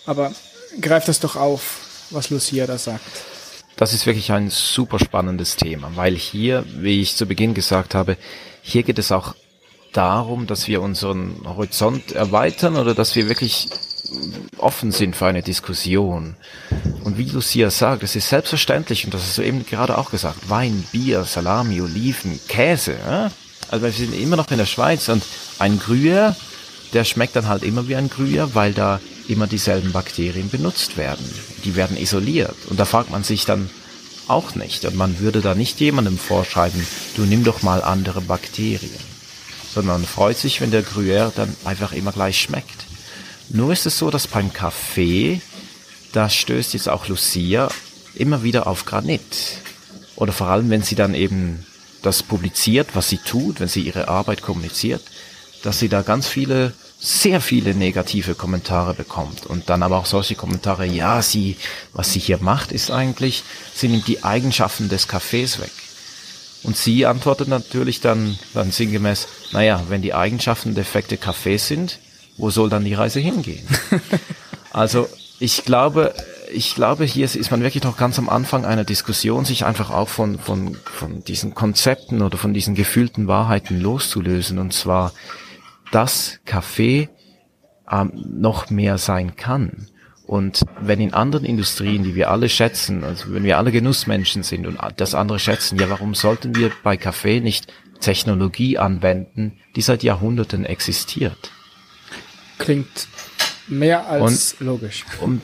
Aber 0.05 0.34
greift 0.82 1.07
das 1.07 1.22
doch 1.22 1.38
auf, 1.38 2.07
was 2.10 2.32
Lucia 2.32 2.68
da 2.68 2.78
sagt. 2.78 3.05
Das 3.78 3.93
ist 3.93 4.05
wirklich 4.05 4.30
ein 4.34 4.49
super 4.49 4.99
spannendes 4.99 5.55
Thema, 5.55 5.91
weil 5.95 6.16
hier, 6.16 6.66
wie 6.68 7.01
ich 7.01 7.16
zu 7.16 7.26
Beginn 7.28 7.53
gesagt 7.53 7.95
habe, 7.95 8.18
hier 8.62 8.84
geht 8.84 8.99
es 8.99 9.14
auch 9.14 9.36
darum, 9.93 10.47
dass 10.47 10.68
wir 10.68 10.82
unseren 10.82 11.41
Horizont 11.45 12.12
erweitern 12.12 12.76
oder 12.76 12.93
dass 12.93 13.16
wir 13.16 13.30
wirklich 13.30 13.70
offen 14.57 14.91
sind 14.91 15.16
für 15.16 15.28
eine 15.28 15.41
Diskussion. 15.41 16.36
Und 17.03 17.18
wie 17.18 17.30
Lucia 17.30 17.70
sagt, 17.70 18.03
es 18.03 18.16
ist 18.16 18.30
selbstverständlich, 18.30 19.05
und 19.05 19.14
das 19.14 19.22
hast 19.22 19.38
du 19.38 19.41
eben 19.41 19.66
gerade 19.66 19.97
auch 19.97 20.12
gesagt, 20.12 20.49
Wein, 20.49 20.84
Bier, 20.91 21.24
Salami, 21.24 21.82
Oliven, 21.82 22.39
Käse. 22.47 22.95
Ja? 23.05 23.32
Also 23.70 23.86
wir 23.86 23.91
sind 23.91 24.14
immer 24.14 24.36
noch 24.36 24.51
in 24.51 24.57
der 24.57 24.66
Schweiz 24.66 25.10
und 25.10 25.24
ein 25.60 25.80
Gruyère, 25.80 26.36
der 26.93 27.03
schmeckt 27.03 27.36
dann 27.36 27.47
halt 27.47 27.64
immer 27.64 27.88
wie 27.88 27.95
ein 27.95 28.10
Gruyère, 28.10 28.49
weil 28.53 28.74
da 28.74 28.99
immer 29.28 29.47
dieselben 29.47 29.91
Bakterien 29.91 30.49
benutzt 30.49 30.97
werden. 30.97 31.24
Die 31.64 31.76
werden 31.76 31.97
isoliert. 31.97 32.55
Und 32.70 32.80
da 32.80 32.86
fragt 32.86 33.12
man 33.12 33.24
sich 33.24 33.45
dann 33.45 33.70
auch 34.28 34.55
nicht. 34.55 34.86
Und 34.86 34.95
man 34.95 35.20
würde 35.20 35.41
da 35.41 35.53
nicht 35.53 35.80
jemandem 35.80 36.18
vorschreiben, 36.18 36.86
du 37.16 37.24
nimm 37.24 37.43
doch 37.43 37.62
mal 37.62 37.84
andere 37.84 38.22
Bakterien. 38.22 39.10
Sondern 39.72 40.03
freut 40.03 40.38
sich, 40.38 40.62
wenn 40.62 40.72
der 40.72 40.84
Gruyère 40.84 41.32
dann 41.36 41.55
einfach 41.64 41.91
immer 41.91 42.12
gleich 42.12 42.41
schmeckt. 42.41 42.89
Nur 43.50 43.74
ist 43.74 43.86
es 43.86 43.97
so, 43.97 44.12
dass 44.12 44.28
beim 44.28 44.54
Kaffee, 44.54 45.41
da 46.12 46.30
stößt 46.30 46.74
jetzt 46.74 46.88
auch 46.88 47.08
Lucia 47.08 47.70
immer 48.14 48.43
wieder 48.43 48.68
auf 48.68 48.86
Granit. 48.86 49.58
Oder 50.16 50.34
vor 50.34 50.47
allem, 50.47 50.70
wenn 50.70 50.84
sie 50.84 50.95
dann 50.95 51.16
eben 51.16 51.66
das 52.04 52.22
publiziert, 52.22 52.89
was 52.93 53.10
sie 53.10 53.18
tut, 53.18 53.60
wenn 53.60 53.68
sie 53.68 53.82
ihre 53.82 54.08
Arbeit 54.08 54.41
kommuniziert, 54.41 55.02
dass 55.64 55.80
sie 55.80 55.89
da 55.89 56.04
ganz 56.04 56.28
viele, 56.28 56.74
sehr 57.00 57.41
viele 57.41 57.74
negative 57.74 58.36
Kommentare 58.36 58.93
bekommt. 58.93 59.45
Und 59.45 59.70
dann 59.70 59.82
aber 59.82 59.97
auch 59.97 60.06
solche 60.06 60.36
Kommentare, 60.36 60.86
ja, 60.86 61.22
sie, 61.22 61.58
was 61.93 62.14
sie 62.14 62.20
hier 62.20 62.38
macht, 62.38 62.72
ist 62.72 62.91
eigentlich, 62.91 63.43
sie 63.74 63.88
nimmt 63.88 64.08
die 64.08 64.24
Eigenschaften 64.24 64.89
des 64.89 65.08
Kaffees 65.08 65.60
weg. 65.60 65.72
Und 66.62 66.78
sie 66.78 67.06
antwortet 67.06 67.47
natürlich 67.47 68.00
dann, 68.00 68.38
dann 68.54 68.72
sinngemäß, 68.72 69.28
naja, 69.54 69.84
wenn 69.88 70.02
die 70.02 70.14
Eigenschaften 70.14 70.76
defekte 70.76 71.18
Kaffees 71.18 71.68
sind, 71.68 72.00
wo 72.40 72.50
soll 72.50 72.70
dann 72.70 72.86
die 72.86 72.94
Reise 72.94 73.20
hingehen? 73.20 73.66
also 74.74 75.08
ich 75.40 75.64
glaube, 75.64 76.14
ich 76.52 76.76
glaube, 76.76 77.06
hier 77.06 77.26
ist 77.26 77.52
man 77.52 77.62
wirklich 77.62 77.84
noch 77.84 77.98
ganz 77.98 78.18
am 78.18 78.30
Anfang 78.30 78.66
einer 78.66 78.84
Diskussion, 78.84 79.46
sich 79.46 79.66
einfach 79.66 79.92
auch 79.92 80.10
von, 80.10 80.40
von, 80.40 80.76
von 80.76 81.24
diesen 81.24 81.54
Konzepten 81.54 82.22
oder 82.22 82.38
von 82.38 82.54
diesen 82.54 82.76
gefühlten 82.76 83.28
Wahrheiten 83.28 83.80
loszulösen. 83.80 84.58
Und 84.58 84.74
zwar, 84.74 85.14
dass 85.92 86.40
Kaffee 86.46 87.10
ähm, 87.90 88.12
noch 88.16 88.70
mehr 88.70 88.98
sein 88.98 89.36
kann. 89.36 89.88
Und 90.26 90.64
wenn 90.80 91.02
in 91.02 91.14
anderen 91.14 91.46
Industrien, 91.46 92.04
die 92.04 92.14
wir 92.14 92.30
alle 92.30 92.50
schätzen, 92.50 93.04
also 93.04 93.34
wenn 93.34 93.44
wir 93.44 93.58
alle 93.58 93.72
Genussmenschen 93.72 94.44
sind 94.44 94.68
und 94.68 94.78
das 94.98 95.16
andere 95.16 95.40
schätzen, 95.40 95.80
ja, 95.80 95.90
warum 95.90 96.14
sollten 96.14 96.56
wir 96.56 96.72
bei 96.84 96.98
Kaffee 96.98 97.40
nicht 97.40 97.74
Technologie 98.00 98.78
anwenden, 98.78 99.58
die 99.76 99.82
seit 99.82 100.04
Jahrhunderten 100.04 100.66
existiert? 100.66 101.52
Klingt 102.60 103.07
mehr 103.68 104.07
als 104.07 104.53
und, 104.53 104.68
logisch. 104.68 105.05
Und 105.22 105.41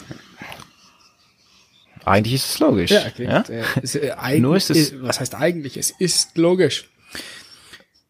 eigentlich 2.06 2.36
ist 2.36 2.50
es 2.50 2.60
logisch. 2.60 2.92
Ja, 2.92 3.10
klingt, 3.10 3.32
ja? 3.32 3.42
Äh, 3.50 3.64
ist, 3.82 3.96
äh, 3.96 4.40
Nur 4.40 4.56
ist 4.56 4.70
es. 4.70 5.02
Was 5.02 5.20
heißt 5.20 5.34
eigentlich? 5.36 5.76
Es 5.78 5.90
ist 5.90 6.38
logisch. 6.38 6.88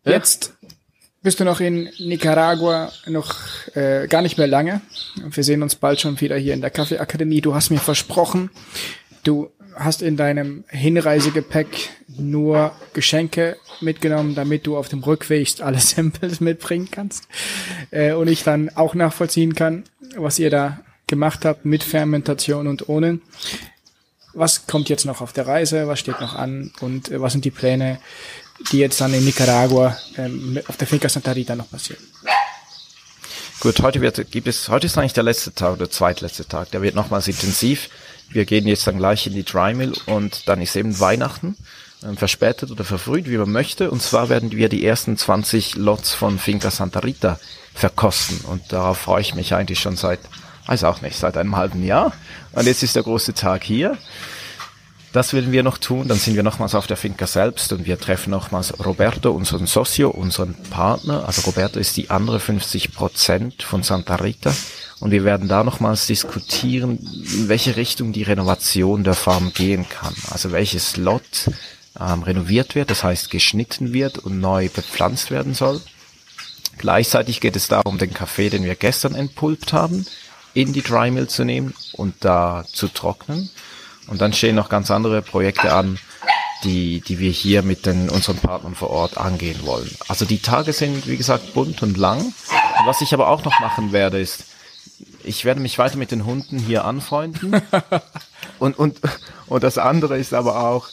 Ja. 0.04 0.12
Jetzt 0.12 0.54
bist 1.22 1.40
du 1.40 1.44
noch 1.44 1.60
in 1.60 1.90
Nicaragua 1.98 2.92
noch 3.08 3.36
äh, 3.74 4.08
gar 4.08 4.22
nicht 4.22 4.38
mehr 4.38 4.48
lange. 4.48 4.82
Wir 5.16 5.44
sehen 5.44 5.64
uns 5.64 5.76
bald 5.76 6.00
schon 6.00 6.20
wieder 6.22 6.38
hier 6.38 6.54
in 6.54 6.62
der 6.62 6.70
Kaffeeakademie. 6.70 7.42
Du 7.42 7.56
hast 7.56 7.72
mir 7.72 7.80
versprochen, 7.80 8.52
du 9.24 9.50
hast 9.76 10.02
in 10.02 10.18
deinem 10.18 10.64
Hinreisegepäck 10.70 11.90
nur 12.18 12.72
Geschenke 12.94 13.58
mitgenommen, 13.82 14.36
damit 14.36 14.66
du 14.66 14.78
auf 14.78 14.90
dem 14.90 15.04
Rückweg 15.04 15.62
alle 15.62 15.80
Samples 15.80 16.40
mitbringen 16.40 16.90
kannst 16.92 17.28
äh, 17.92 18.14
und 18.14 18.28
ich 18.28 18.44
dann 18.44 18.70
auch 18.76 18.96
nachvollziehen 18.96 19.56
kann, 19.56 19.84
was 20.16 20.40
ihr 20.40 20.50
da 20.50 20.80
gemacht 21.08 21.46
habt 21.46 21.66
mit 21.66 21.84
Fermentation 21.84 22.68
und 22.68 22.90
ohne. 22.90 23.20
Was 24.34 24.68
kommt 24.68 24.90
jetzt 24.90 25.06
noch 25.06 25.22
auf 25.22 25.34
der 25.34 25.48
Reise? 25.48 25.88
Was 25.88 26.00
steht 26.00 26.20
noch 26.20 26.36
an? 26.36 26.72
Und 26.82 27.12
äh, 27.12 27.22
was 27.22 27.34
sind 27.34 27.46
die 27.46 27.52
Pläne, 27.52 28.00
die 28.72 28.80
jetzt 28.80 29.00
dann 29.00 29.14
in 29.14 29.24
Nicaragua 29.24 29.98
ähm, 30.18 30.60
auf 30.68 30.78
der 30.78 30.88
Finca 30.88 31.10
Santa 31.10 31.32
Rita 31.32 31.56
noch 31.56 31.70
passieren? 31.70 32.04
Gut, 33.62 33.82
heute 33.82 34.02
wird, 34.02 34.30
gibt 34.32 34.48
es, 34.48 34.70
heute 34.70 34.86
ist 34.86 34.98
eigentlich 34.98 35.14
der 35.14 35.24
letzte 35.24 35.54
Tag 35.54 35.74
oder 35.74 35.90
zweitletzte 35.90 36.48
Tag. 36.48 36.72
Der 36.72 36.82
wird 36.82 36.94
nochmals 36.94 37.28
intensiv. 37.28 37.90
Wir 38.30 38.46
gehen 38.46 38.68
jetzt 38.68 38.88
dann 38.88 38.98
gleich 38.98 39.28
in 39.28 39.34
die 39.34 39.44
Dry 39.44 39.74
Mill 39.74 39.94
und 40.06 40.48
dann 40.48 40.62
ist 40.62 40.76
eben 40.76 41.00
Weihnachten. 41.00 41.56
Ähm, 42.04 42.18
verspätet 42.18 42.72
oder 42.72 42.84
verfrüht, 42.84 43.30
wie 43.30 43.38
man 43.38 43.52
möchte. 43.52 43.90
Und 43.90 44.02
zwar 44.02 44.30
werden 44.30 44.52
wir 44.52 44.70
die 44.70 44.86
ersten 44.86 45.18
20 45.18 45.76
Lots 45.76 46.14
von 46.14 46.38
Finca 46.38 46.70
Santa 46.70 47.00
Rita 47.00 47.40
verkosten. 47.74 48.40
Und 48.46 48.72
darauf 48.72 48.98
freue 48.98 49.22
ich 49.22 49.34
mich 49.34 49.54
eigentlich 49.54 49.80
schon 49.80 49.96
seit, 49.96 50.20
weiß 50.68 50.84
auch 50.84 51.02
nicht, 51.02 51.18
seit 51.18 51.38
einem 51.38 51.56
halben 51.56 51.84
Jahr. 51.84 52.14
Und 52.52 52.68
jetzt 52.68 52.84
ist 52.84 52.96
der 52.96 53.04
große 53.04 53.34
Tag 53.34 53.64
hier. 53.64 53.98
Das 55.14 55.34
werden 55.34 55.54
wir 55.54 55.64
noch 55.64 55.78
tun. 55.78 56.10
Dann 56.10 56.18
sind 56.18 56.36
wir 56.36 56.44
nochmals 56.44 56.76
auf 56.76 56.88
der 56.88 56.98
Finca 56.98 57.26
selbst 57.26 57.72
und 57.72 57.86
wir 57.86 57.98
treffen 57.98 58.32
nochmals 58.32 58.78
Roberto, 58.86 59.32
unseren 59.32 59.66
Socio, 59.66 60.10
unseren 60.10 60.56
Partner. 60.70 61.26
Also 61.26 61.44
Roberto 61.44 61.80
ist 61.80 61.96
die 61.96 62.10
andere 62.10 62.42
50 62.42 62.94
Prozent 62.94 63.64
von 63.64 63.82
Santa 63.82 64.16
Rita. 64.16 64.54
Und 65.00 65.12
wir 65.12 65.24
werden 65.24 65.48
da 65.48 65.64
nochmals 65.64 66.08
diskutieren, 66.08 67.00
in 67.34 67.50
welche 67.50 67.76
Richtung 67.76 68.14
die 68.14 68.24
Renovation 68.24 69.04
der 69.04 69.14
Farm 69.14 69.52
gehen 69.54 69.88
kann. 69.90 70.16
Also 70.32 70.52
welches 70.52 70.96
Lot 70.98 71.50
ähm, 72.00 72.24
renoviert 72.24 72.76
wird, 72.76 72.90
das 72.90 73.04
heißt 73.04 73.30
geschnitten 73.30 73.94
wird 73.94 74.18
und 74.18 74.40
neu 74.40 74.70
bepflanzt 74.70 75.32
werden 75.32 75.54
soll. 75.54 75.82
Gleichzeitig 76.78 77.42
geht 77.42 77.56
es 77.56 77.68
darum, 77.68 77.98
den 77.98 78.14
Kaffee, 78.14 78.50
den 78.50 78.64
wir 78.64 78.76
gestern 78.76 79.16
entpulpt 79.16 79.74
haben, 79.74 80.06
in 80.54 80.74
die 80.74 80.82
Dry 80.82 81.12
Mill 81.12 81.28
zu 81.28 81.44
nehmen 81.44 81.74
und 81.94 82.16
da 82.22 82.66
zu 82.72 82.88
trocknen. 82.88 83.50
Und 84.08 84.22
dann 84.22 84.34
stehen 84.34 84.56
noch 84.56 84.70
ganz 84.70 84.92
andere 84.92 85.22
Projekte 85.22 85.74
an, 85.74 85.98
die, 86.64 87.02
die 87.02 87.20
wir 87.20 87.32
hier 87.32 87.64
mit 87.64 87.86
den, 87.86 88.10
unseren 88.10 88.38
Partnern 88.38 88.76
vor 88.76 88.90
Ort 88.90 89.18
angehen 89.18 89.66
wollen. 89.66 89.90
Also 90.08 90.26
die 90.26 90.40
Tage 90.40 90.74
sind, 90.74 91.08
wie 91.08 91.18
gesagt, 91.18 91.54
bunt 91.54 91.82
und 91.82 91.98
lang. 91.98 92.34
Was 92.86 93.02
ich 93.02 93.14
aber 93.14 93.30
auch 93.30 93.44
noch 93.44 93.60
machen 93.60 93.92
werde, 93.92 94.20
ist, 94.20 94.46
ich 95.26 95.46
werde 95.46 95.62
mich 95.62 95.78
weiter 95.78 95.98
mit 95.98 96.12
den 96.12 96.26
Hunden 96.26 96.60
hier 96.60 96.86
anfreunden. 96.86 97.62
und, 98.60 98.78
und, 98.78 99.00
und 99.48 99.64
das 99.64 99.78
andere 99.78 100.18
ist 100.18 100.34
aber 100.34 100.70
auch, 100.70 100.88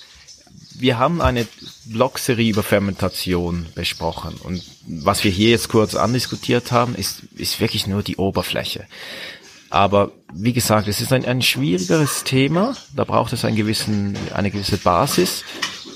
wir 0.75 0.99
haben 0.99 1.21
eine 1.21 1.47
Blogserie 1.85 2.51
über 2.51 2.63
Fermentation 2.63 3.67
besprochen 3.75 4.35
und 4.43 4.63
was 4.87 5.23
wir 5.23 5.31
hier 5.31 5.51
jetzt 5.51 5.69
kurz 5.69 5.95
andiskutiert 5.95 6.73
haben, 6.73 6.95
ist, 6.95 7.23
ist 7.37 7.61
wirklich 7.61 7.87
nur 7.87 8.03
die 8.03 8.17
Oberfläche. 8.17 8.87
Aber 9.71 10.11
wie 10.35 10.53
gesagt, 10.53 10.89
es 10.89 11.01
ist 11.01 11.13
ein, 11.13 11.25
ein 11.25 11.41
schwierigeres 11.41 12.25
Thema, 12.25 12.77
da 12.95 13.05
braucht 13.05 13.33
es 13.33 13.45
einen 13.45 13.57
gewissen, 13.57 14.17
eine 14.35 14.51
gewisse 14.51 14.77
Basis 14.77 15.45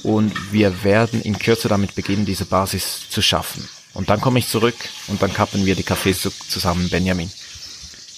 und 0.03 0.53
wir 0.53 0.85
werden 0.85 1.21
in 1.21 1.39
Kürze 1.39 1.69
damit 1.69 1.95
beginnen, 1.95 2.25
diese 2.25 2.45
Basis 2.45 3.09
zu 3.11 3.21
schaffen. 3.23 3.69
Und 3.93 4.09
dann 4.09 4.21
komme 4.21 4.39
ich 4.39 4.49
zurück 4.49 4.77
und 5.09 5.23
dann 5.23 5.33
kappen 5.33 5.67
wir 5.67 5.75
die 5.75 5.85
Cafés 5.85 6.31
zusammen, 6.49 6.89
Benjamin. 6.91 7.31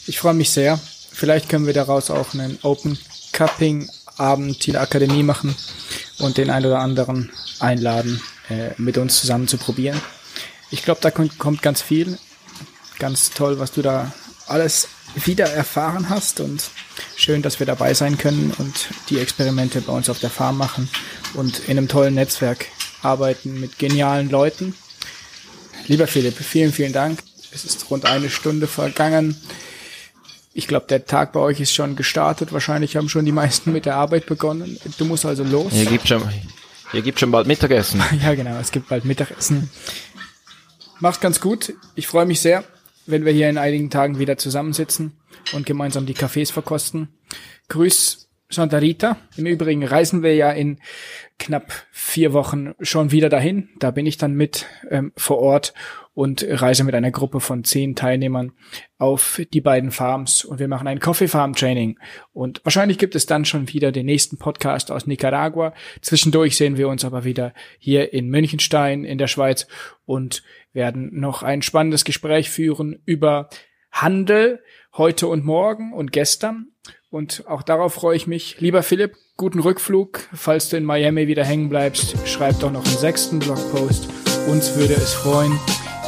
Ich 0.08 0.18
freue 0.18 0.32
mich 0.32 0.48
sehr. 0.48 0.80
Vielleicht 1.12 1.50
können 1.50 1.66
wir 1.66 1.74
daraus 1.74 2.10
auch 2.10 2.32
einen 2.32 2.58
Open 2.62 2.98
Cupping 3.32 3.90
Abend 4.16 4.66
in 4.66 4.72
der 4.72 4.80
Akademie 4.80 5.22
machen 5.22 5.54
und 6.18 6.38
den 6.38 6.48
einen 6.48 6.64
oder 6.64 6.78
anderen 6.78 7.30
einladen, 7.60 8.22
äh, 8.48 8.70
mit 8.78 8.96
uns 8.96 9.20
zusammen 9.20 9.48
zu 9.48 9.58
probieren. 9.58 10.00
Ich 10.70 10.82
glaube, 10.82 11.02
da 11.02 11.10
kommt, 11.10 11.38
kommt 11.38 11.60
ganz 11.60 11.82
viel. 11.82 12.18
Ganz 12.98 13.32
toll, 13.32 13.58
was 13.58 13.72
du 13.72 13.82
da 13.82 14.10
alles 14.46 14.88
wieder 15.14 15.44
erfahren 15.44 16.08
hast 16.08 16.40
und 16.40 16.70
schön, 17.14 17.42
dass 17.42 17.58
wir 17.58 17.66
dabei 17.66 17.92
sein 17.92 18.16
können 18.16 18.54
und 18.56 18.88
die 19.10 19.18
Experimente 19.18 19.82
bei 19.82 19.92
uns 19.92 20.08
auf 20.08 20.20
der 20.20 20.30
Farm 20.30 20.56
machen 20.56 20.88
und 21.34 21.68
in 21.68 21.76
einem 21.76 21.86
tollen 21.86 22.14
Netzwerk 22.14 22.64
arbeiten 23.02 23.60
mit 23.60 23.78
genialen 23.78 24.30
Leuten. 24.30 24.74
Lieber 25.86 26.06
Philipp, 26.06 26.38
vielen, 26.38 26.72
vielen 26.72 26.94
Dank. 26.94 27.18
Es 27.52 27.66
ist 27.66 27.90
rund 27.90 28.06
eine 28.06 28.30
Stunde 28.30 28.66
vergangen. 28.66 29.36
Ich 30.58 30.66
glaube, 30.66 30.86
der 30.88 31.04
Tag 31.04 31.30
bei 31.30 31.38
euch 31.38 31.60
ist 31.60 31.72
schon 31.72 31.94
gestartet. 31.94 32.52
Wahrscheinlich 32.52 32.96
haben 32.96 33.08
schon 33.08 33.24
die 33.24 33.30
meisten 33.30 33.70
mit 33.70 33.86
der 33.86 33.94
Arbeit 33.94 34.26
begonnen. 34.26 34.76
Du 34.98 35.04
musst 35.04 35.24
also 35.24 35.44
los. 35.44 35.72
Hier 35.72 35.86
gibt 35.86 36.08
schon, 36.08 36.20
hier 36.90 37.02
gibt 37.02 37.20
schon 37.20 37.30
bald 37.30 37.46
Mittagessen. 37.46 38.02
ja, 38.24 38.34
genau. 38.34 38.58
Es 38.58 38.72
gibt 38.72 38.88
bald 38.88 39.04
Mittagessen. 39.04 39.70
Macht 40.98 41.20
ganz 41.20 41.40
gut. 41.40 41.74
Ich 41.94 42.08
freue 42.08 42.26
mich 42.26 42.40
sehr, 42.40 42.64
wenn 43.06 43.24
wir 43.24 43.30
hier 43.30 43.48
in 43.48 43.56
einigen 43.56 43.88
Tagen 43.88 44.18
wieder 44.18 44.36
zusammensitzen 44.36 45.12
und 45.52 45.64
gemeinsam 45.64 46.06
die 46.06 46.16
Cafés 46.16 46.52
verkosten. 46.52 47.06
Grüß 47.68 48.28
Santa 48.50 48.78
Rita. 48.78 49.16
Im 49.36 49.46
Übrigen 49.46 49.84
reisen 49.84 50.24
wir 50.24 50.34
ja 50.34 50.50
in 50.50 50.80
knapp 51.38 51.72
vier 51.90 52.32
Wochen 52.32 52.74
schon 52.80 53.10
wieder 53.10 53.28
dahin. 53.28 53.68
Da 53.78 53.90
bin 53.90 54.06
ich 54.06 54.16
dann 54.16 54.34
mit 54.34 54.66
ähm, 54.90 55.12
vor 55.16 55.38
Ort 55.38 55.72
und 56.14 56.44
reise 56.48 56.82
mit 56.82 56.96
einer 56.96 57.12
Gruppe 57.12 57.38
von 57.38 57.62
zehn 57.62 57.94
Teilnehmern 57.94 58.52
auf 58.98 59.40
die 59.52 59.60
beiden 59.60 59.92
Farms 59.92 60.44
und 60.44 60.58
wir 60.58 60.66
machen 60.66 60.88
ein 60.88 60.98
Coffee 60.98 61.28
Farm 61.28 61.54
Training. 61.54 61.96
Und 62.32 62.60
wahrscheinlich 62.64 62.98
gibt 62.98 63.14
es 63.14 63.26
dann 63.26 63.44
schon 63.44 63.68
wieder 63.68 63.92
den 63.92 64.06
nächsten 64.06 64.36
Podcast 64.36 64.90
aus 64.90 65.06
Nicaragua. 65.06 65.74
Zwischendurch 66.02 66.56
sehen 66.56 66.76
wir 66.76 66.88
uns 66.88 67.04
aber 67.04 67.22
wieder 67.22 67.54
hier 67.78 68.12
in 68.12 68.28
Münchenstein 68.30 69.04
in 69.04 69.18
der 69.18 69.28
Schweiz 69.28 69.68
und 70.06 70.42
werden 70.72 71.20
noch 71.20 71.44
ein 71.44 71.62
spannendes 71.62 72.04
Gespräch 72.04 72.50
führen 72.50 73.00
über 73.04 73.48
Handel 73.92 74.60
heute 74.96 75.28
und 75.28 75.44
morgen 75.44 75.92
und 75.92 76.10
gestern. 76.10 76.72
Und 77.10 77.44
auch 77.46 77.62
darauf 77.62 77.94
freue 77.94 78.16
ich 78.16 78.26
mich. 78.26 78.60
Lieber 78.60 78.82
Philipp, 78.82 79.14
guten 79.38 79.60
Rückflug. 79.60 80.20
Falls 80.34 80.68
du 80.68 80.76
in 80.76 80.84
Miami 80.84 81.28
wieder 81.28 81.44
hängen 81.44 81.68
bleibst, 81.68 82.16
schreib 82.26 82.58
doch 82.60 82.72
noch 82.72 82.84
einen 82.84 82.98
sechsten 82.98 83.38
Blogpost. 83.38 84.08
Uns 84.48 84.74
würde 84.76 84.94
es 84.94 85.14
freuen. 85.14 85.58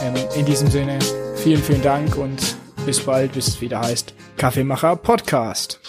Ähm, 0.02 0.14
in 0.36 0.44
diesem 0.44 0.68
Sinne, 0.68 0.98
vielen, 1.36 1.62
vielen 1.62 1.82
Dank 1.82 2.16
und 2.16 2.56
bis 2.84 3.00
bald, 3.00 3.32
bis 3.32 3.48
es 3.48 3.60
wieder 3.60 3.80
heißt 3.80 4.14
Kaffeemacher 4.36 4.96
Podcast. 4.96 5.80